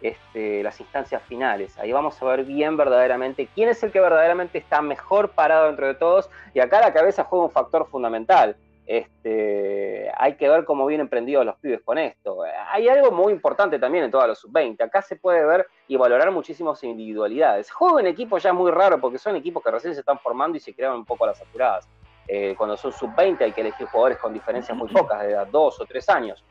este, 0.00 0.62
las 0.62 0.78
instancias 0.80 1.22
finales, 1.24 1.76
ahí 1.78 1.90
vamos 1.90 2.22
a 2.22 2.26
ver 2.26 2.44
bien 2.44 2.76
verdaderamente 2.76 3.48
quién 3.52 3.68
es 3.68 3.82
el 3.82 3.90
que 3.90 3.98
verdaderamente 3.98 4.58
está 4.58 4.80
mejor 4.80 5.30
parado 5.30 5.66
dentro 5.66 5.88
de 5.88 5.94
todos, 5.94 6.30
y 6.54 6.60
acá 6.60 6.80
la 6.80 6.92
cabeza 6.92 7.24
juega 7.24 7.46
un 7.46 7.50
factor 7.50 7.88
fundamental 7.88 8.56
este, 8.86 10.12
hay 10.16 10.36
que 10.36 10.48
ver 10.48 10.64
cómo 10.64 10.86
vienen 10.86 11.08
prendidos 11.08 11.44
los 11.44 11.56
pibes 11.56 11.82
con 11.82 11.98
esto. 11.98 12.38
Hay 12.70 12.88
algo 12.88 13.10
muy 13.10 13.32
importante 13.32 13.78
también 13.80 14.04
en 14.04 14.10
todos 14.12 14.28
los 14.28 14.38
sub-20. 14.38 14.80
Acá 14.82 15.02
se 15.02 15.16
puede 15.16 15.44
ver 15.44 15.66
y 15.88 15.96
valorar 15.96 16.30
muchísimas 16.30 16.82
individualidades. 16.84 17.70
Juego 17.70 17.98
en 17.98 18.06
equipo 18.06 18.38
ya 18.38 18.50
es 18.50 18.54
muy 18.54 18.70
raro 18.70 19.00
porque 19.00 19.18
son 19.18 19.34
equipos 19.34 19.62
que 19.62 19.72
recién 19.72 19.94
se 19.94 20.00
están 20.00 20.20
formando 20.20 20.56
y 20.56 20.60
se 20.60 20.72
crean 20.72 20.94
un 20.94 21.04
poco 21.04 21.24
a 21.24 21.28
las 21.28 21.42
apuradas. 21.42 21.88
Eh, 22.28 22.54
cuando 22.56 22.76
son 22.76 22.92
sub-20 22.92 23.40
hay 23.40 23.52
que 23.52 23.60
elegir 23.60 23.86
jugadores 23.88 24.18
con 24.18 24.32
diferencias 24.32 24.76
muy 24.76 24.88
pocas, 24.88 25.22
de 25.22 25.32
edad, 25.32 25.48
dos 25.48 25.80
o 25.80 25.84
tres 25.84 26.08
años. 26.08 26.44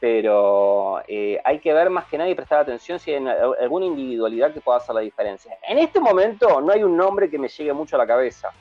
Pero 0.00 1.00
eh, 1.08 1.40
hay 1.44 1.60
que 1.60 1.72
ver 1.72 1.90
más 1.90 2.06
que 2.06 2.18
nada 2.18 2.30
y 2.30 2.34
prestar 2.34 2.60
atención 2.60 2.98
si 2.98 3.12
hay 3.12 3.24
alguna 3.60 3.86
individualidad 3.86 4.52
que 4.52 4.60
pueda 4.60 4.78
hacer 4.78 4.94
la 4.94 5.00
diferencia. 5.00 5.58
En 5.68 5.78
este 5.78 6.00
momento 6.00 6.60
no 6.60 6.72
hay 6.72 6.82
un 6.82 6.96
nombre 6.96 7.30
que 7.30 7.38
me 7.38 7.48
llegue 7.48 7.72
mucho 7.72 7.96
a 7.96 7.98
la 7.98 8.06
cabeza. 8.06 8.52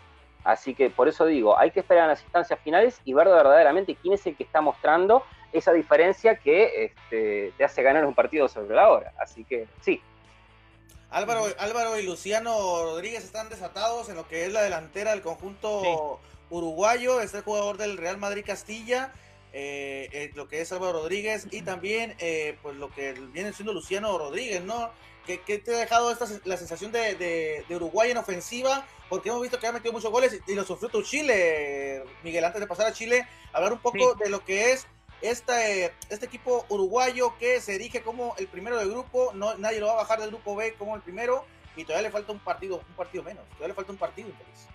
Así 0.48 0.74
que 0.74 0.90
por 0.90 1.10
eso 1.10 1.26
digo, 1.26 1.60
hay 1.60 1.72
que 1.72 1.82
esperar 1.82 2.06
a 2.06 2.08
las 2.08 2.22
instancias 2.22 2.58
finales 2.62 3.02
y 3.04 3.14
ver 3.14 3.28
verdaderamente 3.28 3.98
quién 4.02 4.14
es 4.14 4.26
el 4.26 4.38
que 4.38 4.44
está 4.44 4.62
mostrando 4.62 5.24
esa 5.52 5.74
diferencia 5.74 6.38
que 6.38 6.86
este, 6.86 7.52
te 7.58 7.66
hace 7.66 7.84
ganar 7.84 8.06
un 8.06 8.16
partido 8.16 8.48
sobre 8.48 8.74
la 8.74 8.90
hora. 8.90 9.14
Así 9.20 9.44
que 9.44 9.68
sí. 9.82 10.02
Álvaro, 11.10 11.48
Álvaro 11.60 12.00
y 12.00 12.04
Luciano 12.04 12.54
Rodríguez 12.84 13.26
están 13.26 13.50
desatados 13.50 14.08
en 14.08 14.16
lo 14.16 14.26
que 14.30 14.46
es 14.46 14.54
la 14.54 14.62
delantera 14.62 15.12
del 15.12 15.22
conjunto 15.22 16.22
uruguayo. 16.50 17.20
Es 17.20 17.34
el 17.34 17.42
jugador 17.42 17.76
del 17.76 17.98
Real 17.98 18.16
Madrid 18.16 18.46
Castilla. 18.48 19.12
Eh, 19.52 20.08
eh, 20.14 20.32
lo 20.36 20.48
que 20.48 20.62
es 20.62 20.72
Álvaro 20.72 20.94
Rodríguez 20.94 21.48
y 21.52 21.62
también 21.62 22.16
eh, 22.20 22.58
pues 22.62 22.78
lo 22.78 22.90
que 22.90 23.14
viene 23.34 23.52
siendo 23.52 23.74
Luciano 23.74 24.18
Rodríguez, 24.18 24.64
¿no? 24.64 24.92
¿Qué, 25.26 25.38
te 25.60 25.76
ha 25.76 25.80
dejado 25.80 26.10
esta, 26.10 26.26
la 26.46 26.56
sensación 26.56 26.94
de, 26.94 27.66
Uruguay 27.70 28.12
en 28.12 28.18
ofensiva? 28.18 28.86
Porque 29.10 29.30
hemos 29.30 29.42
visto 29.42 29.60
que 29.60 29.68
ha 29.68 29.72
metido 29.72 29.94
muchos 29.94 30.12
goles 30.12 30.40
y, 30.48 30.56
lo 30.56 30.64
sufrió 30.64 30.90
tu 30.90 31.02
Chile, 31.02 32.04
Miguel, 32.24 32.44
antes 32.44 32.60
de 32.60 32.68
pasar 32.68 32.88
a 32.88 32.94
Chile, 32.94 33.28
hablar 33.54 33.74
un 33.74 33.80
poco 33.80 34.16
de 34.16 34.30
lo 34.30 34.44
que 34.44 34.74
es 34.74 34.88
este, 35.22 35.94
este 36.10 36.26
equipo 36.26 36.66
uruguayo 36.70 37.34
que 37.40 37.62
se 37.62 37.76
erige 37.76 38.02
como 38.02 38.36
el 38.38 38.48
primero 38.48 38.78
del 38.78 38.90
grupo, 38.90 39.32
no, 39.34 39.56
nadie 39.58 39.80
lo 39.80 39.88
va 39.88 39.94
a 39.94 39.98
bajar 39.98 40.20
del 40.20 40.30
grupo 40.30 40.56
B 40.56 40.74
como 40.78 40.96
el 40.96 41.02
primero 41.02 41.46
y 41.76 41.84
todavía 41.84 42.10
le 42.10 42.12
falta 42.12 42.32
un 42.32 42.40
partido, 42.40 42.78
un 42.78 42.96
partido 42.96 43.24
menos, 43.24 43.46
todavía 43.50 43.70
le 43.70 43.74
falta 43.74 43.92
un 43.92 43.98
partido. 43.98 44.30
Entonces. 44.30 44.68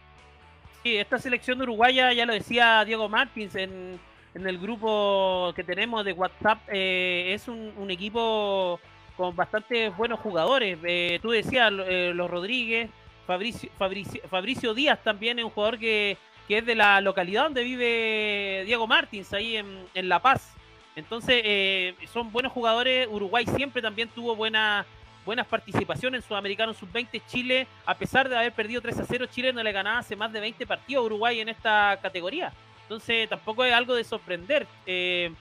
Sí, 0.82 0.96
esta 0.96 1.18
selección 1.18 1.60
uruguaya, 1.60 2.12
ya 2.12 2.26
lo 2.26 2.32
decía 2.32 2.84
Diego 2.84 3.08
Martins 3.08 3.54
en, 3.54 4.00
el 4.34 4.58
grupo 4.58 5.52
que 5.54 5.62
tenemos 5.62 6.04
de 6.06 6.14
WhatsApp, 6.14 6.58
eh, 6.68 7.34
es 7.34 7.48
un 7.48 7.90
equipo 7.90 8.80
con 9.16 9.36
bastantes 9.36 9.96
buenos 9.96 10.20
jugadores. 10.20 10.78
Eh, 10.84 11.18
tú 11.22 11.30
decías, 11.30 11.72
eh, 11.86 12.12
los 12.14 12.30
Rodríguez, 12.30 12.90
Fabricio, 13.26 14.74
Díaz 14.74 15.02
también 15.02 15.38
es 15.38 15.44
un 15.44 15.50
jugador 15.50 15.78
que, 15.78 16.16
es 16.48 16.66
de 16.66 16.74
la 16.74 17.00
localidad 17.00 17.44
donde 17.44 17.62
vive 17.62 18.64
Diego 18.66 18.86
Martins, 18.86 19.32
ahí 19.32 19.56
en, 19.56 20.08
La 20.08 20.20
Paz. 20.20 20.52
Entonces, 20.94 21.40
eh, 21.44 21.94
son 22.12 22.30
buenos 22.30 22.52
jugadores. 22.52 23.08
Uruguay 23.10 23.46
siempre 23.46 23.80
también 23.80 24.10
tuvo 24.10 24.36
buena, 24.36 24.84
buenas 25.24 25.46
participaciones 25.46 26.22
en 26.22 26.28
Sudamericano 26.28 26.74
Sub-20. 26.74 27.22
Chile, 27.26 27.66
a 27.86 27.94
pesar 27.96 28.28
de 28.28 28.36
haber 28.36 28.52
perdido 28.52 28.82
3 28.82 28.98
a 28.98 29.04
0, 29.06 29.26
Chile 29.30 29.52
no 29.54 29.62
le 29.62 29.72
ganaba 29.72 30.00
hace 30.00 30.14
más 30.14 30.30
de 30.30 30.40
20 30.40 30.66
partidos 30.66 31.02
a 31.02 31.06
Uruguay 31.06 31.40
en 31.40 31.48
esta 31.48 31.98
categoría. 32.02 32.52
Entonces, 32.82 33.26
tampoco 33.30 33.64
es 33.64 33.72
algo 33.72 33.94
de 33.94 34.04
sorprender. 34.04 34.66
Eh, 34.84 35.32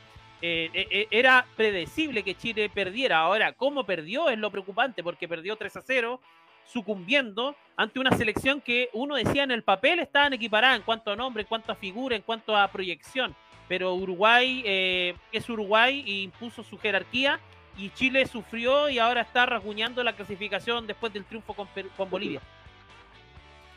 eh, 0.41 1.07
era 1.11 1.45
predecible 1.57 2.23
que 2.23 2.35
Chile 2.35 2.69
perdiera. 2.69 3.19
Ahora, 3.19 3.51
cómo 3.51 3.83
perdió 3.83 4.29
es 4.29 4.39
lo 4.39 4.49
preocupante, 4.49 5.03
porque 5.03 5.27
perdió 5.27 5.57
3 5.57 5.75
a 5.75 5.81
0 5.81 6.21
sucumbiendo 6.65 7.55
ante 7.75 7.99
una 7.99 8.15
selección 8.15 8.61
que 8.61 8.89
uno 8.93 9.15
decía 9.15 9.43
en 9.43 9.51
el 9.51 9.63
papel 9.63 9.99
estaban 9.99 10.33
equiparadas 10.33 10.77
en 10.77 10.83
cuanto 10.83 11.11
a 11.11 11.15
nombre, 11.15 11.41
en 11.41 11.47
cuanto 11.47 11.71
a 11.71 11.75
figura, 11.75 12.15
en 12.15 12.21
cuanto 12.21 12.55
a 12.55 12.67
proyección. 12.71 13.35
Pero 13.67 13.95
Uruguay 13.95 14.63
eh, 14.65 15.15
es 15.31 15.49
Uruguay 15.49 16.03
e 16.05 16.11
impuso 16.23 16.63
su 16.63 16.77
jerarquía 16.77 17.39
y 17.77 17.89
Chile 17.91 18.27
sufrió 18.27 18.89
y 18.89 18.99
ahora 18.99 19.21
está 19.21 19.45
rasguñando 19.45 20.03
la 20.03 20.15
clasificación 20.15 20.87
después 20.87 21.13
del 21.13 21.25
triunfo 21.25 21.53
con, 21.53 21.67
con 21.95 22.09
Bolivia. 22.09 22.41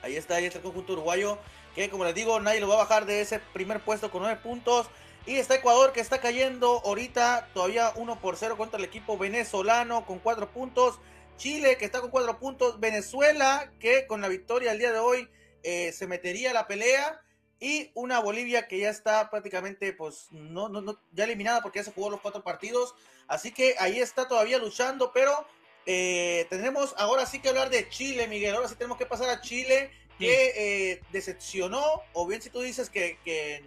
Ahí 0.03 0.17
está, 0.17 0.37
ahí 0.37 0.45
está 0.45 0.59
el 0.59 0.65
conjunto 0.65 0.93
uruguayo, 0.93 1.39
que 1.75 1.89
como 1.89 2.05
les 2.05 2.15
digo, 2.15 2.39
nadie 2.41 2.61
lo 2.61 2.69
va 2.69 2.75
a 2.75 2.79
bajar 2.79 3.07
de 3.07 3.23
ese 3.23 3.39
primer 3.39 3.81
puesto 3.81 4.11
con 4.11 4.23
nueve 4.23 4.39
puntos. 4.43 4.89
Y 5.27 5.37
está 5.37 5.55
Ecuador 5.55 5.93
que 5.93 6.01
está 6.01 6.21
cayendo 6.21 6.83
ahorita 6.85 7.49
todavía 7.55 7.93
1 7.97 8.21
por 8.21 8.37
0 8.37 8.59
contra 8.59 8.79
el 8.79 8.85
equipo 8.85 9.17
venezolano 9.17 10.05
con 10.05 10.19
cuatro 10.19 10.51
puntos. 10.51 10.99
Chile 11.37 11.77
que 11.77 11.85
está 11.85 12.01
con 12.01 12.11
cuatro 12.11 12.39
puntos, 12.39 12.81
Venezuela 12.81 13.73
que 13.81 14.07
con 14.07 14.21
la 14.21 14.29
victoria 14.29 14.73
el 14.73 14.79
día 14.79 14.93
de 14.93 14.99
hoy 14.99 15.29
eh, 15.63 15.93
se 15.93 16.07
metería 16.07 16.51
a 16.51 16.55
la 16.55 16.67
pelea. 16.67 17.21
Y 17.61 17.93
una 17.95 18.19
Bolivia 18.19 18.67
que 18.69 18.79
ya 18.79 18.91
está 18.91 19.31
prácticamente 19.31 19.93
pues 19.93 20.27
no, 20.33 20.69
no, 20.69 20.81
no, 20.81 21.01
ya 21.13 21.25
eliminada 21.25 21.63
porque 21.63 21.79
ya 21.79 21.85
se 21.85 21.93
jugó 21.93 22.11
los 22.11 22.21
cuatro 22.21 22.43
partidos, 22.43 22.95
así 23.27 23.53
que 23.53 23.77
ahí 23.79 24.01
está 24.01 24.29
todavía 24.29 24.59
luchando, 24.59 25.13
pero 25.15 25.47
eh, 25.87 26.47
tenemos 26.51 26.95
ahora 26.99 27.25
sí 27.25 27.41
que 27.41 27.49
hablar 27.49 27.71
de 27.71 27.89
Chile, 27.89 28.27
Miguel, 28.29 28.55
ahora 28.55 28.69
sí 28.69 28.75
tenemos 28.75 28.99
que 28.99 29.07
pasar 29.07 29.31
a 29.31 29.41
Chile 29.41 29.91
que 30.19 30.53
eh, 30.93 31.01
decepcionó, 31.13 32.03
o 32.13 32.27
bien 32.27 32.43
si 32.43 32.51
tú 32.51 32.61
dices 32.61 32.91
que, 32.91 33.19
que 33.25 33.63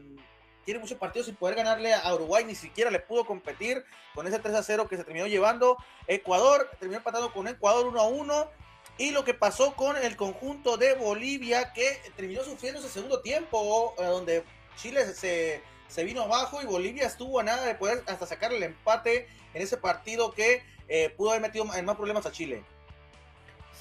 tiene 0.67 0.81
muchos 0.81 0.97
partidos 0.97 1.27
sin 1.27 1.37
poder 1.37 1.55
ganarle 1.55 1.93
a 1.93 2.13
Uruguay, 2.13 2.43
ni 2.43 2.53
siquiera 2.53 2.91
le 2.91 2.99
pudo 2.99 3.23
competir 3.23 3.85
con 4.13 4.27
ese 4.27 4.37
3 4.37 4.53
a 4.53 4.61
0 4.61 4.89
que 4.89 4.97
se 4.97 5.05
terminó 5.05 5.25
llevando. 5.25 5.77
Ecuador 6.07 6.69
terminó 6.77 6.97
empatando 6.97 7.31
con 7.31 7.47
Ecuador 7.47 7.87
1 7.87 8.01
a 8.01 8.07
1. 8.07 8.51
Y 8.97 9.11
lo 9.11 9.23
que 9.23 9.33
pasó 9.33 9.75
con 9.75 9.95
el 9.95 10.17
conjunto 10.17 10.75
de 10.75 10.95
Bolivia, 10.95 11.71
que 11.71 12.01
terminó 12.17 12.43
sufriendo 12.43 12.81
ese 12.81 12.89
segundo 12.89 13.21
tiempo, 13.21 13.95
eh, 13.97 14.03
donde 14.07 14.43
Chile 14.75 15.05
se, 15.13 15.63
se 15.87 16.03
vino 16.03 16.23
abajo 16.23 16.61
y 16.61 16.65
Bolivia 16.65 17.07
estuvo 17.07 17.39
a 17.39 17.43
nada 17.43 17.65
de 17.65 17.75
poder 17.75 18.03
hasta 18.05 18.25
sacar 18.25 18.51
el 18.51 18.61
empate 18.61 19.29
en 19.53 19.61
ese 19.61 19.77
partido 19.77 20.33
que 20.33 20.63
eh, 20.89 21.13
pudo 21.15 21.29
haber 21.29 21.43
metido 21.43 21.65
en 21.73 21.85
más 21.85 21.95
problemas 21.95 22.25
a 22.25 22.31
Chile. 22.33 22.61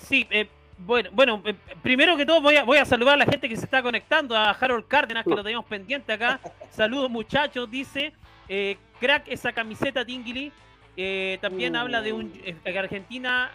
Sí, 0.06 0.24
eh, 0.30 0.48
bueno, 0.78 1.08
bueno, 1.12 1.42
eh, 1.44 1.54
primero 1.82 2.16
que 2.16 2.26
todo 2.26 2.40
voy 2.40 2.56
a, 2.56 2.64
voy 2.64 2.78
a 2.78 2.84
saludar 2.84 3.14
a 3.14 3.18
la 3.18 3.24
gente 3.24 3.48
que 3.48 3.56
se 3.56 3.64
está 3.64 3.82
conectando, 3.82 4.36
a 4.36 4.50
Harold 4.50 4.86
Cárdenas, 4.86 5.24
que 5.24 5.30
lo 5.30 5.42
tenemos 5.42 5.64
pendiente 5.64 6.12
acá. 6.12 6.40
Saludos 6.70 7.10
muchachos, 7.10 7.70
dice. 7.70 8.12
Eh, 8.48 8.76
crack 9.00 9.28
esa 9.28 9.52
camiseta 9.52 10.04
Tingili. 10.04 10.52
Eh, 10.98 11.38
también 11.42 11.76
uh. 11.76 11.80
habla 11.80 12.00
de 12.00 12.12
un 12.12 12.32
que 12.32 12.78
Argentina 12.78 13.50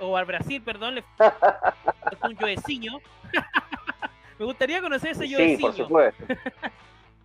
o 0.00 0.16
al 0.16 0.24
Brasil, 0.24 0.62
perdón, 0.62 0.96
le 0.96 1.04
un 2.22 2.36
yoeciño. 2.36 2.98
Me 4.38 4.44
gustaría 4.44 4.80
conocer 4.80 5.12
ese 5.12 5.28
yoeciño. 5.28 5.56
Sí, 5.56 5.62
por 5.62 5.74
supuesto. 5.74 6.24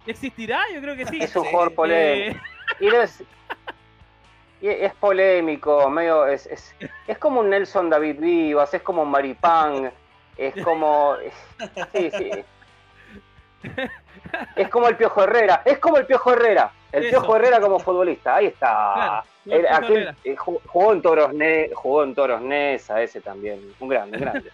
¿Existirá? 0.07 0.63
Yo 0.73 0.81
creo 0.81 0.95
que 0.95 1.05
sí. 1.05 1.19
Es 1.21 1.35
un 1.35 1.45
jugador 1.45 1.75
polémico. 1.75 2.39
Y 2.79 2.87
es 2.87 3.23
polémico, 4.99 5.89
medio, 5.89 6.25
es, 6.25 6.45
es, 6.47 6.75
es, 7.07 7.17
como 7.17 7.41
un 7.41 7.49
Nelson 7.49 7.89
David 7.89 8.19
Vivas, 8.19 8.73
es 8.73 8.81
como 8.81 9.03
un 9.03 9.11
Maripán, 9.11 9.91
es 10.37 10.63
como. 10.63 11.15
Sí, 11.93 12.11
sí. 12.11 12.31
Es 14.55 14.67
como 14.69 14.87
el 14.87 14.97
Piojo 14.97 15.23
Herrera, 15.23 15.61
es 15.63 15.77
como 15.79 15.97
el 15.97 16.05
Piojo 16.05 16.33
Herrera, 16.33 16.71
el 16.91 17.09
Piojo 17.09 17.35
Herrera 17.35 17.61
como 17.61 17.79
futbolista, 17.79 18.35
ahí 18.35 18.47
está. 18.47 19.23
Claro, 19.43 20.13
eh, 20.23 20.35
jugó 20.35 20.93
en 20.93 21.01
Toros 21.01 21.31
jugó 21.73 22.03
en 22.03 22.15
Toros 22.15 22.41
Nesa, 22.41 23.01
ese 23.01 23.21
también, 23.21 23.59
un 23.79 23.89
grande, 23.89 24.17
un 24.17 24.23
grande. 24.23 24.51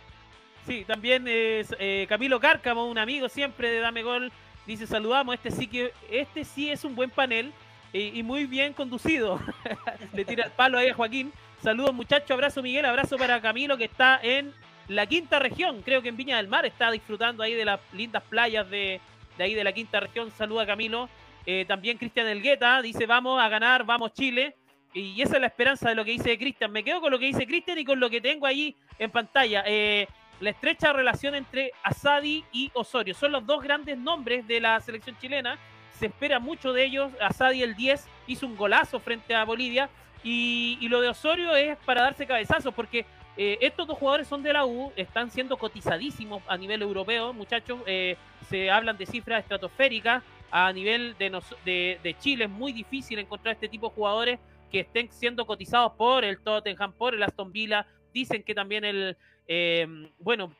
Sí, 0.65 0.83
también 0.85 1.27
es 1.27 1.75
eh, 1.79 2.05
Camilo 2.09 2.39
Cárcamo, 2.39 2.87
un 2.87 2.97
amigo 2.97 3.29
siempre 3.29 3.71
de 3.71 3.79
Dame 3.79 4.03
Gol, 4.03 4.31
dice 4.67 4.85
saludamos, 4.85 5.35
este 5.35 5.49
sí 5.49 5.67
que, 5.67 5.93
este 6.11 6.43
sí 6.43 6.69
es 6.69 6.83
un 6.83 6.95
buen 6.95 7.09
panel 7.09 7.53
y, 7.93 8.23
muy 8.23 8.45
bien 8.45 8.73
conducido. 8.73 9.39
Le 10.13 10.25
tira 10.25 10.45
el 10.45 10.51
palo 10.51 10.77
ahí 10.77 10.89
a 10.89 10.93
Joaquín. 10.93 11.31
Saludos 11.61 11.93
muchachos, 11.93 12.31
abrazo 12.31 12.61
Miguel, 12.61 12.85
abrazo 12.85 13.17
para 13.17 13.41
Camilo 13.41 13.77
que 13.77 13.85
está 13.85 14.19
en 14.23 14.53
la 14.87 15.05
quinta 15.05 15.39
región, 15.39 15.81
creo 15.83 16.01
que 16.01 16.09
en 16.09 16.17
Viña 16.17 16.37
del 16.37 16.47
Mar 16.47 16.65
está 16.65 16.89
disfrutando 16.89 17.43
ahí 17.43 17.53
de 17.53 17.65
las 17.65 17.79
lindas 17.93 18.23
playas 18.23 18.67
de, 18.69 18.99
ahí 19.37 19.53
de 19.53 19.63
la 19.63 19.71
quinta 19.71 19.99
región. 19.99 20.31
Saluda 20.31 20.65
Camilo. 20.65 21.09
Eh, 21.45 21.65
también 21.67 21.97
Cristian 21.97 22.27
Elgueta 22.27 22.81
dice 22.81 23.05
vamos 23.05 23.41
a 23.41 23.49
ganar, 23.49 23.83
vamos 23.83 24.13
Chile. 24.13 24.55
Y 24.93 25.21
esa 25.21 25.35
es 25.35 25.41
la 25.41 25.47
esperanza 25.47 25.89
de 25.89 25.95
lo 25.95 26.03
que 26.03 26.11
dice 26.11 26.37
Cristian. 26.37 26.71
Me 26.71 26.83
quedo 26.83 27.01
con 27.01 27.11
lo 27.11 27.19
que 27.19 27.25
dice 27.25 27.45
Cristian 27.45 27.77
y 27.77 27.85
con 27.85 27.99
lo 27.99 28.09
que 28.09 28.21
tengo 28.21 28.47
ahí 28.47 28.75
en 28.97 29.11
pantalla. 29.11 29.63
Eh, 29.67 30.07
la 30.39 30.49
estrecha 30.49 30.93
relación 30.93 31.35
entre 31.35 31.71
Asadi 31.83 32.43
y 32.51 32.71
Osorio. 32.73 33.13
Son 33.13 33.31
los 33.31 33.45
dos 33.45 33.61
grandes 33.61 33.97
nombres 33.97 34.47
de 34.47 34.59
la 34.59 34.79
selección 34.79 35.17
chilena 35.19 35.59
se 35.99 36.07
espera 36.07 36.39
mucho 36.39 36.73
de 36.73 36.85
ellos. 36.85 37.11
Asadi 37.19 37.61
el 37.61 37.75
10 37.75 38.07
hizo 38.27 38.47
un 38.47 38.55
golazo 38.55 38.99
frente 38.99 39.35
a 39.35 39.43
Bolivia. 39.43 39.89
Y, 40.23 40.87
lo 40.89 41.01
de 41.01 41.09
Osorio 41.09 41.55
es 41.55 41.77
para 41.85 42.01
darse 42.01 42.25
cabezazos, 42.25 42.73
porque 42.73 43.05
eh, 43.37 43.57
estos 43.61 43.87
dos 43.87 43.97
jugadores 43.97 44.27
son 44.27 44.43
de 44.43 44.51
la 44.51 44.65
U, 44.65 44.91
están 44.97 45.31
siendo 45.31 45.57
cotizadísimos 45.57 46.43
a 46.47 46.57
nivel 46.57 46.81
europeo, 46.81 47.31
muchachos. 47.33 47.79
Eh, 47.85 48.17
se 48.49 48.71
hablan 48.71 48.97
de 48.97 49.05
cifras 49.05 49.41
estratosféricas. 49.41 50.23
A 50.51 50.73
nivel 50.73 51.15
de, 51.19 51.99
de, 52.01 52.15
Chile 52.19 52.45
es 52.45 52.49
muy 52.49 52.73
difícil 52.73 53.19
encontrar 53.19 53.53
este 53.53 53.69
tipo 53.69 53.89
de 53.89 53.93
jugadores 53.93 54.39
que 54.71 54.79
estén 54.79 55.11
siendo 55.11 55.45
cotizados 55.45 55.93
por 55.93 56.25
el 56.25 56.39
Tottenham, 56.39 56.91
por 56.93 57.13
el 57.13 57.21
Aston 57.21 57.51
Villa. 57.51 57.85
Dicen 58.11 58.41
que 58.41 58.55
también 58.55 58.83
el, 58.83 59.15
eh, 59.47 59.85
bueno, 60.17 60.51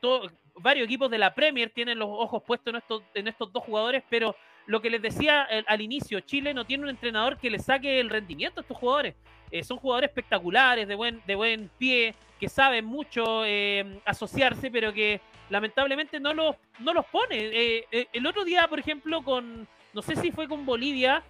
varios 0.54 0.84
equipos 0.84 1.10
de 1.10 1.18
la 1.18 1.34
Premier 1.34 1.70
tienen 1.70 1.98
los 1.98 2.08
ojos 2.08 2.42
puestos 2.44 2.72
en 2.72 2.78
estos, 2.78 3.02
en 3.14 3.26
estos 3.26 3.52
dos 3.52 3.64
jugadores, 3.64 4.04
pero 4.08 4.36
lo 4.66 4.80
que 4.80 4.90
les 4.90 5.02
decía 5.02 5.48
al 5.66 5.80
inicio, 5.80 6.20
Chile 6.20 6.54
no 6.54 6.64
tiene 6.64 6.84
un 6.84 6.90
entrenador 6.90 7.38
que 7.38 7.50
le 7.50 7.58
saque 7.58 8.00
el 8.00 8.10
rendimiento 8.10 8.60
a 8.60 8.62
estos 8.62 8.76
jugadores. 8.76 9.14
Eh, 9.50 9.64
son 9.64 9.78
jugadores 9.78 10.10
espectaculares, 10.10 10.86
de 10.86 10.94
buen, 10.94 11.20
de 11.26 11.34
buen 11.34 11.70
pie, 11.76 12.14
que 12.38 12.48
saben 12.48 12.84
mucho 12.84 13.44
eh, 13.44 14.00
asociarse, 14.04 14.70
pero 14.70 14.92
que 14.92 15.20
lamentablemente 15.48 16.20
no 16.20 16.32
los, 16.32 16.56
no 16.78 16.94
los 16.94 17.04
pone. 17.06 17.36
Eh, 17.36 18.08
el 18.12 18.26
otro 18.26 18.44
día, 18.44 18.68
por 18.68 18.78
ejemplo, 18.78 19.22
con, 19.22 19.66
no 19.92 20.02
sé 20.02 20.14
si 20.16 20.30
fue 20.30 20.46
con 20.46 20.64
Bolivia, 20.64 21.22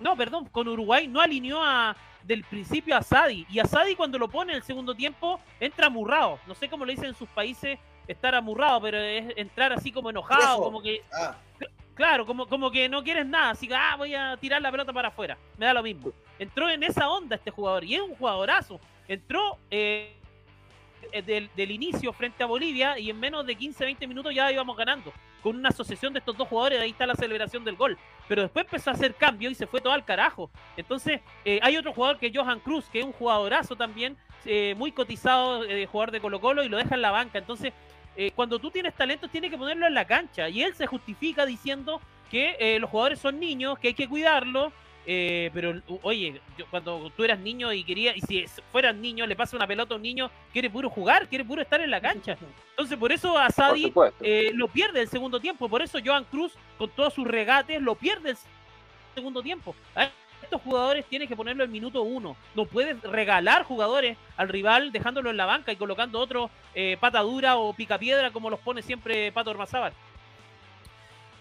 no, 0.00 0.16
perdón, 0.16 0.46
con 0.46 0.66
Uruguay, 0.68 1.06
no 1.08 1.20
alineó 1.20 1.62
a, 1.62 1.94
del 2.22 2.44
principio 2.44 2.96
a 2.96 3.02
Sadi. 3.02 3.46
Y 3.50 3.58
a 3.58 3.66
Sadi 3.66 3.94
cuando 3.94 4.18
lo 4.18 4.28
pone 4.28 4.52
en 4.52 4.58
el 4.58 4.62
segundo 4.62 4.94
tiempo, 4.94 5.40
entra 5.60 5.86
amurrado. 5.86 6.38
No 6.46 6.54
sé 6.54 6.68
cómo 6.68 6.84
lo 6.84 6.90
dicen 6.90 7.06
en 7.06 7.14
sus 7.14 7.28
países, 7.28 7.78
estar 8.06 8.34
amurrado, 8.34 8.80
pero 8.80 8.98
es 8.98 9.34
entrar 9.36 9.72
así 9.72 9.92
como 9.92 10.10
enojado, 10.10 10.62
como 10.62 10.80
que... 10.80 11.02
Ah. 11.12 11.36
Claro, 11.98 12.24
como, 12.24 12.46
como 12.46 12.70
que 12.70 12.88
no 12.88 13.02
quieres 13.02 13.26
nada, 13.26 13.50
así 13.50 13.66
que 13.66 13.74
ah, 13.74 13.96
voy 13.98 14.14
a 14.14 14.36
tirar 14.36 14.62
la 14.62 14.70
pelota 14.70 14.92
para 14.92 15.08
afuera. 15.08 15.36
Me 15.56 15.66
da 15.66 15.74
lo 15.74 15.82
mismo. 15.82 16.12
Entró 16.38 16.70
en 16.70 16.84
esa 16.84 17.10
onda 17.10 17.34
este 17.34 17.50
jugador 17.50 17.82
y 17.82 17.96
es 17.96 18.00
un 18.00 18.14
jugadorazo. 18.14 18.78
Entró 19.08 19.58
eh, 19.68 20.14
eh, 21.10 21.22
del, 21.22 21.50
del, 21.56 21.70
inicio 21.72 22.12
frente 22.12 22.44
a 22.44 22.46
Bolivia 22.46 23.00
y 23.00 23.10
en 23.10 23.18
menos 23.18 23.44
de 23.44 23.56
15, 23.56 23.84
20 23.84 24.06
minutos 24.06 24.32
ya 24.32 24.52
íbamos 24.52 24.76
ganando. 24.76 25.12
Con 25.42 25.56
una 25.56 25.70
asociación 25.70 26.12
de 26.12 26.20
estos 26.20 26.36
dos 26.36 26.46
jugadores, 26.46 26.80
ahí 26.80 26.90
está 26.90 27.04
la 27.04 27.16
celebración 27.16 27.64
del 27.64 27.74
gol. 27.74 27.98
Pero 28.28 28.42
después 28.42 28.66
empezó 28.66 28.90
a 28.90 28.92
hacer 28.92 29.16
cambio 29.16 29.50
y 29.50 29.56
se 29.56 29.66
fue 29.66 29.80
todo 29.80 29.92
al 29.92 30.04
carajo. 30.04 30.52
Entonces, 30.76 31.20
eh, 31.44 31.58
hay 31.64 31.76
otro 31.78 31.92
jugador 31.92 32.20
que 32.20 32.28
es 32.28 32.32
Johan 32.32 32.60
Cruz, 32.60 32.88
que 32.92 33.00
es 33.00 33.04
un 33.04 33.12
jugadorazo 33.12 33.74
también, 33.74 34.16
muy 34.76 34.92
cotizado, 34.92 35.64
jugador 35.90 36.10
de 36.10 36.20
Colo 36.20 36.40
Colo 36.40 36.62
y 36.62 36.70
lo 36.70 36.78
deja 36.78 36.94
en 36.94 37.02
la 37.02 37.10
banca. 37.10 37.38
Entonces, 37.38 37.74
eh, 38.20 38.32
cuando 38.34 38.58
tú 38.58 38.68
tienes 38.72 38.94
talento 38.94 39.28
tienes 39.28 39.48
que 39.48 39.56
ponerlo 39.56 39.86
en 39.86 39.94
la 39.94 40.04
cancha. 40.04 40.48
Y 40.48 40.64
él 40.64 40.74
se 40.74 40.88
justifica 40.88 41.46
diciendo 41.46 42.00
que 42.28 42.56
eh, 42.58 42.80
los 42.80 42.90
jugadores 42.90 43.20
son 43.20 43.38
niños, 43.38 43.78
que 43.78 43.88
hay 43.88 43.94
que 43.94 44.08
cuidarlos. 44.08 44.72
Eh, 45.06 45.50
pero 45.54 45.80
oye, 46.02 46.40
cuando 46.68 47.10
tú 47.16 47.22
eras 47.22 47.38
niño 47.38 47.72
y 47.72 47.84
querías, 47.84 48.16
y 48.16 48.20
si 48.22 48.44
fueras 48.72 48.94
niño, 48.96 49.24
le 49.24 49.36
pasa 49.36 49.56
una 49.56 49.68
pelota 49.68 49.94
a 49.94 49.96
un 49.96 50.02
niño, 50.02 50.32
quiere 50.52 50.68
puro 50.68 50.90
jugar, 50.90 51.28
quiere 51.28 51.44
puro 51.44 51.62
estar 51.62 51.80
en 51.80 51.92
la 51.92 52.00
cancha. 52.00 52.36
Entonces, 52.70 52.98
por 52.98 53.12
eso 53.12 53.38
a 53.38 53.50
Sadi 53.50 53.92
lo 54.52 54.66
pierde 54.66 55.02
el 55.02 55.08
segundo 55.08 55.38
tiempo. 55.38 55.68
Por 55.68 55.80
eso 55.80 55.98
Joan 56.04 56.24
Cruz, 56.24 56.52
con 56.76 56.90
todos 56.90 57.14
sus 57.14 57.26
regates, 57.26 57.80
lo 57.80 57.94
pierde 57.94 58.30
el 58.30 58.36
segundo 59.14 59.42
tiempo 59.42 59.76
estos 60.48 60.62
jugadores 60.62 61.04
tienes 61.04 61.28
que 61.28 61.36
ponerlo 61.36 61.62
en 61.62 61.70
minuto 61.70 62.02
uno. 62.02 62.34
No 62.54 62.64
puedes 62.64 63.00
regalar 63.02 63.64
jugadores 63.64 64.16
al 64.38 64.48
rival 64.48 64.92
dejándolo 64.92 65.28
en 65.28 65.36
la 65.36 65.44
banca 65.44 65.72
y 65.72 65.76
colocando 65.76 66.18
otro 66.18 66.50
eh, 66.74 66.96
pata 66.98 67.20
dura 67.20 67.58
o 67.58 67.74
pica 67.74 67.98
piedra 67.98 68.30
como 68.30 68.48
los 68.48 68.58
pone 68.60 68.80
siempre 68.80 69.30
Pato 69.30 69.50
Ormazábal. 69.50 69.92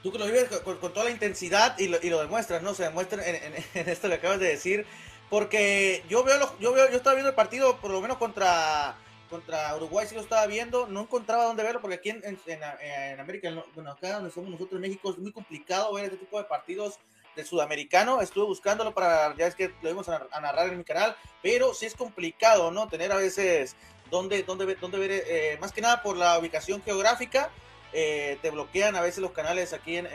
tú 0.03 0.12
que 0.12 0.20
lo 0.20 0.26
vives 0.26 0.49
con, 0.60 0.78
toda 0.78 1.05
la 1.05 1.12
intensidad 1.12 1.80
y 1.80 1.88
lo, 1.88 1.97
y 2.03 2.10
lo 2.10 2.20
demuestras, 2.20 2.62
¿no? 2.62 2.74
Se 2.74 2.84
demuestra 2.84 3.26
en, 3.26 3.53
esto 3.88 4.10
que 4.10 4.16
acabas 4.16 4.39
de 4.41 4.49
decir. 4.49 4.86
Porque 5.30 6.03
yo 6.10 6.24
veo, 6.24 6.38
yo 6.60 6.74
veo, 6.74 6.89
yo 6.89 6.97
estaba 6.97 7.16
viendo 7.16 7.30
el 7.30 7.36
partido, 7.36 7.78
por 7.78 7.91
lo 7.91 8.01
menos 8.01 8.18
contra, 8.18 8.95
contra 9.30 9.76
Uruguay, 9.76 10.05
si 10.08 10.16
lo 10.16 10.22
estaba 10.22 10.45
viendo, 10.47 10.88
no 10.88 11.01
encontraba 11.01 11.45
dónde 11.45 11.64
verlo, 11.64 11.82
porque 11.82 11.95
aquí 11.95 12.10
en, 12.10 12.22
en, 12.45 13.20
América, 13.20 13.49
bueno, 13.74 13.91
acá 13.91 14.14
donde 14.14 14.32
somos 14.32 14.49
nosotros 14.49 14.78
en 14.78 14.82
México, 14.82 15.12
es 15.12 15.18
muy 15.18 15.34
complicado 15.34 15.93
ver 15.93 16.05
este 16.05 16.18
tipo 16.18 16.38
de 16.38 16.45
partidos 16.45 16.99
del 17.38 17.45
sudamericano. 17.45 18.19
Estuve 18.21 18.45
buscándolo 18.45 18.93
para, 18.93 19.33
ya 19.38 19.47
es 19.47 19.55
que 19.55 19.71
lo 19.81 19.89
vimos 19.89 20.09
a, 20.09 20.27
narrar 20.41 20.67
en 20.67 20.77
mi 20.77 20.83
canal, 20.83 21.15
pero 21.41 21.73
sí 21.73 21.85
es 21.85 21.95
complicado, 21.95 22.71
¿no? 22.71 22.89
Tener 22.89 23.13
a 23.13 23.15
veces 23.15 23.77
dónde, 24.11 24.43
dónde, 24.43 24.75
dónde 24.75 24.97
ver, 24.97 25.11
eh, 25.11 25.57
más 25.61 25.71
que 25.71 25.79
nada 25.79 26.03
por 26.03 26.17
la 26.17 26.38
ubicación 26.38 26.81
geográfica 26.83 27.49
eh, 27.93 28.38
te 28.41 28.51
bloquean 28.51 28.95
a 28.95 29.01
veces 29.01 29.19
los 29.19 29.31
canales 29.31 29.73
aquí 29.73 29.97
en, 29.97 30.07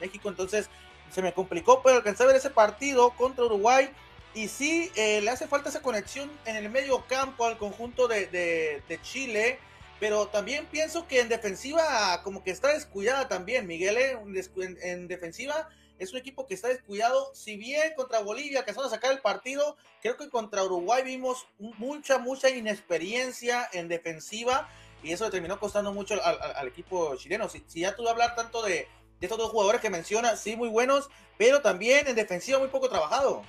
México, 0.00 0.28
entonces 0.28 0.68
se 1.10 1.22
me 1.22 1.32
complicó, 1.32 1.82
pero 1.82 1.96
alcancé 1.96 2.24
a 2.24 2.26
ver 2.26 2.36
ese 2.36 2.50
partido 2.50 3.10
contra 3.10 3.44
Uruguay 3.44 3.90
y 4.34 4.48
sí 4.48 4.90
eh, 4.94 5.20
le 5.20 5.30
hace 5.30 5.46
falta 5.46 5.68
esa 5.68 5.80
conexión 5.80 6.30
en 6.44 6.56
el 6.56 6.70
medio 6.70 7.04
campo 7.06 7.46
al 7.46 7.56
conjunto 7.56 8.08
de, 8.08 8.82
Chile, 9.02 9.58
pero 10.00 10.26
también 10.26 10.66
pienso 10.66 11.06
que 11.06 11.20
en 11.20 11.28
defensiva 11.28 12.20
como 12.22 12.44
que 12.44 12.50
está 12.50 12.72
descuidada 12.74 13.28
también, 13.28 13.66
Miguel, 13.66 13.96
¿eh? 13.96 14.18
en, 14.82 15.08
defensiva 15.08 15.68
es 15.98 16.12
un 16.12 16.18
equipo 16.18 16.46
que 16.46 16.54
está 16.54 16.68
descuidado. 16.68 17.30
Si 17.34 17.56
bien 17.56 17.92
contra 17.96 18.20
Bolivia 18.20 18.64
que 18.64 18.70
a 18.70 18.88
sacar 18.88 19.12
el 19.12 19.20
partido, 19.20 19.76
creo 20.00 20.16
que 20.16 20.28
contra 20.28 20.64
Uruguay 20.64 21.02
vimos 21.02 21.46
mucha, 21.58 22.18
mucha 22.18 22.50
inexperiencia 22.50 23.68
en 23.72 23.88
defensiva 23.88 24.68
y 25.02 25.12
eso 25.12 25.24
le 25.24 25.30
terminó 25.30 25.58
costando 25.58 25.92
mucho 25.92 26.14
al, 26.22 26.68
equipo 26.68 27.14
chileno. 27.16 27.48
Si, 27.48 27.62
ya 27.68 27.94
tú 27.94 28.08
hablar 28.08 28.34
tanto 28.34 28.62
de, 28.62 28.88
estos 29.20 29.38
dos 29.38 29.50
jugadores 29.50 29.80
que 29.80 29.90
mencionas, 29.90 30.40
sí, 30.40 30.56
muy 30.56 30.68
buenos, 30.68 31.08
pero 31.36 31.60
también 31.60 32.06
en 32.08 32.16
defensiva 32.16 32.58
muy 32.58 32.68
poco 32.68 32.88
trabajado. 32.88 33.42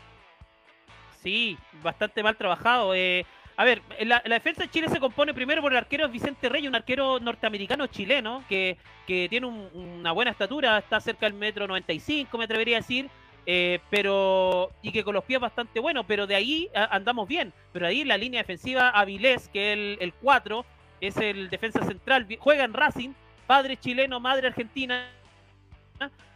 Sí, 1.23 1.57
bastante 1.83 2.23
mal 2.23 2.37
trabajado. 2.37 2.93
Eh, 2.95 3.25
a 3.59 3.65
ver, 3.65 3.81
la, 4.05 4.21
defensa 4.21 4.61
de 4.61 4.69
Chile 4.69 4.87
se 4.87 5.01
compone 5.01 5.33
primero 5.33 5.61
por 5.61 5.73
el 5.73 5.77
arquero 5.77 6.07
Vicente 6.07 6.47
Rey, 6.47 6.65
un 6.65 6.75
arquero 6.75 7.19
norteamericano 7.19 7.87
chileno 7.87 8.41
que, 8.47 8.77
que 9.05 9.27
tiene 9.29 9.47
una 9.47 10.13
buena 10.13 10.31
estatura, 10.31 10.77
está 10.77 11.01
cerca 11.01 11.25
del 11.25 11.33
metro 11.33 11.67
95, 11.67 12.37
me 12.37 12.45
atrevería 12.45 12.77
a 12.77 12.79
decir. 12.79 13.09
Eh, 13.45 13.79
pero 13.89 14.71
y 14.81 14.93
que 14.93 15.03
con 15.03 15.13
los 15.13 15.25
pies 15.25 15.41
bastante 15.41 15.81
bueno, 15.81 16.05
pero 16.05 16.25
de 16.25 16.35
ahí 16.35 16.69
andamos 16.73 17.27
bien. 17.27 17.51
Pero 17.73 17.85
ahí 17.85 18.05
la 18.05 18.15
línea 18.15 18.39
defensiva 18.39 18.91
Avilés, 18.91 19.49
que 19.49 19.73
es 19.73 19.97
el 19.99 20.13
4, 20.13 20.65
es 21.01 21.17
el 21.17 21.49
defensa 21.49 21.85
central, 21.85 22.27
juega 22.39 22.63
en 22.63 22.71
Racing, 22.71 23.09
padre 23.45 23.75
chileno, 23.75 24.21
madre 24.21 24.47
argentina. 24.47 25.11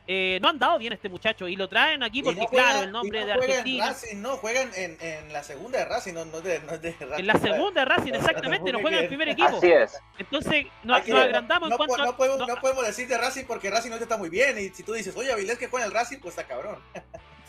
Eh, 0.05 0.37
no 0.41 0.49
han 0.49 0.59
dado 0.59 0.77
bien 0.79 0.91
este 0.91 1.07
muchacho 1.07 1.47
y 1.47 1.55
lo 1.55 1.69
traen 1.69 2.03
aquí 2.03 2.21
porque, 2.21 2.45
claro, 2.47 2.83
el 2.83 2.91
nombre 2.91 3.25
de 3.25 3.31
Argentina. 3.31 3.85
En 3.85 3.93
Racing, 3.93 4.21
no, 4.21 4.35
juegan 4.35 4.69
en, 4.75 4.97
en, 4.99 5.31
la 5.31 5.43
segunda 5.43 5.79
de 5.79 5.85
Racing, 5.85 6.13
no, 6.13 6.25
de, 6.25 6.59
no 6.59 6.77
de 6.77 6.91
Racing. 6.91 7.19
En 7.19 7.27
la 7.27 7.39
segunda 7.39 7.81
de 7.81 7.85
Racing, 7.85 8.13
exactamente, 8.13 8.71
no 8.73 8.79
juega 8.81 8.97
en 8.97 9.03
el 9.03 9.07
primer 9.07 9.29
equipo. 9.29 9.57
Así 9.57 9.71
es. 9.71 9.97
Entonces, 10.17 10.65
nos, 10.83 10.97
agrandamos 11.09 11.69
no, 11.69 11.75
en 11.75 11.77
cuanto 11.77 12.05
no, 12.05 12.17
podemos, 12.17 12.47
no, 12.47 12.55
podemos 12.57 12.85
decir 12.85 13.07
de 13.07 13.17
Racing 13.17 13.45
porque 13.45 13.69
Racing 13.69 13.91
no 13.91 13.95
está 13.95 14.17
muy 14.17 14.29
bien. 14.29 14.57
Y 14.59 14.69
si 14.69 14.83
tú 14.83 14.91
dices, 14.91 15.15
oye, 15.15 15.31
Avilés 15.31 15.57
que 15.57 15.67
juega 15.67 15.85
en 15.85 15.91
el 15.91 15.97
Racing, 15.97 16.17
pues 16.19 16.37
está 16.37 16.45
cabrón. 16.45 16.79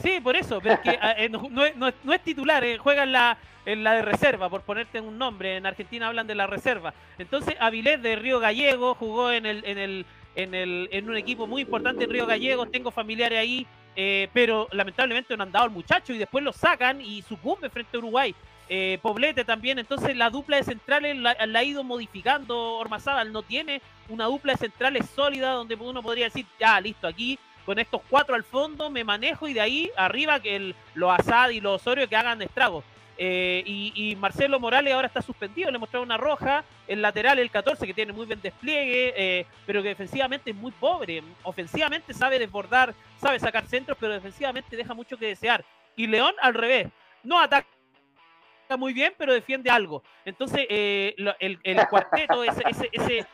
Sí, 0.02 0.20
por 0.20 0.36
eso, 0.36 0.60
pero 0.60 0.74
es 0.74 0.80
que 0.80 0.98
ah, 1.00 1.14
eh, 1.16 1.28
no, 1.28 1.88
es 2.12 2.20
titular, 2.22 2.64
eh, 2.64 2.78
juega 2.78 3.04
en 3.04 3.12
la, 3.12 3.38
en 3.64 3.84
la 3.84 3.94
de 3.94 4.02
reserva, 4.02 4.50
por 4.50 4.62
ponerte 4.62 5.00
un 5.00 5.18
nombre. 5.18 5.56
En 5.56 5.66
Argentina 5.66 6.08
hablan 6.08 6.26
de 6.26 6.34
la 6.34 6.46
reserva. 6.46 6.94
Entonces, 7.18 7.54
Avilés 7.60 8.02
de 8.02 8.16
Río 8.16 8.40
Gallego 8.40 8.94
jugó 8.94 9.30
en 9.30 9.46
el, 9.46 9.64
en 9.64 9.78
el, 9.78 10.06
en 10.34 10.54
el, 10.54 10.88
en 10.92 11.08
un 11.08 11.16
equipo 11.16 11.46
muy 11.46 11.62
importante 11.62 12.04
en 12.04 12.10
Río 12.10 12.26
Gallego. 12.26 12.66
Tengo 12.66 12.90
familiares 12.90 13.38
ahí, 13.38 13.66
eh, 13.96 14.28
pero 14.32 14.68
lamentablemente 14.72 15.36
no 15.36 15.42
han 15.42 15.52
dado 15.52 15.66
al 15.66 15.70
muchacho 15.70 16.12
y 16.12 16.18
después 16.18 16.42
lo 16.44 16.52
sacan 16.52 17.00
y 17.00 17.22
sucumbe 17.22 17.70
frente 17.70 17.96
a 17.96 17.98
Uruguay. 17.98 18.34
Poblete 19.02 19.44
también, 19.44 19.78
entonces 19.78 20.16
la 20.16 20.30
dupla 20.30 20.56
de 20.56 20.64
centrales 20.64 21.16
la, 21.18 21.36
la, 21.46 21.58
ha 21.58 21.64
ido 21.64 21.84
modificando 21.84 22.78
Ormazábal, 22.78 23.30
no 23.30 23.42
tiene 23.42 23.82
una 24.08 24.24
dupla 24.24 24.54
de 24.54 24.58
centrales 24.58 25.04
sólida 25.14 25.52
donde 25.52 25.74
uno 25.74 26.02
podría 26.02 26.24
decir, 26.24 26.46
ya, 26.58 26.80
listo, 26.80 27.06
aquí 27.06 27.38
con 27.64 27.78
estos 27.78 28.00
cuatro 28.08 28.34
al 28.34 28.44
fondo 28.44 28.90
me 28.90 29.04
manejo 29.04 29.48
y 29.48 29.54
de 29.54 29.60
ahí 29.60 29.90
arriba 29.96 30.40
que 30.40 30.56
el, 30.56 30.74
los 30.94 31.10
Asad 31.18 31.50
y 31.50 31.60
los 31.60 31.80
Osorio 31.80 32.08
que 32.08 32.16
hagan 32.16 32.42
estragos. 32.42 32.84
Eh, 33.16 33.62
y, 33.66 34.16
Marcelo 34.16 34.58
Morales 34.58 34.92
ahora 34.92 35.06
está 35.06 35.22
suspendido, 35.22 35.70
le 35.70 35.78
mostraron 35.78 36.08
una 36.08 36.16
roja, 36.16 36.64
el 36.86 37.02
lateral 37.02 37.38
el 37.38 37.50
14 37.50 37.86
que 37.86 37.94
tiene 37.94 38.12
muy 38.12 38.26
buen 38.26 38.40
despliegue, 38.40 39.14
eh, 39.16 39.46
pero 39.66 39.82
que 39.82 39.88
defensivamente 39.88 40.50
es 40.50 40.56
muy 40.56 40.72
pobre, 40.72 41.22
ofensivamente 41.42 42.14
sabe 42.14 42.38
desbordar, 42.38 42.94
sabe 43.20 43.38
sacar 43.38 43.66
centros, 43.66 43.96
pero 44.00 44.12
defensivamente 44.12 44.76
deja 44.76 44.94
mucho 44.94 45.16
que 45.16 45.26
desear. 45.26 45.64
Y 45.96 46.06
León 46.06 46.34
al 46.40 46.54
revés, 46.54 46.88
no 47.22 47.40
ataca 47.40 47.68
muy 48.76 48.92
bien, 48.92 49.12
pero 49.16 49.32
defiende 49.32 49.70
algo. 49.70 50.02
Entonces, 50.24 50.66
eh, 50.68 51.14
el, 51.38 51.86
cuarteto, 51.88 52.42
ese, 52.42 52.62
ese, 52.92 53.26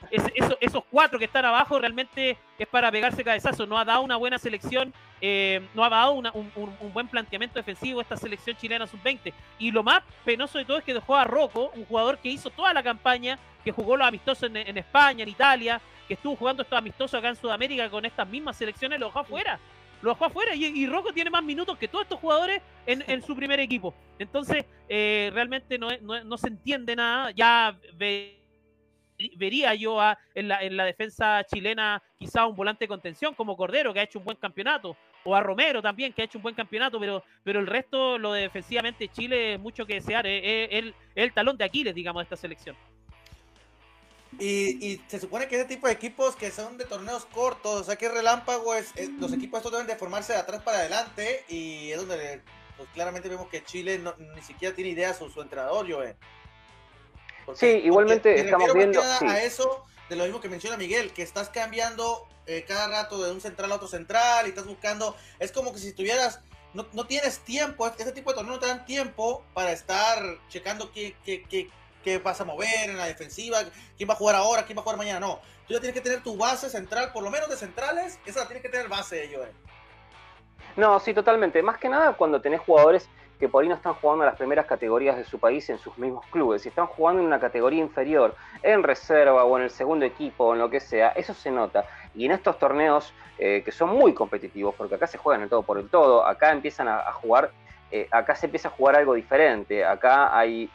esos, 0.61 0.85
cuatro 0.91 1.19
que 1.19 1.25
están 1.25 1.45
abajo, 1.45 1.79
realmente 1.79 2.37
es 2.59 2.69
para 2.69 2.91
pegarse 2.91 3.25
cabezazo. 3.25 3.67
No 3.67 3.79
ha 3.79 3.85
dado 3.85 4.03
una 4.03 4.17
buena 4.17 4.39
selección, 4.39 4.93
eh, 5.21 5.67
no 5.75 5.85
ha 5.85 5.89
dado 5.89 6.13
un, 6.13 6.93
buen 6.93 7.09
planteamiento 7.09 7.59
defensivo 7.59 8.01
esta 8.01 8.17
selección 8.17 8.57
chilena 8.57 8.87
sub-20. 8.87 9.33
Y 9.59 9.71
lo 9.71 9.83
más 9.83 10.03
penoso 10.25 10.59
de 10.59 10.65
todo 10.65 10.79
es 10.79 10.85
que 10.85 10.95
dejó 10.95 11.17
a 11.17 11.25
Rocco, 11.25 11.71
un 11.75 11.85
jugador 11.87 12.19
que 12.19 12.29
hizo 12.29 12.51
toda 12.51 12.75
la 12.75 12.83
campaña, 12.83 13.39
que 13.65 13.73
jugó 13.73 13.97
los 13.97 14.07
amistosos 14.07 14.51
en, 14.53 14.79
España, 14.79 15.23
en 15.23 15.29
Italia, 15.29 15.81
que 16.09 16.15
estuvo 16.15 16.37
jugando 16.37 16.63
estos 16.63 16.79
amistosos 16.79 17.19
acá 17.19 17.29
en 17.29 17.37
Sudamérica 17.37 17.89
con 17.89 18.05
estas 18.05 18.27
mismas 18.27 18.57
selecciones, 18.57 18.99
lo 18.99 19.07
dejó 19.07 19.21
afuera 19.21 19.59
lo 20.03 20.11
dejó 20.11 20.27
afuera 20.27 20.55
y, 20.55 20.65
y 20.65 20.87
Rocco 20.87 21.13
tiene 21.13 21.31
más 21.31 21.43
minutos 21.43 21.79
que 21.79 21.89
todos 21.89 22.05
estos 22.05 22.21
jugadores 22.21 22.63
en, 22.87 23.23
su 23.23 23.37
primer 23.37 23.61
equipo. 23.61 23.95
Entonces, 24.19 24.65
eh, 24.89 25.31
realmente 25.33 25.79
no, 25.79 25.89
no, 26.01 26.37
se 26.39 26.49
entiende 26.49 26.97
nada. 26.97 27.31
Ya 27.33 27.79
vería 29.37 29.75
yo 29.75 30.01
en, 30.35 30.49
la, 30.49 30.63
en, 30.63 30.77
la, 30.77 30.85
defensa 30.85 31.45
chilena 31.45 32.03
quizá 32.19 32.47
un 32.47 32.57
volante 32.57 32.85
de 32.85 32.89
contención 32.89 33.35
como 33.35 33.57
Cordero, 33.57 33.93
que 33.93 34.01
ha 34.01 34.05
hecho 34.05 34.19
un 34.19 34.25
buen 34.25 34.37
campeonato, 34.37 34.97
o 35.25 35.37
a 35.37 35.43
Romero 35.43 35.83
también, 35.83 36.13
que 36.13 36.23
ha 36.23 36.25
hecho 36.25 36.39
un 36.39 36.43
buen 36.43 36.55
campeonato, 36.55 36.99
pero, 36.99 37.23
pero 37.45 37.61
el 37.61 37.67
resto, 37.67 38.19
lo 38.19 38.33
de 38.33 38.43
defensivamente 38.43 39.09
Chile, 39.09 39.59
mucho 39.59 39.87
que 39.87 39.95
desear. 39.95 40.27
Es, 40.27 40.69
el, 40.73 40.95
el 41.15 41.33
talón 41.33 41.57
de 41.57 41.65
Aquiles, 41.65 41.95
digamos, 41.95 42.21
de 42.21 42.25
esta 42.25 42.37
selección. 42.37 42.77
Y, 44.39 45.01
se 45.09 45.19
supone 45.19 45.49
que 45.49 45.57
ese 45.57 45.65
tipo 45.65 45.87
de 45.87 45.93
equipos 45.93 46.37
que 46.37 46.51
son 46.51 46.79
de 46.79 46.85
torneos 46.85 47.27
cortos, 47.27 47.81
o 47.81 47.85
sea 47.85 47.97
que 47.97 48.09
relámpago 48.09 48.75
es, 48.75 48.95
los 49.19 49.33
equipos 49.33 49.59
estos 49.59 49.73
deben 49.73 49.87
de 49.87 49.97
formarse 49.97 50.33
de 50.33 50.39
atrás 50.39 50.63
para 50.63 50.79
adelante 50.79 51.45
y 51.49 51.91
es 51.91 51.99
donde 51.99 52.41
pues 52.77 52.89
claramente 52.95 53.29
vemos 53.29 53.49
que 53.49 53.63
Chile 53.65 54.01
ni 54.35 54.43
siquiera 54.43 54.75
tiene 54.75 54.91
idea 54.91 55.13
su, 55.13 55.29
su 55.29 55.43
entrenador, 55.43 55.91
Joe. 55.91 56.17
sí, 57.55 57.67
igualmente 57.67 58.41
estamos 58.41 58.73
viendo 58.73 59.03
a 59.03 59.43
eso 59.43 59.85
de 60.09 60.17
lo 60.17 60.25
mismo 60.25 60.41
que 60.41 60.49
menciona 60.49 60.77
Miguel, 60.77 61.13
que 61.13 61.23
estás 61.23 61.51
cambiando 61.51 62.27
eh, 62.47 62.65
cada 62.67 62.89
rato 62.89 63.23
de 63.23 63.33
un 63.33 63.41
central 63.41 63.71
a 63.73 63.75
otro 63.75 63.89
central 63.89 64.47
y 64.47 64.51
estás 64.51 64.67
buscando, 64.67 65.17
es 65.39 65.53
como 65.53 65.73
que 65.73 65.81
si 65.81 65.93
tuvieras 65.93 66.41
no, 66.73 66.87
no, 66.93 67.05
tienes 67.05 67.41
tiempo, 67.41 67.87
ese 67.87 68.13
tipo 68.13 68.31
de 68.31 68.37
torneos 68.37 68.57
no 68.57 68.61
te 68.61 68.69
dan 68.69 68.85
tiempo 68.85 69.45
para 69.55 69.73
estar 69.73 70.39
checando 70.49 70.93
qué, 70.93 71.17
qué, 71.25 71.43
qué, 71.43 71.69
qué 72.03 72.19
vas 72.19 72.41
a 72.41 72.45
mover 72.45 72.91
en 72.91 72.97
la 72.97 73.07
defensiva, 73.07 73.59
quién 73.97 74.09
va 74.09 74.15
a 74.15 74.17
jugar 74.17 74.37
ahora, 74.37 74.65
quién 74.65 74.77
va 74.77 74.81
a 74.81 74.85
jugar 74.85 74.99
mañana. 74.99 75.21
No, 75.21 75.41
tú 75.67 75.75
ya 75.75 75.81
tienes 75.81 75.95
que 75.95 76.01
tener 76.01 76.23
tu 76.23 76.37
base 76.37 76.69
central, 76.71 77.13
por 77.13 77.23
lo 77.23 77.31
menos 77.31 77.49
de 77.49 77.57
centrales, 77.57 78.19
esa 78.25 78.41
la 78.41 78.47
tienes 78.47 78.63
que 78.63 78.69
tener 78.69 78.89
base 78.89 79.25
ellos. 79.25 79.47
No, 80.77 80.99
sí, 81.01 81.13
totalmente. 81.13 81.63
Más 81.63 81.79
que 81.79 81.89
nada 81.89 82.13
cuando 82.15 82.41
tenés 82.41 82.61
jugadores 82.61 83.09
que 83.41 83.49
por 83.49 83.63
ahí 83.63 83.69
no 83.69 83.75
están 83.75 83.95
jugando 83.95 84.25
en 84.25 84.27
las 84.27 84.37
primeras 84.37 84.67
categorías 84.67 85.17
de 85.17 85.25
su 85.25 85.39
país 85.39 85.69
en 85.71 85.79
sus 85.79 85.97
mismos 85.97 86.27
clubes, 86.27 86.61
si 86.61 86.69
están 86.69 86.87
jugando 86.87 87.23
en 87.23 87.27
una 87.27 87.41
categoría 87.41 87.81
inferior, 87.81 88.37
en 88.63 88.83
reserva 88.83 89.45
o 89.45 89.57
en 89.57 89.65
el 89.65 89.71
segundo 89.71 90.05
equipo 90.05 90.45
o 90.45 90.53
en 90.53 90.59
lo 90.59 90.69
que 90.69 90.79
sea, 90.79 91.09
eso 91.13 91.33
se 91.33 91.51
nota. 91.51 91.87
Y 92.15 92.27
en 92.27 92.33
estos 92.33 92.59
torneos 92.59 93.15
eh, 93.39 93.63
que 93.65 93.73
son 93.73 93.89
muy 93.97 94.13
competitivos, 94.13 94.75
porque 94.75 94.97
acá 94.97 95.07
se 95.07 95.17
juegan 95.17 95.43
el 95.43 95.49
todo 95.49 95.63
por 95.63 95.79
el 95.79 95.89
todo, 95.89 96.27
acá 96.27 96.53
empiezan 96.53 96.89
a, 96.89 97.11
jugar, 97.13 97.51
eh, 97.91 98.07
acá 98.11 98.35
se 98.35 98.45
empieza 98.45 98.69
a 98.69 98.73
jugar 98.73 98.97
algo 98.97 99.15
diferente, 99.15 99.87
acá 99.87 100.37
hay 100.37 100.69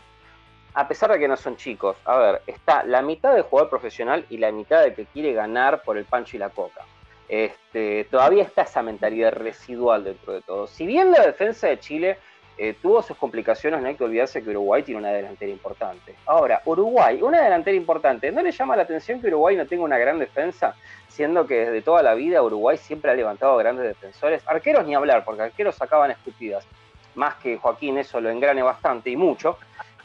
a 0.76 0.88
pesar 0.88 1.10
de 1.12 1.20
que 1.20 1.28
no 1.28 1.38
son 1.38 1.56
chicos, 1.56 1.96
a 2.04 2.18
ver, 2.18 2.42
está 2.46 2.84
la 2.84 3.02
mitad 3.02 3.34
del 3.34 3.44
jugador 3.44 3.70
profesional 3.70 4.26
y 4.30 4.38
la 4.38 4.52
mitad 4.52 4.84
de 4.84 4.94
que 4.94 5.06
quiere 5.06 5.34
ganar 5.34 5.82
por 5.84 5.98
el 5.98 6.04
pancho 6.04 6.36
y 6.36 6.40
la 6.40 6.50
coca. 6.50 6.82
Este, 7.30 8.04
todavía 8.12 8.44
está 8.44 8.64
esa 8.64 8.84
mentalidad 8.84 9.32
residual 9.34 10.04
dentro 10.04 10.34
de 10.34 10.42
todo. 10.42 10.68
Si 10.68 10.86
bien 10.86 11.12
la 11.12 11.26
defensa 11.26 11.68
de 11.68 11.80
Chile 11.80 12.18
eh, 12.58 12.76
tuvo 12.82 13.02
sus 13.02 13.18
complicaciones, 13.18 13.82
no 13.82 13.88
hay 13.88 13.96
que 13.96 14.04
olvidarse 14.04 14.44
que 14.44 14.50
Uruguay 14.50 14.84
tiene 14.84 15.00
una 15.00 15.12
delantera 15.12 15.50
importante. 15.50 16.14
Ahora, 16.26 16.62
Uruguay, 16.66 17.22
una 17.22 17.42
delantera 17.42 17.78
importante, 17.78 18.30
¿no 18.34 18.42
le 18.42 18.52
llama 18.52 18.76
la 18.76 18.84
atención 18.84 19.22
que 19.22 19.28
Uruguay 19.28 19.56
no 19.56 19.66
tenga 19.66 19.84
una 19.84 19.98
gran 19.98 20.20
defensa? 20.20 20.76
Siendo 21.08 21.48
que 21.48 21.66
desde 21.66 21.82
toda 21.82 22.04
la 22.04 22.14
vida 22.16 22.44
Uruguay 22.44 22.78
siempre 22.78 23.12
ha 23.12 23.16
levantado 23.16 23.56
grandes 23.56 23.88
defensores. 23.88 24.44
Arqueros 24.46 24.86
ni 24.86 24.94
hablar, 24.94 25.24
porque 25.24 25.44
arqueros 25.44 25.76
sacaban 25.76 26.12
escupidas. 26.12 26.68
Más 27.16 27.36
que 27.36 27.58
Joaquín 27.58 27.98
eso 27.98 28.20
lo 28.20 28.30
engrane 28.30 28.62
bastante 28.62 29.10
y 29.10 29.16
mucho. 29.16 29.58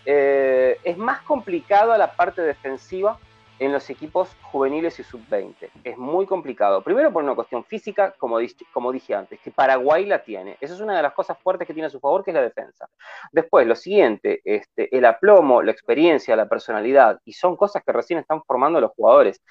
Eh, 0.05 0.79
es 0.83 0.97
más 0.97 1.23
complicado 1.23 1.97
la 1.97 2.13
parte 2.13 2.43
defensiva 2.43 3.19
en 3.61 3.73
los 3.73 3.91
equipos 3.91 4.35
juveniles 4.41 4.99
y 4.99 5.05
sub-20. 5.05 5.71
Es 5.85 5.99
muy 5.99 6.25
complicado. 6.25 6.83
Primero 6.83 7.13
por 7.13 7.23
una 7.23 7.35
cuestión 7.35 7.63
física, 7.63 8.15
como, 8.19 8.39
como 8.73 8.91
dije 8.91 9.15
antes, 9.15 9.39
que 9.41 9.51
Paraguay 9.51 10.07
la 10.07 10.23
tiene. 10.23 10.57
Esa 10.63 10.75
es 10.75 10.81
una 10.81 10.97
de 10.97 11.03
las 11.03 11.13
cosas 11.13 11.39
fuertes 11.39 11.67
que 11.67 11.75
tiene 11.75 11.87
a 11.87 11.91
su 11.91 12.01
favor, 12.01 12.25
que 12.25 12.31
es 12.31 12.35
la 12.35 12.43
defensa. 12.43 12.89
Después, 13.31 13.67
lo 13.67 13.77
siguiente, 13.77 14.41
este, 14.45 14.97
el 14.97 15.05
aplomo, 15.05 15.61
la 15.63 15.73
experiencia, 15.73 16.35
la 16.37 16.49
personalidad, 16.49 17.21
y 17.27 17.35
son 17.35 17.55
cosas 17.55 17.83
que 17.85 17.93
recién 17.93 18.19
están 18.19 18.43
formando 18.45 18.81
los 18.81 18.93
jugadores 18.93 19.43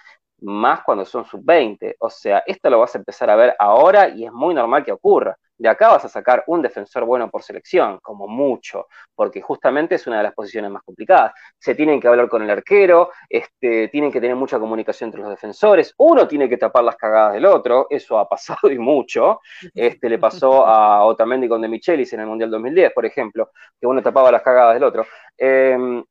más 0.42 0.82
cuando 0.84 1.06
son 1.06 1.26
sub-20. 1.26 1.96
O 2.00 2.10
sea, 2.10 2.44
esto 2.48 2.70
lo 2.72 2.80
vas 2.80 2.96
a 2.96 2.98
empezar 2.98 3.30
a 3.30 3.36
ver 3.36 3.56
ahora 3.60 4.10
y 4.10 4.26
es 4.26 4.32
muy 4.32 4.56
normal 4.56 4.84
que 4.84 4.92
ocurra. 4.92 5.38
De 5.60 5.68
acá 5.68 5.90
vas 5.90 6.06
a 6.06 6.10
sacar 6.10 6.46
un 6.48 6.62
defensor 6.62 7.04
bueno 7.04 7.30
por 7.30 7.44
selección, 7.44 8.00
como 8.02 8.30
mucho, 8.30 8.88
porque 9.14 9.42
justamente 9.42 9.96
es 9.96 10.08
una 10.08 10.18
de 10.18 10.24
las 10.24 10.34
posiciones 10.34 10.72
más 10.72 10.84
complicadas. 10.84 11.34
Se 11.58 11.76
tienen 11.76 12.00
que 12.00 12.08
hablar 12.08 12.30
con 12.30 12.42
el 12.42 12.50
arquero, 12.50 13.12
este, 13.28 13.90
tienen 13.90 14.10
que 14.10 14.22
tener 14.22 14.38
mucha 14.38 14.58
comunicación 14.58 15.10
entre 15.10 15.20
los 15.20 15.30
defensores, 15.30 15.94
uno 15.98 16.26
tiene 16.30 16.48
que 16.48 16.56
tapar 16.56 16.86
las 16.86 16.96
cagadas 16.96 17.34
del 17.34 17.46
otro, 17.46 17.88
eso 17.90 18.18
ha 18.18 18.28
pasado 18.30 18.72
y 18.72 18.80
mucho. 18.80 19.42
Este, 19.76 20.10
le 20.10 20.18
pasó 20.18 20.66
a 20.66 21.04
Otamendi 21.04 21.50
con 21.50 21.62
De 21.62 21.68
Michelis 21.68 22.14
en 22.14 22.22
el 22.22 22.28
Mundial 22.28 22.50
2010, 22.50 22.94
por 22.94 23.06
ejemplo, 23.06 23.52
que 23.80 23.86
uno 23.86 24.02
tapaba 24.02 24.32
las 24.32 24.42
cagadas 24.42 24.76
del 24.76 24.84
otro. 24.86 25.06
Em, 25.38 26.02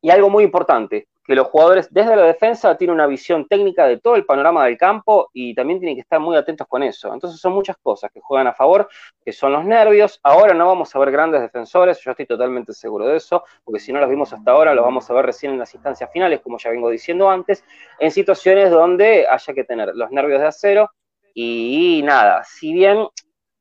y 0.00 0.10
algo 0.10 0.28
muy 0.28 0.42
importante, 0.42 1.08
que 1.26 1.34
los 1.34 1.48
jugadores 1.48 1.88
desde 1.92 2.14
la 2.14 2.22
defensa 2.22 2.76
tienen 2.76 2.94
una 2.94 3.06
visión 3.06 3.46
técnica 3.46 3.86
de 3.86 3.98
todo 3.98 4.14
el 4.14 4.24
panorama 4.24 4.64
del 4.64 4.78
campo 4.78 5.30
y 5.32 5.54
también 5.54 5.80
tienen 5.80 5.96
que 5.96 6.02
estar 6.02 6.20
muy 6.20 6.36
atentos 6.36 6.66
con 6.68 6.82
eso. 6.82 7.12
Entonces 7.12 7.40
son 7.40 7.52
muchas 7.52 7.76
cosas 7.78 8.10
que 8.12 8.20
juegan 8.20 8.46
a 8.46 8.54
favor, 8.54 8.88
que 9.24 9.32
son 9.32 9.52
los 9.52 9.64
nervios. 9.64 10.20
Ahora 10.22 10.54
no 10.54 10.66
vamos 10.66 10.94
a 10.94 10.98
ver 10.98 11.10
grandes 11.10 11.40
defensores, 11.40 12.00
yo 12.00 12.12
estoy 12.12 12.26
totalmente 12.26 12.72
seguro 12.72 13.06
de 13.06 13.16
eso, 13.16 13.44
porque 13.64 13.80
si 13.80 13.92
no 13.92 14.00
los 14.00 14.08
vimos 14.08 14.32
hasta 14.32 14.52
ahora, 14.52 14.74
los 14.74 14.84
vamos 14.84 15.10
a 15.10 15.14
ver 15.14 15.26
recién 15.26 15.52
en 15.52 15.58
las 15.58 15.74
instancias 15.74 16.10
finales, 16.12 16.40
como 16.40 16.58
ya 16.58 16.70
vengo 16.70 16.90
diciendo 16.90 17.28
antes, 17.28 17.64
en 17.98 18.10
situaciones 18.10 18.70
donde 18.70 19.26
haya 19.28 19.54
que 19.54 19.64
tener 19.64 19.94
los 19.94 20.10
nervios 20.10 20.40
de 20.40 20.46
acero 20.46 20.90
y 21.34 22.00
nada, 22.04 22.44
si 22.44 22.72
bien 22.72 23.08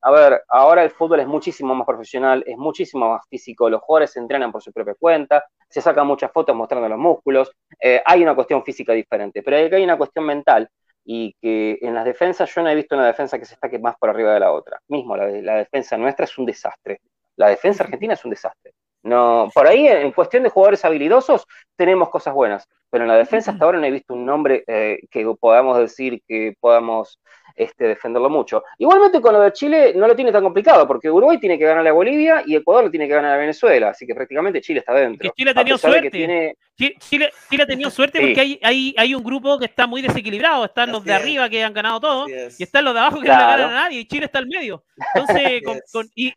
a 0.05 0.11
ver, 0.11 0.43
ahora 0.49 0.83
el 0.83 0.91
fútbol 0.91 1.21
es 1.21 1.25
muchísimo 1.25 1.73
más 1.73 1.87
profesional, 1.87 2.43
es 2.45 2.55
muchísimo 2.59 3.09
más 3.09 3.23
físico, 3.27 3.71
los 3.71 3.81
jugadores 3.81 4.11
se 4.11 4.19
entrenan 4.19 4.51
por 4.51 4.61
su 4.61 4.71
propia 4.71 4.93
cuenta, 4.93 5.43
se 5.67 5.81
sacan 5.81 6.05
muchas 6.05 6.31
fotos 6.31 6.55
mostrando 6.55 6.87
los 6.87 6.99
músculos, 6.99 7.51
eh, 7.81 8.03
hay 8.05 8.21
una 8.21 8.35
cuestión 8.35 8.63
física 8.63 8.93
diferente, 8.93 9.41
pero 9.41 9.57
hay 9.57 9.83
una 9.83 9.97
cuestión 9.97 10.27
mental 10.27 10.69
y 11.03 11.33
que 11.41 11.79
en 11.81 11.95
las 11.95 12.05
defensas 12.05 12.53
yo 12.53 12.61
no 12.61 12.69
he 12.69 12.75
visto 12.75 12.93
una 12.93 13.07
defensa 13.07 13.39
que 13.39 13.45
se 13.45 13.55
estaque 13.55 13.79
más 13.79 13.95
por 13.97 14.11
arriba 14.11 14.31
de 14.35 14.41
la 14.41 14.51
otra. 14.51 14.79
Mismo, 14.89 15.17
la, 15.17 15.25
la 15.25 15.55
defensa 15.55 15.97
nuestra 15.97 16.25
es 16.25 16.37
un 16.37 16.45
desastre. 16.45 17.01
La 17.35 17.49
defensa 17.49 17.83
argentina 17.83 18.13
es 18.13 18.23
un 18.23 18.29
desastre. 18.29 18.73
No, 19.01 19.49
por 19.55 19.65
ahí, 19.65 19.87
en 19.87 20.11
cuestión 20.11 20.43
de 20.43 20.49
jugadores 20.49 20.85
habilidosos, 20.85 21.47
tenemos 21.75 22.09
cosas 22.09 22.35
buenas, 22.35 22.67
pero 22.95 23.03
en 23.03 23.09
la 23.09 23.17
defensa 23.17 23.51
hasta 23.51 23.65
ahora 23.65 23.77
no 23.77 23.85
he 23.85 23.91
visto 23.91 24.13
un 24.13 24.25
nombre 24.25 24.63
eh, 24.67 24.99
que 25.11 25.25
podamos 25.37 25.77
decir 25.77 26.21
que 26.25 26.55
podamos 26.61 27.19
este, 27.53 27.89
defenderlo 27.89 28.29
mucho. 28.29 28.63
Igualmente 28.77 29.19
con 29.19 29.33
lo 29.33 29.41
de 29.41 29.51
Chile 29.51 29.91
no 29.93 30.07
lo 30.07 30.15
tiene 30.15 30.31
tan 30.31 30.41
complicado, 30.41 30.87
porque 30.87 31.11
Uruguay 31.11 31.37
tiene 31.37 31.59
que 31.59 31.65
ganarle 31.65 31.89
a 31.89 31.91
Bolivia 31.91 32.43
y 32.45 32.55
Ecuador 32.55 32.85
lo 32.85 32.89
tiene 32.89 33.09
que 33.09 33.15
ganar 33.15 33.33
a 33.33 33.37
Venezuela, 33.37 33.89
así 33.89 34.07
que 34.07 34.15
prácticamente 34.15 34.61
Chile 34.61 34.79
está 34.79 34.93
dentro. 34.93 35.29
Chile 35.35 35.51
ha 35.51 35.53
tenido 35.53 35.77
suerte. 35.77 36.55
Chile, 36.77 37.31
ha 37.61 37.65
tenido 37.65 37.89
suerte 37.89 38.21
porque 38.21 38.39
hay, 38.39 38.59
hay, 38.63 38.95
hay, 38.97 39.13
un 39.13 39.25
grupo 39.25 39.59
que 39.59 39.65
está 39.65 39.87
muy 39.87 40.01
desequilibrado, 40.01 40.63
están 40.63 40.89
los 40.93 41.03
de 41.03 41.15
arriba 41.15 41.49
que 41.49 41.65
han 41.65 41.73
ganado 41.73 41.99
todo, 41.99 42.27
y 42.29 42.63
están 42.63 42.85
los 42.85 42.93
de 42.93 43.01
abajo 43.01 43.19
que 43.19 43.27
no 43.27 43.33
ganan 43.33 43.71
a 43.71 43.73
nadie, 43.73 43.99
y 43.99 44.05
Chile 44.05 44.27
está 44.27 44.39
al 44.39 44.47
medio. 44.47 44.85
Entonces, 45.13 45.61
y, 46.15 46.33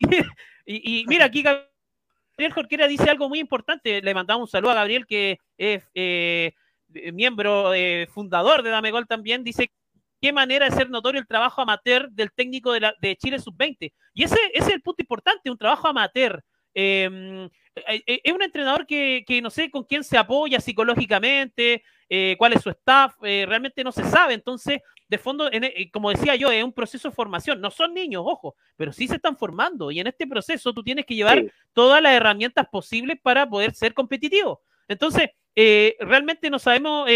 y, 0.66 1.04
mira, 1.06 1.26
aquí 1.26 1.44
Gabriel 2.38 2.54
Jorquera 2.54 2.86
dice 2.86 3.10
algo 3.10 3.28
muy 3.28 3.40
importante, 3.40 4.00
le 4.00 4.14
mandamos 4.14 4.42
un 4.42 4.50
saludo 4.50 4.70
a 4.70 4.74
Gabriel 4.76 5.06
que 5.06 5.40
es... 5.56 5.82
Eh, 5.94 6.52
miembro 7.12 7.74
eh, 7.74 8.06
fundador 8.10 8.62
de 8.62 8.70
Dame 8.70 8.90
Gol 8.90 9.06
también, 9.06 9.44
dice 9.44 9.70
qué 10.22 10.32
manera 10.32 10.64
de 10.64 10.74
ser 10.74 10.88
notorio 10.88 11.20
el 11.20 11.26
trabajo 11.26 11.60
amateur 11.60 12.08
del 12.10 12.32
técnico 12.32 12.72
de, 12.72 13.16
Chile 13.16 13.38
Sub-20. 13.38 13.92
Y 14.14 14.22
ese, 14.22 14.38
es 14.54 14.68
el 14.68 14.80
punto 14.80 15.02
importante, 15.02 15.50
un 15.50 15.58
trabajo 15.58 15.86
amateur. 15.88 16.42
Em, 16.72 17.44
eh, 17.44 18.20
es 18.24 18.32
un 18.32 18.42
entrenador 18.42 18.86
que, 18.86 19.40
no 19.42 19.50
sé 19.50 19.70
con 19.70 19.84
quién 19.84 20.02
se 20.02 20.16
apoya 20.16 20.60
psicológicamente, 20.60 21.82
cuál 22.38 22.54
es 22.54 22.62
su 22.62 22.70
staff, 22.70 23.16
realmente 23.20 23.84
no 23.84 23.92
se 23.92 24.04
sabe. 24.04 24.32
Entonces, 24.32 24.80
de 25.08 25.18
fondo, 25.18 25.50
como 25.92 26.10
decía 26.10 26.36
yo, 26.36 26.50
es 26.50 26.62
un 26.62 26.72
proceso 26.72 27.08
de 27.08 27.14
formación. 27.14 27.60
No 27.60 27.70
son 27.70 27.94
niños, 27.94 28.22
ojo, 28.24 28.54
pero 28.76 28.92
sí 28.92 29.08
se 29.08 29.16
están 29.16 29.36
formando. 29.36 29.90
Y 29.90 30.00
en 30.00 30.06
este 30.06 30.26
proceso 30.26 30.72
tú 30.72 30.82
tienes 30.82 31.06
que 31.06 31.14
llevar 31.14 31.44
todas 31.72 32.02
las 32.02 32.12
herramientas 32.12 32.66
posibles 32.70 33.18
para 33.22 33.48
poder 33.48 33.74
ser 33.74 33.94
competitivo. 33.94 34.62
Entonces, 34.86 35.30
realmente 35.98 36.50
no 36.50 36.58
sabemos, 36.58 37.08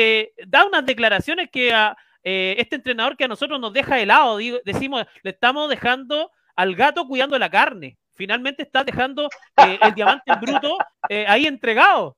da 0.46 0.64
unas 0.64 0.84
declaraciones 0.86 1.50
que 1.50 1.72
a, 1.72 1.96
eh, 2.24 2.54
este 2.58 2.76
entrenador 2.76 3.16
que 3.16 3.24
a 3.24 3.28
nosotros 3.28 3.58
nos 3.58 3.72
deja 3.72 3.98
helado, 4.00 4.38
decimos, 4.64 5.04
le 5.22 5.30
estamos 5.30 5.68
dejando 5.68 6.30
al 6.54 6.74
gato 6.74 7.06
cuidando 7.06 7.38
la 7.38 7.50
carne. 7.50 7.98
Finalmente 8.12 8.62
está 8.62 8.84
dejando 8.84 9.28
eh, 9.56 9.78
el 9.80 9.94
diamante 9.94 10.32
bruto 10.40 10.76
eh, 11.08 11.24
ahí 11.26 11.46
entregado. 11.46 12.16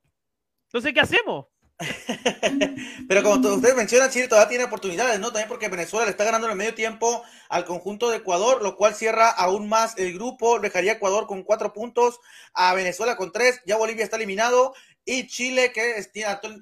Entonces, 0.66 0.92
¿qué 0.92 1.00
hacemos? 1.00 1.46
Pero 3.08 3.22
como 3.22 3.54
ustedes 3.54 3.74
mencionan, 3.74 4.10
Chile 4.10 4.28
todavía 4.28 4.48
tiene 4.48 4.64
oportunidades, 4.64 5.20
¿no? 5.20 5.28
También 5.28 5.48
porque 5.48 5.68
Venezuela 5.68 6.04
le 6.04 6.10
está 6.10 6.24
ganando 6.24 6.46
en 6.46 6.52
el 6.52 6.58
medio 6.58 6.74
tiempo 6.74 7.22
al 7.48 7.64
conjunto 7.64 8.10
de 8.10 8.18
Ecuador, 8.18 8.62
lo 8.62 8.76
cual 8.76 8.94
cierra 8.94 9.30
aún 9.30 9.68
más 9.68 9.96
el 9.98 10.14
grupo. 10.14 10.58
Dejaría 10.58 10.92
Ecuador 10.92 11.26
con 11.26 11.42
cuatro 11.42 11.72
puntos, 11.72 12.20
a 12.52 12.74
Venezuela 12.74 13.16
con 13.16 13.32
tres, 13.32 13.60
ya 13.66 13.76
Bolivia 13.76 14.04
está 14.04 14.16
eliminado 14.16 14.74
y 15.04 15.26
Chile, 15.26 15.72
que 15.72 16.02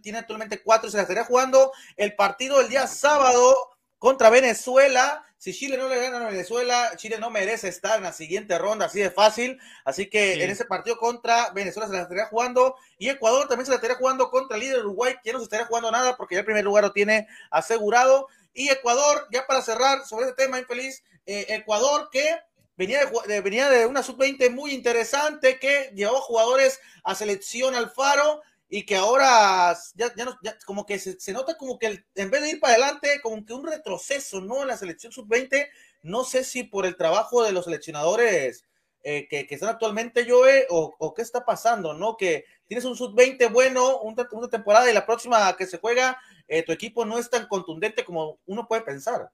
tiene, 0.03 0.19
actualmente 0.19 0.63
cuatro, 0.63 0.91
se 0.91 0.97
la 0.97 1.03
estaría 1.03 1.25
jugando 1.25 1.73
el 1.97 2.15
partido 2.17 2.61
el 2.61 2.69
día 2.69 2.87
sábado 2.87 3.57
contra 4.03 4.31
Venezuela. 4.31 5.25
Si 5.39 5.53
Chile 5.53 5.77
no 5.77 5.89
le 5.89 5.97
gana 5.97 6.27
a 6.27 6.31
Venezuela, 6.31 6.91
Chile 6.97 7.19
no 7.21 7.31
merece 7.31 7.69
estar 7.69 7.99
en 7.99 8.03
la 8.03 8.13
siguiente 8.13 8.59
ronda, 8.59 8.87
así 8.87 8.99
de 8.99 9.13
fácil. 9.13 9.61
Así 9.85 10.11
que 10.11 10.43
en 10.43 10.51
ese 10.51 10.65
partido 10.65 10.97
contra 10.97 11.51
Venezuela 11.51 11.87
se 11.87 11.95
la 11.95 12.03
estaría 12.03 12.27
jugando. 12.27 12.75
Y 12.99 13.11
Ecuador 13.11 13.47
también 13.47 13.65
se 13.65 13.71
la 13.71 13.77
estaría 13.77 13.97
jugando 13.97 14.29
contra 14.29 14.57
el 14.57 14.65
líder 14.65 14.81
Uruguay, 14.81 15.15
que 15.23 15.33
no 15.33 15.39
se 15.39 15.45
estaría 15.45 15.67
jugando 15.67 15.93
nada 15.93 16.17
porque 16.17 16.35
ya 16.35 16.41
el 16.41 16.45
primer 16.45 16.65
lugar 16.65 16.83
lo 16.83 16.91
tiene 16.91 17.29
asegurado. 17.53 18.27
Y 18.53 18.71
Ecuador, 18.71 19.29
ya 19.31 19.47
para 19.47 19.63
cerrar 19.63 20.05
sobre 20.05 20.27
este 20.27 20.43
tema 20.43 20.59
infeliz, 20.59 21.05
eh, 21.25 21.47
Ecuador 21.51 22.09
que 22.11 22.41
venía 22.77 23.07
de, 23.29 23.41
venía 23.41 23.71
de 23.71 23.87
una 23.87 24.03
sub-20 24.03 24.51
muy 24.51 24.73
interesante 24.73 25.61
que 25.61 25.93
llevó 25.95 26.21
jugadores 26.23 26.81
a 27.05 27.15
selección 27.15 27.77
al 27.77 27.89
faro 27.89 28.43
y 28.75 28.87
que 28.87 28.97
ahora 28.97 29.77
ya, 29.95 30.15
ya, 30.17 30.25
no, 30.25 30.35
como 30.65 30.87
que 30.87 30.99
se, 30.99 31.33
nota 31.35 31.59
como 31.59 31.79
que 31.79 32.07
en 32.15 32.31
vez 32.31 32.41
de 32.41 32.51
ir 32.53 32.59
para 32.59 32.73
adelante, 32.73 33.21
como 33.23 33.45
que 33.45 33.53
un 33.53 33.67
retroceso, 33.67 34.41
¿no? 34.41 34.63
En 34.63 34.69
la 34.69 34.79
selección 34.79 35.13
sub-20, 35.13 35.69
no 36.05 36.25
sé 36.25 36.43
si 36.43 36.63
por 36.63 36.87
el 36.87 36.97
trabajo 36.97 37.43
de 37.43 37.53
los 37.53 37.67
seleccionadores 37.67 38.65
eh, 39.03 39.29
que, 39.29 39.47
están 39.51 39.69
actualmente, 39.69 40.25
Joe, 40.27 40.67
o, 40.71 40.95
o, 40.99 41.13
qué 41.13 41.21
está 41.21 41.45
pasando, 41.45 41.93
¿no? 41.93 42.17
Que 42.17 42.47
tienes 42.67 42.87
un 42.87 42.97
sub-20 42.97 43.53
bueno, 43.53 43.99
una, 43.99 44.27
temporada 44.49 44.91
y 44.91 44.95
la 44.95 45.05
próxima 45.05 45.55
que 45.55 45.67
se 45.67 45.77
juega, 45.77 46.19
eh, 46.49 46.63
tu 46.63 46.73
equipo 46.73 47.05
no 47.05 47.19
es 47.19 47.29
tan 47.29 47.49
contundente 47.49 48.07
como 48.07 48.39
uno 48.47 48.67
puede 48.67 48.81
pensar. 48.81 49.31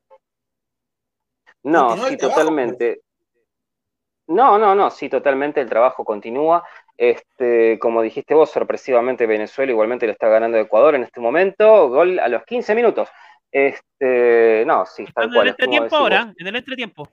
No, 1.63 2.09
sí, 2.09 2.17
totalmente. 2.17 3.03
No, 4.27 4.59
no, 4.59 4.75
no, 4.75 4.91
sí, 4.91 5.09
totalmente 5.09 5.61
el 5.61 5.69
trabajo 5.69 6.05
continúa. 6.05 6.65
Este, 6.99 7.79
como 7.79 8.03
dijiste 8.03 8.35
vos, 8.35 8.51
sorpresivamente 8.51 9.25
Venezuela 9.27 9.71
igualmente 9.71 10.07
le 10.07 10.13
está 10.13 10.29
ganando 10.29 10.59
a 10.59 10.63
Ecuador 10.63 10.97
en 10.97 11.05
este 11.05 11.21
momento, 11.21 11.89
gol 11.89 12.19
a 12.19 12.27
los 12.27 12.45
15 12.45 12.75
minutos. 12.75 13.09
Este, 13.53 14.65
no, 14.67 14.85
sí, 14.85 15.07
tal 15.15 15.33
cual. 15.33 15.37
En 15.37 15.43
el 15.43 15.49
entretiempo 15.51 15.97
ahora, 15.97 16.35
en 16.37 16.47
el 16.47 16.57
entretiempo. 16.57 17.09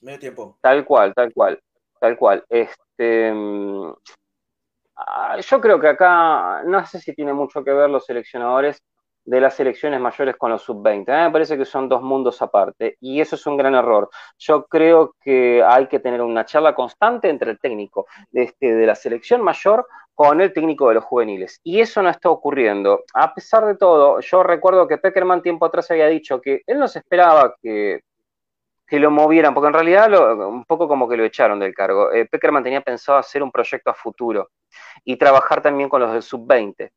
Medio 0.00 0.18
tiempo. 0.18 0.58
Tal 0.60 0.84
cual, 0.84 1.14
tal 1.14 1.32
cual, 1.32 1.60
tal 2.00 2.18
cual. 2.18 2.44
Este, 2.48 3.32
mm, 3.32 3.92
ah, 4.96 5.38
yo 5.40 5.60
creo 5.60 5.80
que 5.80 5.88
acá, 5.88 6.64
no 6.64 6.84
sé 6.84 6.98
si 6.98 7.14
tiene 7.14 7.32
mucho 7.32 7.62
que 7.62 7.72
ver 7.72 7.88
los 7.88 8.04
seleccionadores 8.06 8.82
de 9.28 9.42
las 9.42 9.54
selecciones 9.54 10.00
mayores 10.00 10.36
con 10.36 10.50
los 10.50 10.62
sub-20. 10.62 11.10
A 11.10 11.18
mí 11.18 11.24
me 11.24 11.30
parece 11.30 11.58
que 11.58 11.66
son 11.66 11.86
dos 11.86 12.00
mundos 12.00 12.40
aparte 12.40 12.96
y 12.98 13.20
eso 13.20 13.36
es 13.36 13.46
un 13.46 13.58
gran 13.58 13.74
error. 13.74 14.08
Yo 14.38 14.64
creo 14.64 15.14
que 15.20 15.62
hay 15.62 15.86
que 15.86 16.00
tener 16.00 16.22
una 16.22 16.46
charla 16.46 16.74
constante 16.74 17.28
entre 17.28 17.50
el 17.50 17.58
técnico 17.58 18.06
de, 18.30 18.44
este, 18.44 18.74
de 18.74 18.86
la 18.86 18.94
selección 18.94 19.42
mayor 19.42 19.86
con 20.14 20.40
el 20.40 20.54
técnico 20.54 20.88
de 20.88 20.94
los 20.94 21.04
juveniles. 21.04 21.60
Y 21.62 21.80
eso 21.80 22.02
no 22.02 22.08
está 22.08 22.30
ocurriendo. 22.30 23.04
A 23.12 23.34
pesar 23.34 23.66
de 23.66 23.76
todo, 23.76 24.18
yo 24.20 24.42
recuerdo 24.42 24.88
que 24.88 24.96
Peckerman 24.96 25.42
tiempo 25.42 25.66
atrás 25.66 25.90
había 25.90 26.06
dicho 26.06 26.40
que 26.40 26.62
él 26.66 26.78
no 26.78 26.88
se 26.88 27.00
esperaba 27.00 27.54
que, 27.60 28.00
que 28.86 28.98
lo 28.98 29.10
movieran, 29.10 29.52
porque 29.52 29.68
en 29.68 29.74
realidad 29.74 30.48
un 30.48 30.64
poco 30.64 30.88
como 30.88 31.06
que 31.06 31.18
lo 31.18 31.24
echaron 31.24 31.60
del 31.60 31.74
cargo. 31.74 32.12
Eh, 32.12 32.24
Peckerman 32.24 32.64
tenía 32.64 32.80
pensado 32.80 33.18
hacer 33.18 33.42
un 33.42 33.52
proyecto 33.52 33.90
a 33.90 33.94
futuro 33.94 34.48
y 35.04 35.16
trabajar 35.16 35.60
también 35.60 35.90
con 35.90 36.00
los 36.00 36.12
del 36.14 36.22
sub-20 36.22 36.90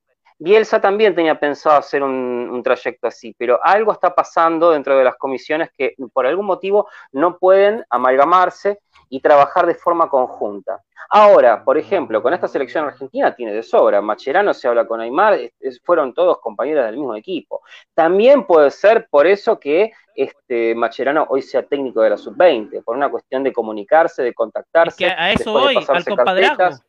Bielsa 0.44 0.82
también 0.82 1.14
tenía 1.14 1.40
pensado 1.40 1.78
hacer 1.78 2.02
un, 2.02 2.62
trayecto 2.64 3.06
así, 3.06 3.36
pero 3.38 3.60
algo 3.64 3.92
está 3.92 4.16
pasando 4.16 4.72
dentro 4.72 4.98
de 4.98 5.04
las 5.04 5.16
comisiones 5.16 5.70
que 5.78 5.94
por 6.12 6.26
algún 6.26 6.48
motivo 6.48 6.88
no 7.12 7.38
pueden 7.38 7.86
amalgamarse 7.92 8.80
y 9.10 9.20
trabajar 9.20 9.68
de 9.68 9.76
forma 9.76 10.10
conjunta. 10.10 10.82
Ahora, 11.12 11.64
por 11.64 11.78
ejemplo, 11.78 12.24
con 12.24 12.34
esta 12.34 12.48
selección 12.48 12.86
argentina 12.86 13.36
tiene 13.36 13.54
de 13.54 13.62
sobra. 13.62 14.02
Macherano 14.02 14.52
se 14.56 14.68
habla 14.68 14.88
con 14.88 15.00
Aymar, 15.00 15.38
fueron 15.84 16.12
todos 16.12 16.40
compañeros 16.40 16.86
del 16.86 16.98
mismo 16.98 17.16
equipo. 17.16 17.62
También 17.94 18.44
puede 18.48 18.72
ser 18.72 19.08
por 19.12 19.28
eso 19.28 19.60
que 19.60 19.92
este, 20.16 20.74
Macherano 20.74 21.28
hoy 21.30 21.44
sea 21.44 21.62
técnico 21.62 22.02
de 22.02 22.10
la 22.10 22.18
sub-20, 22.18 22.84
por 22.84 22.96
una 22.96 23.12
cuestión 23.12 23.44
de 23.44 23.54
comunicarse, 23.54 24.24
de 24.24 24.34
contactarse. 24.34 25.06
Es 25.06 25.14
que 25.14 25.22
a 25.22 25.34
eso 25.34 25.54
hoy, 25.54 25.78
al 25.88 26.04
compadrazgo. 26.04 26.84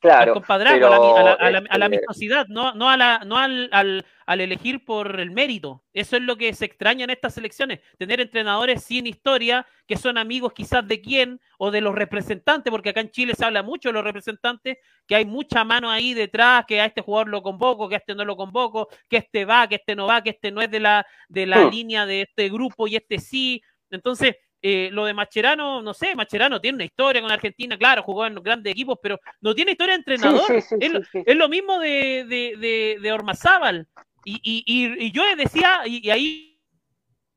Claro. 0.00 0.40
Al 0.46 0.66
a, 0.66 0.76
la, 0.76 1.32
a, 1.32 1.50
la, 1.50 1.58
este, 1.58 1.84
amistosidad, 1.84 2.46
no, 2.46 2.72
no, 2.74 2.88
a 2.88 2.96
la, 2.96 3.22
no 3.26 3.36
al, 3.36 3.68
al, 3.72 4.06
al, 4.26 4.40
elegir 4.40 4.84
por 4.84 5.18
el 5.18 5.32
mérito. 5.32 5.82
Eso 5.92 6.16
es 6.16 6.22
lo 6.22 6.36
que 6.36 6.54
se 6.54 6.66
extraña 6.66 7.02
en 7.02 7.10
estas 7.10 7.34
selecciones, 7.34 7.80
tener 7.98 8.20
entrenadores 8.20 8.84
sin 8.84 9.08
historia, 9.08 9.66
que 9.88 9.96
son 9.96 10.16
amigos 10.16 10.52
quizás 10.52 10.86
de 10.86 11.00
quién 11.00 11.40
o 11.58 11.72
de 11.72 11.80
los 11.80 11.96
representantes, 11.96 12.70
porque 12.70 12.90
acá 12.90 13.00
en 13.00 13.10
Chile 13.10 13.34
se 13.34 13.44
habla 13.44 13.64
mucho 13.64 13.88
de 13.88 13.94
los 13.94 14.04
representantes, 14.04 14.78
que 15.04 15.16
hay 15.16 15.24
mucha 15.24 15.64
mano 15.64 15.90
ahí 15.90 16.14
detrás, 16.14 16.64
que 16.68 16.80
a 16.80 16.84
este 16.84 17.00
jugador 17.00 17.28
lo 17.28 17.42
convoco, 17.42 17.88
que 17.88 17.96
a 17.96 17.98
este 17.98 18.14
no 18.14 18.24
lo 18.24 18.36
convoco, 18.36 18.88
que 19.08 19.16
este 19.16 19.44
va, 19.44 19.66
que 19.66 19.76
este 19.76 19.96
no 19.96 20.06
va, 20.06 20.22
que 20.22 20.30
este 20.30 20.52
no 20.52 20.62
es 20.62 20.70
de 20.70 20.78
la, 20.78 21.04
de 21.28 21.46
la 21.46 21.64
hmm. 21.64 21.70
línea 21.70 22.06
de 22.06 22.22
este 22.22 22.48
grupo 22.50 22.86
y 22.86 22.94
este 22.94 23.18
sí. 23.18 23.62
Entonces, 23.90 24.36
eh, 24.60 24.90
lo 24.92 25.04
de 25.04 25.14
Macherano, 25.14 25.80
no 25.82 25.94
sé, 25.94 26.16
Macherano 26.16 26.60
tiene 26.60 26.76
una 26.76 26.84
historia 26.84 27.22
con 27.22 27.30
Argentina, 27.30 27.78
claro, 27.78 28.02
jugó 28.02 28.26
en 28.26 28.34
grandes 28.36 28.72
equipos, 28.72 28.98
pero 29.00 29.20
no 29.40 29.54
tiene 29.54 29.72
historia 29.72 29.94
de 29.94 29.98
entrenador. 29.98 30.50
es, 30.50 31.36
lo 31.36 31.48
mismo 31.48 31.78
de, 31.78 32.24
de, 32.28 32.98
de, 33.00 33.12
Ormazábal. 33.12 33.86
Y, 34.24 34.40
y, 34.42 35.12
yo 35.12 35.22
decía, 35.36 35.82
y, 35.86 36.10
ahí 36.10 36.60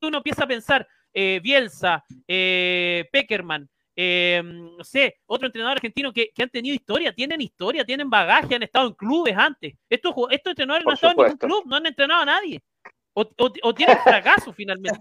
uno 0.00 0.18
empieza 0.18 0.44
a 0.44 0.48
pensar, 0.48 0.86
eh, 1.14 1.40
Bielsa, 1.42 2.04
eh, 2.26 3.08
Peckerman, 3.12 3.68
no 3.96 4.82
sé, 4.82 5.20
otro 5.26 5.46
entrenador 5.46 5.76
argentino 5.76 6.12
que, 6.12 6.32
han 6.36 6.50
tenido 6.50 6.74
historia, 6.74 7.12
tienen 7.12 7.40
historia, 7.40 7.84
tienen 7.84 8.10
bagaje, 8.10 8.56
han 8.56 8.64
estado 8.64 8.88
en 8.88 8.94
clubes 8.94 9.36
antes. 9.36 9.74
Estos, 9.88 10.12
estos 10.30 10.50
entrenadores 10.50 10.84
no 10.84 10.90
han 10.90 10.94
estado 10.94 11.12
en 11.12 11.18
ningún 11.18 11.38
club, 11.38 11.62
no 11.66 11.76
han 11.76 11.86
entrenado 11.86 12.22
a 12.22 12.26
nadie. 12.26 12.60
O, 13.14 13.26
o, 13.62 13.74
tienen 13.74 13.98
fracaso 13.98 14.52
finalmente. 14.56 15.00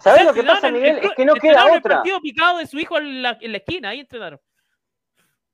¿Sabes 0.00 0.24
lo 0.24 0.34
que 0.34 0.42
pasa, 0.42 0.70
Miguel? 0.70 0.98
Es 1.02 1.12
que 1.12 1.24
no 1.24 1.34
queda 1.34 1.66
otra. 1.66 1.74
El 1.74 1.82
partido 1.82 2.20
picado 2.20 2.58
de 2.58 2.66
su 2.66 2.78
hijo 2.78 2.98
en 2.98 3.22
la, 3.22 3.38
esquina, 3.40 3.90
ahí 3.90 4.00
entrenaron. 4.00 4.40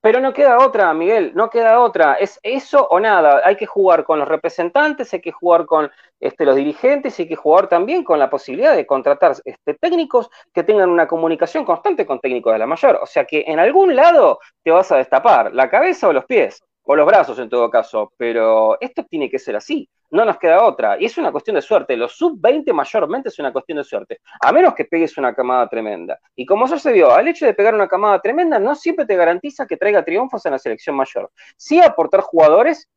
Pero 0.00 0.20
no 0.20 0.32
queda 0.32 0.64
otra, 0.64 0.94
Miguel, 0.94 1.32
no 1.34 1.50
queda 1.50 1.80
otra. 1.80 2.14
Es 2.14 2.38
eso 2.42 2.86
o 2.88 3.00
nada. 3.00 3.42
Hay 3.44 3.56
que 3.56 3.66
jugar 3.66 4.04
con 4.04 4.20
los 4.20 4.28
representantes, 4.28 5.12
hay 5.12 5.20
que 5.20 5.32
jugar 5.32 5.66
con 5.66 5.90
este, 6.20 6.44
los 6.44 6.54
dirigentes, 6.54 7.18
hay 7.18 7.26
que 7.26 7.34
jugar 7.34 7.68
también 7.68 8.04
con 8.04 8.18
la 8.18 8.30
posibilidad 8.30 8.76
de 8.76 8.86
contratar 8.86 9.34
este, 9.44 9.74
técnicos 9.74 10.30
que 10.54 10.62
tengan 10.62 10.90
una 10.90 11.08
comunicación 11.08 11.64
constante 11.64 12.06
con 12.06 12.20
técnicos 12.20 12.52
de 12.52 12.60
la 12.60 12.66
mayor. 12.66 13.00
O 13.02 13.06
sea 13.06 13.24
que 13.24 13.44
en 13.48 13.58
algún 13.58 13.96
lado 13.96 14.38
te 14.62 14.70
vas 14.70 14.92
a 14.92 14.96
destapar, 14.96 15.52
la 15.52 15.68
cabeza 15.68 16.08
o 16.08 16.12
los 16.12 16.24
pies 16.24 16.62
o 16.86 16.96
los 16.96 17.06
brazos 17.06 17.38
en 17.38 17.48
todo 17.48 17.68
caso, 17.68 18.12
pero 18.16 18.78
esto 18.80 19.04
tiene 19.04 19.28
que 19.28 19.38
ser 19.38 19.56
así, 19.56 19.88
no 20.10 20.24
nos 20.24 20.38
queda 20.38 20.64
otra, 20.64 20.96
y 21.00 21.04
es 21.04 21.18
una 21.18 21.32
cuestión 21.32 21.56
de 21.56 21.62
suerte, 21.62 21.96
los 21.96 22.16
sub-20 22.16 22.72
mayormente 22.72 23.28
es 23.28 23.38
una 23.38 23.52
cuestión 23.52 23.78
de 23.78 23.84
suerte, 23.84 24.20
a 24.40 24.52
menos 24.52 24.74
que 24.74 24.84
pegues 24.84 25.18
una 25.18 25.34
camada 25.34 25.68
tremenda. 25.68 26.18
Y 26.36 26.46
como 26.46 26.66
eso 26.66 26.78
se 26.78 26.92
vio, 26.92 27.12
al 27.12 27.26
hecho 27.26 27.44
de 27.44 27.54
pegar 27.54 27.74
una 27.74 27.88
camada 27.88 28.20
tremenda 28.20 28.58
no 28.58 28.74
siempre 28.74 29.04
te 29.04 29.16
garantiza 29.16 29.66
que 29.66 29.76
traiga 29.76 30.04
triunfos 30.04 30.46
en 30.46 30.52
la 30.52 30.58
selección 30.58 30.94
mayor. 30.94 31.30
Sí 31.56 31.80
aportar 31.80 32.20
jugadores, 32.20 32.88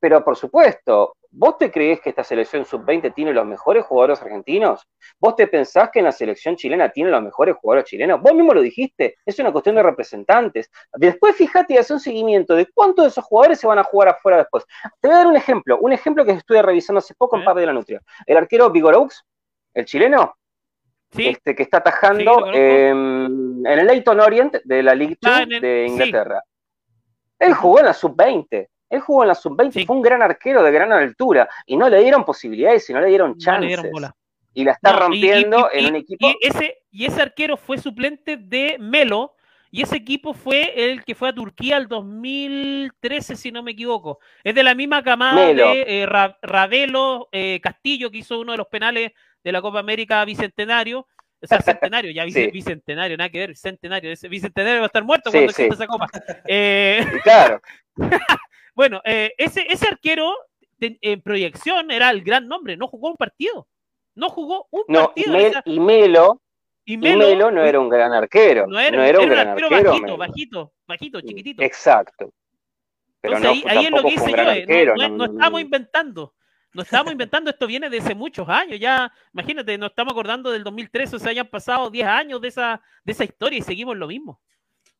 pero 0.00 0.24
por 0.24 0.36
supuesto, 0.36 1.16
¿Vos 1.30 1.58
te 1.58 1.70
creés 1.70 2.00
que 2.00 2.08
esta 2.08 2.24
selección 2.24 2.64
sub-20 2.64 3.12
tiene 3.14 3.34
los 3.34 3.44
mejores 3.44 3.84
jugadores 3.84 4.22
argentinos? 4.22 4.88
¿Vos 5.18 5.36
te 5.36 5.46
pensás 5.46 5.90
que 5.90 5.98
en 5.98 6.06
la 6.06 6.12
selección 6.12 6.56
chilena 6.56 6.88
tiene 6.88 7.10
los 7.10 7.22
mejores 7.22 7.56
jugadores 7.56 7.88
chilenos? 7.88 8.20
Vos 8.22 8.32
mismo 8.34 8.54
lo 8.54 8.62
dijiste, 8.62 9.16
es 9.26 9.38
una 9.38 9.52
cuestión 9.52 9.76
de 9.76 9.82
representantes. 9.82 10.70
Después 10.94 11.36
fíjate 11.36 11.74
y 11.74 11.76
hace 11.76 11.92
un 11.92 12.00
seguimiento 12.00 12.54
de 12.54 12.66
cuántos 12.72 13.04
de 13.04 13.08
esos 13.10 13.24
jugadores 13.24 13.60
se 13.60 13.66
van 13.66 13.78
a 13.78 13.84
jugar 13.84 14.08
afuera 14.08 14.38
después. 14.38 14.64
Te 15.00 15.08
voy 15.08 15.14
a 15.14 15.18
dar 15.18 15.26
un 15.26 15.36
ejemplo, 15.36 15.78
un 15.78 15.92
ejemplo 15.92 16.24
que 16.24 16.32
estuve 16.32 16.62
revisando 16.62 16.98
hace 16.98 17.14
poco 17.14 17.36
en 17.36 17.44
Par 17.44 17.56
de 17.56 17.66
la 17.66 17.74
Nutria. 17.74 18.00
El 18.26 18.38
arquero 18.38 18.70
Vigoraux, 18.70 19.22
el 19.74 19.84
chileno, 19.84 20.34
este, 21.16 21.54
que 21.54 21.62
está 21.62 21.78
atajando 21.78 22.52
en 22.54 23.62
el 23.66 23.86
Leighton 23.86 24.20
Orient 24.20 24.56
de 24.64 24.82
la 24.82 24.94
League 24.94 25.18
2 25.20 25.32
ah, 25.32 25.44
de 25.60 25.86
Inglaterra. 25.86 26.42
Él 27.38 27.54
jugó 27.54 27.80
en 27.80 27.86
la 27.86 27.92
sub-20 27.92 28.68
él 28.90 29.00
jugó 29.00 29.22
en 29.22 29.28
la 29.28 29.34
sub-20, 29.34 29.86
fue 29.86 29.96
un 29.96 30.02
gran 30.02 30.22
arquero 30.22 30.62
de 30.62 30.70
gran 30.70 30.92
altura 30.92 31.48
y 31.66 31.76
no 31.76 31.88
le 31.88 32.00
dieron 32.00 32.24
posibilidades 32.24 32.88
y 32.88 32.92
no 32.92 33.00
le 33.00 33.08
dieron 33.08 33.36
chances. 33.36 33.80
Y 34.54 34.64
la 34.64 34.72
está 34.72 34.92
rompiendo 34.92 35.70
en 35.72 35.86
un 35.86 35.96
equipo. 35.96 36.28
Y 36.28 36.36
ese, 36.40 36.78
y 36.90 37.04
ese 37.04 37.22
arquero 37.22 37.56
fue 37.56 37.78
suplente 37.78 38.36
de 38.36 38.76
Melo, 38.80 39.34
y 39.70 39.82
ese 39.82 39.96
equipo 39.96 40.32
fue 40.32 40.72
el 40.90 41.04
que 41.04 41.14
fue 41.14 41.28
a 41.28 41.34
Turquía 41.34 41.76
el 41.76 41.88
2013, 41.88 43.36
si 43.36 43.52
no 43.52 43.62
me 43.62 43.72
equivoco. 43.72 44.18
Es 44.42 44.54
de 44.54 44.62
la 44.62 44.74
misma 44.74 45.02
camada 45.02 45.52
de 45.52 46.02
eh, 46.02 46.06
Ravelo 46.42 47.28
eh, 47.32 47.60
Castillo, 47.62 48.10
que 48.10 48.18
hizo 48.18 48.40
uno 48.40 48.52
de 48.52 48.58
los 48.58 48.68
penales 48.68 49.12
de 49.44 49.52
la 49.52 49.60
Copa 49.60 49.80
América 49.80 50.24
Bicentenario. 50.24 51.06
O 51.40 51.46
sea, 51.46 51.60
centenario, 51.60 52.10
ya 52.10 52.24
bicentenario, 52.52 53.16
nada 53.16 53.30
que 53.30 53.38
ver, 53.38 53.56
centenario. 53.56 54.12
Bicentenario 54.28 54.80
va 54.80 54.86
a 54.86 54.86
estar 54.86 55.04
muerto 55.04 55.30
cuando 55.30 55.50
exista 55.50 55.74
esa 55.74 55.86
copa. 55.86 56.08
Eh, 56.46 57.06
claro. 57.22 57.60
Bueno, 58.78 59.00
eh, 59.04 59.34
ese, 59.38 59.66
ese 59.68 59.88
arquero 59.88 60.32
en 60.78 61.20
proyección 61.20 61.90
era 61.90 62.10
el 62.10 62.22
gran 62.22 62.46
nombre, 62.46 62.76
no 62.76 62.86
jugó 62.86 63.08
un 63.08 63.16
partido. 63.16 63.66
No 64.14 64.28
jugó 64.28 64.68
un 64.70 64.84
partido. 64.86 65.36
Y, 65.64 65.80
Melo, 65.80 66.40
y, 66.84 66.96
Melo, 66.96 67.50
no 67.50 67.64
era 67.64 67.80
un 67.80 67.88
gran 67.88 68.12
arquero. 68.12 68.68
No 68.68 68.78
era, 68.78 69.18
un 69.18 69.28
gran 69.28 69.48
arquero. 69.48 69.68
Bajito, 69.68 70.16
bajito, 70.16 70.72
bajito, 70.86 71.20
chiquitito. 71.22 71.60
Exacto. 71.60 72.32
Pero 73.20 73.38
ahí, 73.38 73.64
ahí, 73.66 73.86
es 73.86 73.90
lo 73.90 74.02
que 74.04 74.14
hice 74.14 74.30
yo. 74.30 74.36
Eh, 74.36 74.86
no, 74.96 75.08
no, 75.08 75.24
estamos 75.24 75.60
inventando. 75.60 76.34
No 76.72 76.82
estamos 76.82 77.10
inventando, 77.10 77.50
esto 77.50 77.66
viene 77.66 77.90
de 77.90 77.98
hace 77.98 78.14
muchos 78.14 78.48
años. 78.48 78.78
Ya, 78.78 79.12
imagínate, 79.34 79.76
nos 79.76 79.90
estamos 79.90 80.12
acordando 80.12 80.52
del 80.52 80.62
2013, 80.62 81.16
o 81.16 81.18
sea, 81.18 81.32
ya 81.32 81.40
han 81.40 81.48
pasado 81.48 81.90
10 81.90 82.06
años 82.06 82.40
de 82.40 82.46
esa, 82.46 82.80
de 83.02 83.10
esa 83.10 83.24
historia 83.24 83.58
y 83.58 83.62
seguimos 83.62 83.96
lo 83.96 84.06
mismo 84.06 84.40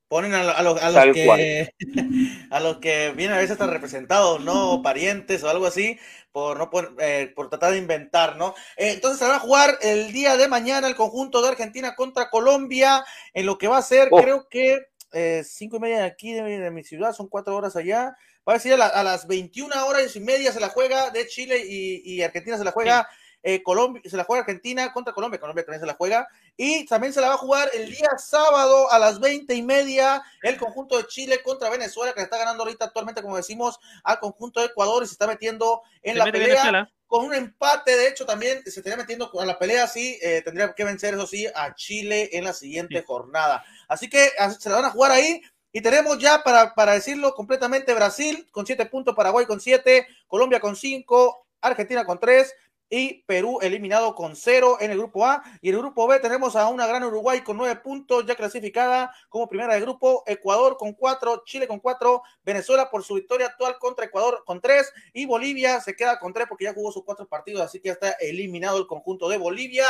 ponen 0.08 0.34
a, 0.34 0.62
los, 0.62 0.80
que 1.12 1.72
a 2.50 2.60
los 2.60 2.78
que 2.78 3.12
vienen 3.14 3.36
a 3.36 3.40
veces 3.40 3.52
están 3.52 3.70
representados, 3.70 4.40
¿no? 4.42 4.80
Parientes 4.82 5.44
o 5.44 5.50
algo 5.50 5.66
así, 5.66 5.98
por 6.32 6.58
no 6.58 6.70
eh, 6.98 7.32
por 7.36 7.50
tratar 7.50 7.72
de 7.72 7.78
inventar, 7.78 8.36
¿no? 8.36 8.54
Eh, 8.76 8.92
entonces 8.92 9.18
se 9.18 9.26
va 9.26 9.36
a 9.36 9.40
jugar 9.40 9.78
el 9.82 10.12
día 10.12 10.36
de 10.36 10.48
mañana 10.48 10.88
el 10.88 10.96
conjunto 10.96 11.42
de 11.42 11.48
Argentina 11.48 11.94
contra 11.94 12.30
Colombia, 12.30 13.04
en 13.34 13.46
lo 13.46 13.58
que 13.58 13.68
va 13.68 13.78
a 13.78 13.82
ser, 13.82 14.08
oh. 14.10 14.20
creo 14.20 14.48
que 14.48 14.86
eh, 15.12 15.42
cinco 15.44 15.76
y 15.76 15.80
media 15.80 15.98
de 15.98 16.04
aquí 16.04 16.32
de, 16.32 16.70
mi 16.70 16.84
ciudad, 16.84 17.12
son 17.12 17.28
cuatro 17.28 17.54
horas 17.56 17.76
allá. 17.76 18.16
Va 18.48 18.54
a 18.54 18.58
ser 18.58 18.80
a, 18.80 19.02
las 19.02 19.26
21 19.26 19.86
horas 19.86 20.16
y 20.16 20.20
media 20.20 20.52
se 20.52 20.60
la 20.60 20.70
juega 20.70 21.10
de 21.10 21.26
Chile 21.26 21.62
y, 21.66 22.22
Argentina 22.22 22.56
se 22.56 22.64
la 22.64 22.72
juega. 22.72 23.06
Eh, 23.42 23.62
Colombia, 23.62 24.02
se 24.04 24.16
la 24.16 24.24
juega 24.24 24.40
Argentina 24.40 24.92
contra 24.92 25.12
Colombia, 25.12 25.38
Colombia 25.38 25.64
también 25.64 25.80
se 25.80 25.86
la 25.86 25.94
juega, 25.94 26.28
y 26.56 26.84
también 26.86 27.12
se 27.12 27.20
la 27.20 27.28
va 27.28 27.34
a 27.34 27.38
jugar 27.38 27.70
el 27.72 27.90
día 27.90 28.10
sábado 28.18 28.90
a 28.90 28.98
las 28.98 29.20
20 29.20 29.54
y 29.54 29.62
media 29.62 30.22
el 30.42 30.56
conjunto 30.56 30.96
de 30.96 31.06
Chile 31.06 31.40
contra 31.42 31.70
Venezuela, 31.70 32.12
que 32.12 32.22
está 32.22 32.36
ganando 32.36 32.64
ahorita 32.64 32.86
actualmente, 32.86 33.22
como 33.22 33.36
decimos, 33.36 33.78
al 34.02 34.18
conjunto 34.18 34.60
de 34.60 34.66
Ecuador 34.66 35.02
y 35.04 35.06
se 35.06 35.12
está 35.12 35.26
metiendo 35.26 35.82
en 36.02 36.18
la 36.18 36.24
pelea. 36.24 36.90
Con 37.06 37.24
un 37.24 37.32
empate, 37.32 37.96
de 37.96 38.08
hecho, 38.08 38.26
también 38.26 38.62
se 38.64 38.80
estaría 38.80 38.98
metiendo 38.98 39.30
a 39.40 39.46
la 39.46 39.58
pelea, 39.58 39.86
sí, 39.86 40.18
eh, 40.20 40.42
tendría 40.44 40.74
que 40.74 40.84
vencer, 40.84 41.14
eso 41.14 41.26
sí, 41.26 41.46
a 41.54 41.74
Chile 41.74 42.28
en 42.32 42.44
la 42.44 42.52
siguiente 42.52 43.02
jornada. 43.02 43.64
Así 43.88 44.10
que 44.10 44.28
se 44.58 44.68
la 44.68 44.76
van 44.76 44.84
a 44.84 44.90
jugar 44.90 45.12
ahí. 45.12 45.40
Y 45.72 45.80
tenemos 45.80 46.18
ya, 46.18 46.42
para, 46.42 46.74
para 46.74 46.92
decirlo 46.92 47.34
completamente, 47.34 47.94
Brasil 47.94 48.46
con 48.50 48.66
7 48.66 48.84
puntos, 48.86 49.14
Paraguay 49.14 49.46
con 49.46 49.60
7, 49.60 50.06
Colombia 50.26 50.60
con 50.60 50.76
5, 50.76 51.46
Argentina 51.60 52.04
con 52.04 52.18
3, 52.18 52.54
y 52.90 53.22
Perú 53.24 53.58
eliminado 53.60 54.14
con 54.14 54.34
cero 54.34 54.78
en 54.80 54.90
el 54.90 54.98
grupo 54.98 55.26
A. 55.26 55.42
Y 55.60 55.68
en 55.68 55.74
el 55.74 55.80
grupo 55.82 56.06
B 56.06 56.18
tenemos 56.20 56.56
a 56.56 56.68
una 56.68 56.86
gran 56.86 57.04
Uruguay 57.04 57.42
con 57.42 57.56
nueve 57.56 57.76
puntos, 57.76 58.24
ya 58.26 58.34
clasificada 58.34 59.14
como 59.28 59.48
primera 59.48 59.74
de 59.74 59.80
grupo, 59.80 60.22
Ecuador 60.26 60.76
con 60.76 60.92
cuatro, 60.94 61.42
Chile 61.44 61.66
con 61.68 61.80
cuatro, 61.80 62.22
Venezuela 62.42 62.90
por 62.90 63.04
su 63.04 63.14
victoria 63.14 63.48
actual 63.48 63.78
contra 63.78 64.06
Ecuador 64.06 64.42
con 64.46 64.60
tres, 64.60 64.92
y 65.12 65.26
Bolivia 65.26 65.80
se 65.80 65.94
queda 65.94 66.18
con 66.18 66.32
tres 66.32 66.46
porque 66.48 66.64
ya 66.64 66.74
jugó 66.74 66.92
sus 66.92 67.04
cuatro 67.04 67.26
partidos, 67.26 67.62
así 67.62 67.80
que 67.80 67.88
ya 67.88 67.92
está 67.94 68.10
eliminado 68.12 68.78
el 68.78 68.86
conjunto 68.86 69.28
de 69.28 69.36
Bolivia. 69.36 69.86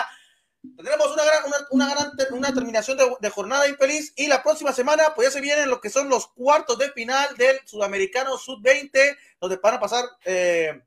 Tendremos 0.76 1.12
una 1.12 1.24
gran, 1.24 1.42
una, 1.70 1.88
gran 1.88 2.12
una 2.32 2.52
terminación 2.52 2.98
de, 3.20 3.30
jornada 3.30 3.68
infeliz 3.68 4.12
y 4.16 4.26
la 4.26 4.42
próxima 4.42 4.72
semana 4.72 5.14
pues 5.14 5.28
ya 5.28 5.32
se 5.32 5.40
vienen 5.40 5.70
lo 5.70 5.80
que 5.80 5.88
son 5.88 6.08
los 6.08 6.26
cuartos 6.26 6.78
de 6.78 6.90
final 6.90 7.36
del 7.36 7.60
Sudamericano 7.64 8.36
Sub-20, 8.36 9.16
donde 9.40 9.56
van 9.62 9.74
a 9.74 9.80
pasar 9.80 10.04
eh, 10.24 10.82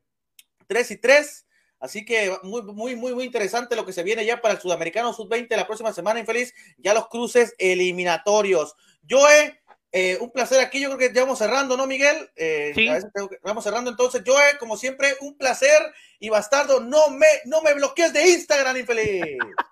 tres 0.66 0.90
y 0.90 0.98
tres 0.98 1.46
Así 1.82 2.04
que 2.04 2.32
muy, 2.44 2.62
muy, 2.62 2.94
muy, 2.94 3.12
muy 3.12 3.24
interesante 3.24 3.74
lo 3.74 3.84
que 3.84 3.92
se 3.92 4.04
viene 4.04 4.24
ya 4.24 4.40
para 4.40 4.54
el 4.54 4.60
Sudamericano 4.60 5.12
Sub-20 5.12 5.56
la 5.56 5.66
próxima 5.66 5.92
semana, 5.92 6.20
infeliz. 6.20 6.54
Ya 6.78 6.94
los 6.94 7.08
cruces 7.08 7.56
eliminatorios. 7.58 8.76
Joe, 9.10 9.60
eh, 9.90 10.16
un 10.20 10.30
placer 10.30 10.60
aquí, 10.60 10.80
yo 10.80 10.90
creo 10.90 10.98
que 10.98 11.12
ya 11.12 11.22
vamos 11.22 11.40
cerrando, 11.40 11.76
¿no, 11.76 11.88
Miguel? 11.88 12.30
Eh, 12.36 12.70
sí. 12.76 12.88
vamos 13.42 13.64
cerrando, 13.64 13.90
entonces, 13.90 14.22
Joe, 14.24 14.58
como 14.60 14.76
siempre, 14.76 15.08
un 15.22 15.36
placer 15.36 15.76
y 16.20 16.28
bastardo, 16.28 16.78
no 16.78 17.10
me, 17.10 17.26
no 17.46 17.62
me 17.62 17.74
bloquees 17.74 18.12
de 18.12 18.30
Instagram, 18.30 18.76
infeliz. 18.76 19.22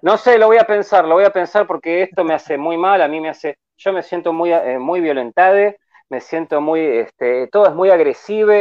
No 0.00 0.18
sé, 0.18 0.36
lo 0.36 0.48
voy 0.48 0.56
a 0.56 0.66
pensar, 0.66 1.04
lo 1.04 1.14
voy 1.14 1.24
a 1.24 1.30
pensar 1.30 1.64
porque 1.64 2.02
esto 2.02 2.24
me 2.24 2.34
hace 2.34 2.58
muy 2.58 2.76
mal, 2.76 3.02
a 3.02 3.06
mí 3.06 3.20
me 3.20 3.28
hace, 3.28 3.58
yo 3.76 3.92
me 3.92 4.02
siento 4.02 4.32
muy, 4.32 4.52
eh, 4.52 4.76
muy 4.80 5.00
violentado, 5.00 5.76
me 6.08 6.20
siento 6.20 6.60
muy, 6.60 6.80
este, 6.80 7.46
todo 7.46 7.68
es 7.68 7.72
muy 7.72 7.88
agresivo, 7.90 8.52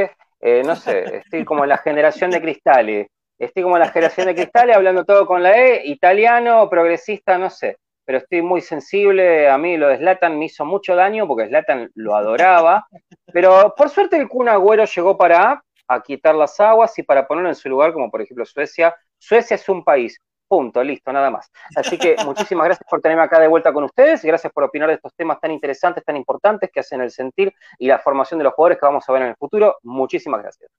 eh, 0.41 0.63
no 0.65 0.75
sé, 0.75 1.17
estoy 1.17 1.45
como 1.45 1.65
la 1.65 1.77
generación 1.77 2.31
de 2.31 2.41
cristales, 2.41 3.07
estoy 3.37 3.63
como 3.63 3.77
la 3.77 3.89
generación 3.89 4.27
de 4.27 4.35
cristales 4.35 4.75
hablando 4.75 5.05
todo 5.05 5.25
con 5.25 5.43
la 5.43 5.57
E, 5.57 5.81
italiano, 5.85 6.69
progresista, 6.69 7.37
no 7.37 7.49
sé 7.49 7.77
pero 8.11 8.17
estoy 8.17 8.41
muy 8.41 8.59
sensible. 8.59 9.49
A 9.49 9.57
mí 9.57 9.77
lo 9.77 9.87
de 9.87 9.97
Slatan 9.97 10.37
me 10.37 10.45
hizo 10.45 10.65
mucho 10.65 10.95
daño 10.95 11.27
porque 11.27 11.47
Slatan 11.47 11.91
lo 11.95 12.15
adoraba. 12.15 12.85
Pero 13.31 13.73
por 13.77 13.89
suerte 13.89 14.17
el 14.17 14.27
Kun 14.27 14.49
Agüero 14.49 14.83
llegó 14.83 15.17
para 15.17 15.63
a 15.87 16.01
quitar 16.01 16.35
las 16.35 16.59
aguas 16.59 16.97
y 16.99 17.03
para 17.03 17.27
ponerlo 17.27 17.49
en 17.49 17.55
su 17.55 17.69
lugar, 17.69 17.93
como 17.93 18.09
por 18.09 18.21
ejemplo 18.21 18.45
Suecia. 18.45 18.93
Suecia 19.17 19.55
es 19.55 19.69
un 19.69 19.83
país. 19.83 20.19
Punto, 20.51 20.83
listo, 20.83 21.13
nada 21.13 21.29
más. 21.29 21.49
Así 21.77 21.97
que 21.97 22.17
muchísimas 22.25 22.65
gracias 22.65 22.85
por 22.89 22.99
tenerme 22.99 23.23
acá 23.23 23.39
de 23.39 23.47
vuelta 23.47 23.71
con 23.71 23.85
ustedes. 23.85 24.21
Gracias 24.21 24.51
por 24.51 24.65
opinar 24.65 24.89
de 24.89 24.95
estos 24.95 25.13
temas 25.15 25.39
tan 25.39 25.49
interesantes, 25.49 26.03
tan 26.03 26.17
importantes 26.17 26.69
que 26.73 26.81
hacen 26.81 26.99
el 26.99 27.09
sentir 27.09 27.53
y 27.79 27.87
la 27.87 27.99
formación 27.99 28.37
de 28.37 28.43
los 28.43 28.53
jugadores 28.53 28.77
que 28.77 28.85
vamos 28.85 29.07
a 29.07 29.13
ver 29.13 29.21
en 29.21 29.29
el 29.29 29.37
futuro. 29.37 29.77
Muchísimas 29.83 30.41
gracias. 30.41 30.69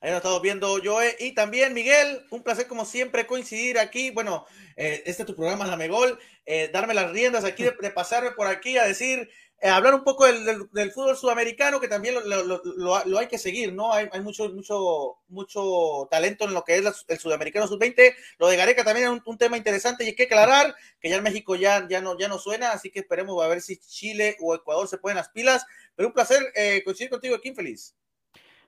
Ahí 0.00 0.10
nos 0.10 0.18
estamos 0.18 0.40
viendo 0.40 0.78
Joe 0.82 1.14
y 1.18 1.34
también 1.34 1.74
Miguel, 1.74 2.24
un 2.30 2.42
placer 2.42 2.68
como 2.68 2.86
siempre 2.86 3.26
coincidir 3.26 3.78
aquí. 3.78 4.12
Bueno, 4.12 4.46
eh, 4.76 5.02
este 5.04 5.24
es 5.24 5.26
tu 5.26 5.36
programa 5.36 5.66
Dame 5.66 5.88
Gol, 5.88 6.18
eh, 6.46 6.70
darme 6.72 6.94
las 6.94 7.10
riendas 7.10 7.44
aquí, 7.44 7.64
de, 7.64 7.90
pasarme 7.90 8.30
por 8.30 8.46
aquí 8.46 8.78
a 8.78 8.84
decir, 8.84 9.28
eh, 9.58 9.68
hablar 9.70 9.94
un 9.94 10.04
poco 10.04 10.26
del, 10.26 10.92
fútbol 10.92 11.16
sudamericano, 11.16 11.80
que 11.80 11.88
también 11.88 12.14
lo, 12.26 13.18
hay 13.18 13.26
que 13.26 13.38
seguir, 13.38 13.72
¿no? 13.72 13.92
Hay, 13.92 14.08
mucho, 14.20 14.50
mucho, 14.50 15.16
mucho 15.28 16.06
talento 16.10 16.44
en 16.44 16.52
lo 16.52 16.62
que 16.62 16.76
es 16.76 17.04
el 17.08 17.18
sudamericano 17.18 17.66
sub-20. 17.66 18.14
Lo 18.38 18.48
de 18.48 18.56
Gareca 18.56 18.84
también 18.84 19.06
es 19.06 19.22
un, 19.24 19.38
tema 19.38 19.56
interesante 19.56 20.04
y 20.04 20.08
hay 20.08 20.14
que 20.14 20.24
aclarar 20.24 20.74
que 21.00 21.08
ya 21.08 21.16
en 21.16 21.22
México 21.22 21.56
ya, 21.56 21.86
ya, 21.88 22.02
no, 22.02 22.18
ya 22.18 22.28
no 22.28 22.38
suena, 22.38 22.72
así 22.72 22.90
que 22.90 23.00
esperemos 23.00 23.42
a 23.42 23.48
ver 23.48 23.62
si 23.62 23.78
Chile 23.78 24.36
o 24.40 24.54
Ecuador 24.54 24.88
se 24.88 24.98
ponen 24.98 25.16
las 25.16 25.30
pilas. 25.30 25.64
Pero 25.94 26.08
un 26.08 26.14
placer 26.14 26.52
coincidir 26.84 27.10
contigo 27.10 27.34
aquí, 27.34 27.54
feliz. 27.54 27.94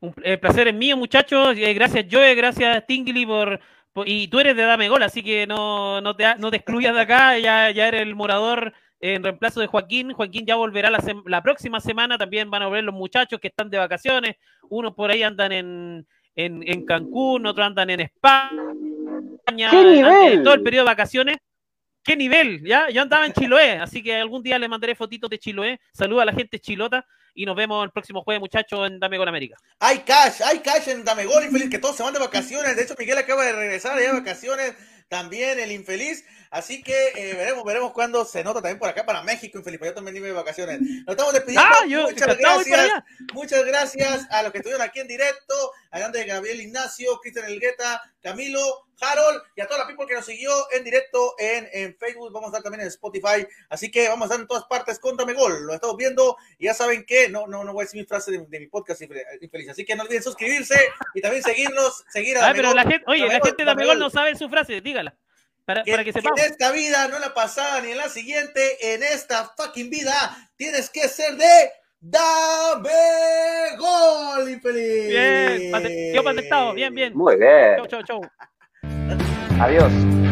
Un 0.01 0.15
placer 0.41 0.69
es 0.69 0.75
mío, 0.75 0.97
muchachos. 0.97 1.55
gracias, 1.55 2.07
Joe. 2.11 2.35
Gracias, 2.35 2.87
Tingly, 2.87 3.27
por, 3.27 3.61
Y 4.07 4.29
tú 4.29 4.41
eres 4.41 4.57
de 4.57 4.63
Dame 4.63 4.89
Gol, 4.89 5.03
así 5.03 5.23
que 5.23 5.47
no, 5.47 6.01
no, 6.01 6.17
te, 6.17 6.25
no 6.37 6.51
te 6.51 6.57
excluyas 6.57 6.95
de 6.95 7.03
acá. 7.03 7.39
Ya, 7.39 7.71
ya 7.73 7.89
eres 7.89 8.01
el 8.03 8.15
morador 8.15 8.73
en 9.01 9.23
reemplazo 9.23 9.61
de 9.61 9.67
Joaquín. 9.67 10.13
Joaquín 10.13 10.47
ya 10.47 10.57
volverá 10.57 10.91
la, 10.91 11.03
la, 11.27 11.43
próxima 11.43 11.81
semana. 11.81 12.19
También 12.19 12.51
van 12.51 12.63
a 12.63 12.67
volver 12.67 12.85
los 12.85 12.95
muchachos 12.95 13.41
que 13.41 13.49
están 13.49 13.71
de 13.71 13.79
vacaciones. 13.79 14.37
Unos 14.69 14.95
por 14.95 15.11
ahí 15.11 15.23
andan 15.23 15.53
en, 15.53 16.07
en, 16.35 16.63
en 16.67 16.85
Cancún, 16.85 17.47
otros 17.47 17.67
andan 17.67 17.91
en 17.91 18.01
España. 18.01 18.51
¿Qué 19.47 19.85
nivel? 19.85 20.43
todo 20.43 20.55
el 20.55 20.63
periodo 20.63 20.85
de 20.85 20.91
vacaciones. 20.91 21.37
¿Qué 22.03 22.17
nivel? 22.17 22.65
¿Ya? 22.65 22.89
Yo 22.91 23.03
andaba 23.03 23.27
en 23.27 23.33
Chiloé, 23.33 23.73
así 23.81 24.03
que 24.03 24.17
algún 24.17 24.43
día 24.43 24.59
le 24.59 24.69
mandaré 24.69 24.95
fotitos 24.95 25.29
de 25.29 25.39
Chiloé. 25.39 25.81
Saluda 25.93 26.23
a 26.23 26.27
la 26.27 26.33
gente 26.33 26.59
chilota 26.59 27.05
y 27.35 27.45
nos 27.45 27.55
vemos 27.55 27.85
el 27.85 27.91
próximo 27.91 28.23
jueves, 28.23 28.41
muchachos, 28.41 28.87
en 28.89 28.99
Dame 28.99 29.19
Gol 29.19 29.29
América. 29.29 29.57
Hay 29.79 29.99
cash, 29.99 30.43
hay 30.43 30.61
cash 30.61 30.89
en 30.89 31.05
Dame 31.05 31.27
Gol, 31.27 31.45
infeliz, 31.45 31.71
que 31.71 31.79
todos 31.79 31.97
se 31.97 32.03
van 32.03 32.13
de 32.13 32.19
vacaciones. 32.19 32.77
De 32.77 32.83
hecho, 32.83 32.95
Miguel 32.99 33.19
acaba 33.19 33.45
de 33.45 33.53
regresar 33.53 33.99
de 33.99 34.11
vacaciones 34.11 34.75
también, 35.09 35.59
el 35.59 35.73
infeliz. 35.73 36.25
Así 36.51 36.83
que 36.83 37.09
eh, 37.15 37.35
veremos, 37.35 37.65
veremos 37.65 37.93
cuándo 37.93 38.25
se 38.25 38.43
nota 38.43 38.61
también 38.61 38.79
por 38.79 38.89
acá 38.89 39.05
para 39.05 39.23
México, 39.23 39.59
infeliz. 39.59 39.81
Yo 39.83 39.95
también 39.95 40.23
de 40.23 40.33
vacaciones. 40.33 40.81
Nos 40.81 41.09
estamos 41.09 41.33
despidiendo. 41.33 41.69
Ah, 41.69 41.85
muchas 41.87 42.39
gracias. 42.39 43.05
Muchas 43.33 43.65
gracias 43.67 44.27
a 44.31 44.43
los 44.43 44.53
que 44.53 44.59
estuvieron 44.59 44.87
aquí 44.87 45.01
en 45.01 45.09
directo. 45.09 45.55
A 45.91 45.99
grande 45.99 46.25
Gabriel 46.25 46.61
Ignacio, 46.61 47.19
Cristian 47.21 47.47
Elgueta, 47.47 48.03
Camilo, 48.23 48.88
Harold 49.01 49.43
y 49.57 49.61
a 49.61 49.67
toda 49.67 49.81
la 49.81 49.87
people 49.87 50.07
que 50.07 50.15
nos 50.15 50.25
siguió 50.25 50.51
en 50.73 50.85
directo 50.85 51.35
en, 51.39 51.69
en, 51.73 51.97
Facebook. 51.97 52.33
Vamos 52.33 52.49
a 52.49 52.51
estar 52.51 52.63
también 52.63 52.83
en 52.83 52.89
Spotify. 52.89 53.47
Así 53.69 53.91
que 53.91 54.09
vamos 54.09 54.23
a 54.23 54.27
estar 54.27 54.41
en 54.41 54.47
todas 54.47 54.65
partes. 54.65 54.99
Contame 54.99 55.35
gol. 55.35 55.67
Lo 55.67 55.75
estamos 55.75 55.97
viendo. 55.97 56.37
Y 56.59 56.67
ya 56.67 56.75
saben 56.75 57.05
que 57.05 57.29
no, 57.29 57.47
no, 57.47 57.65
no 57.65 57.73
voy 57.73 57.83
a 57.83 57.85
decir 57.85 58.01
mi 58.01 58.07
frase 58.07 58.33
de, 58.33 58.61
mi 58.61 58.67
podcast 58.67 59.03
infeliz. 59.03 59.69
Así 59.71 59.85
que 59.85 59.97
no 59.97 60.03
olviden 60.03 60.23
suscribirse 60.23 60.79
y 61.15 61.21
también 61.21 61.43
seguirnos. 61.43 62.05
Seguir 62.09 62.39
a 62.39 62.49
ah, 62.49 62.53
pero 62.55 62.75
la 62.75 62.83
gente, 62.83 63.05
oye, 63.07 63.27
la 63.27 63.41
gente 63.41 63.55
de 63.57 63.65
Dame 63.65 63.87
Gol 63.87 63.99
no 63.99 64.11
sabe 64.11 64.35
su 64.37 64.49
frase. 64.49 64.81
Dígala. 64.81 65.17
Para 65.65 65.85
que, 65.85 65.91
para 65.91 66.05
que 66.05 66.13
sepamos. 66.13 66.41
En 66.41 66.51
esta 66.51 66.73
vida, 66.73 67.09
no 67.09 67.17
en 67.17 67.23
la 67.23 67.35
pasada 67.35 67.83
ni 67.83 67.91
en 67.91 67.99
la 67.99 68.09
siguiente, 68.09 68.95
en 68.95 69.03
esta 69.03 69.53
fucking 69.55 69.91
vida, 69.91 70.51
tienes 70.57 70.89
que 70.89 71.09
ser 71.09 71.37
de 71.37 71.73
Dame 72.01 72.91
gol, 73.77 74.49
infeliz. 74.49 75.09
Bien, 75.09 76.15
yo 76.15 76.23
patentado, 76.23 76.73
bien, 76.73 76.95
bien. 76.95 77.13
Muy 77.13 77.37
bien. 77.37 77.77
Chau, 77.77 77.87
chau, 77.89 78.03
chau. 78.05 78.21
Adiós. 79.61 80.28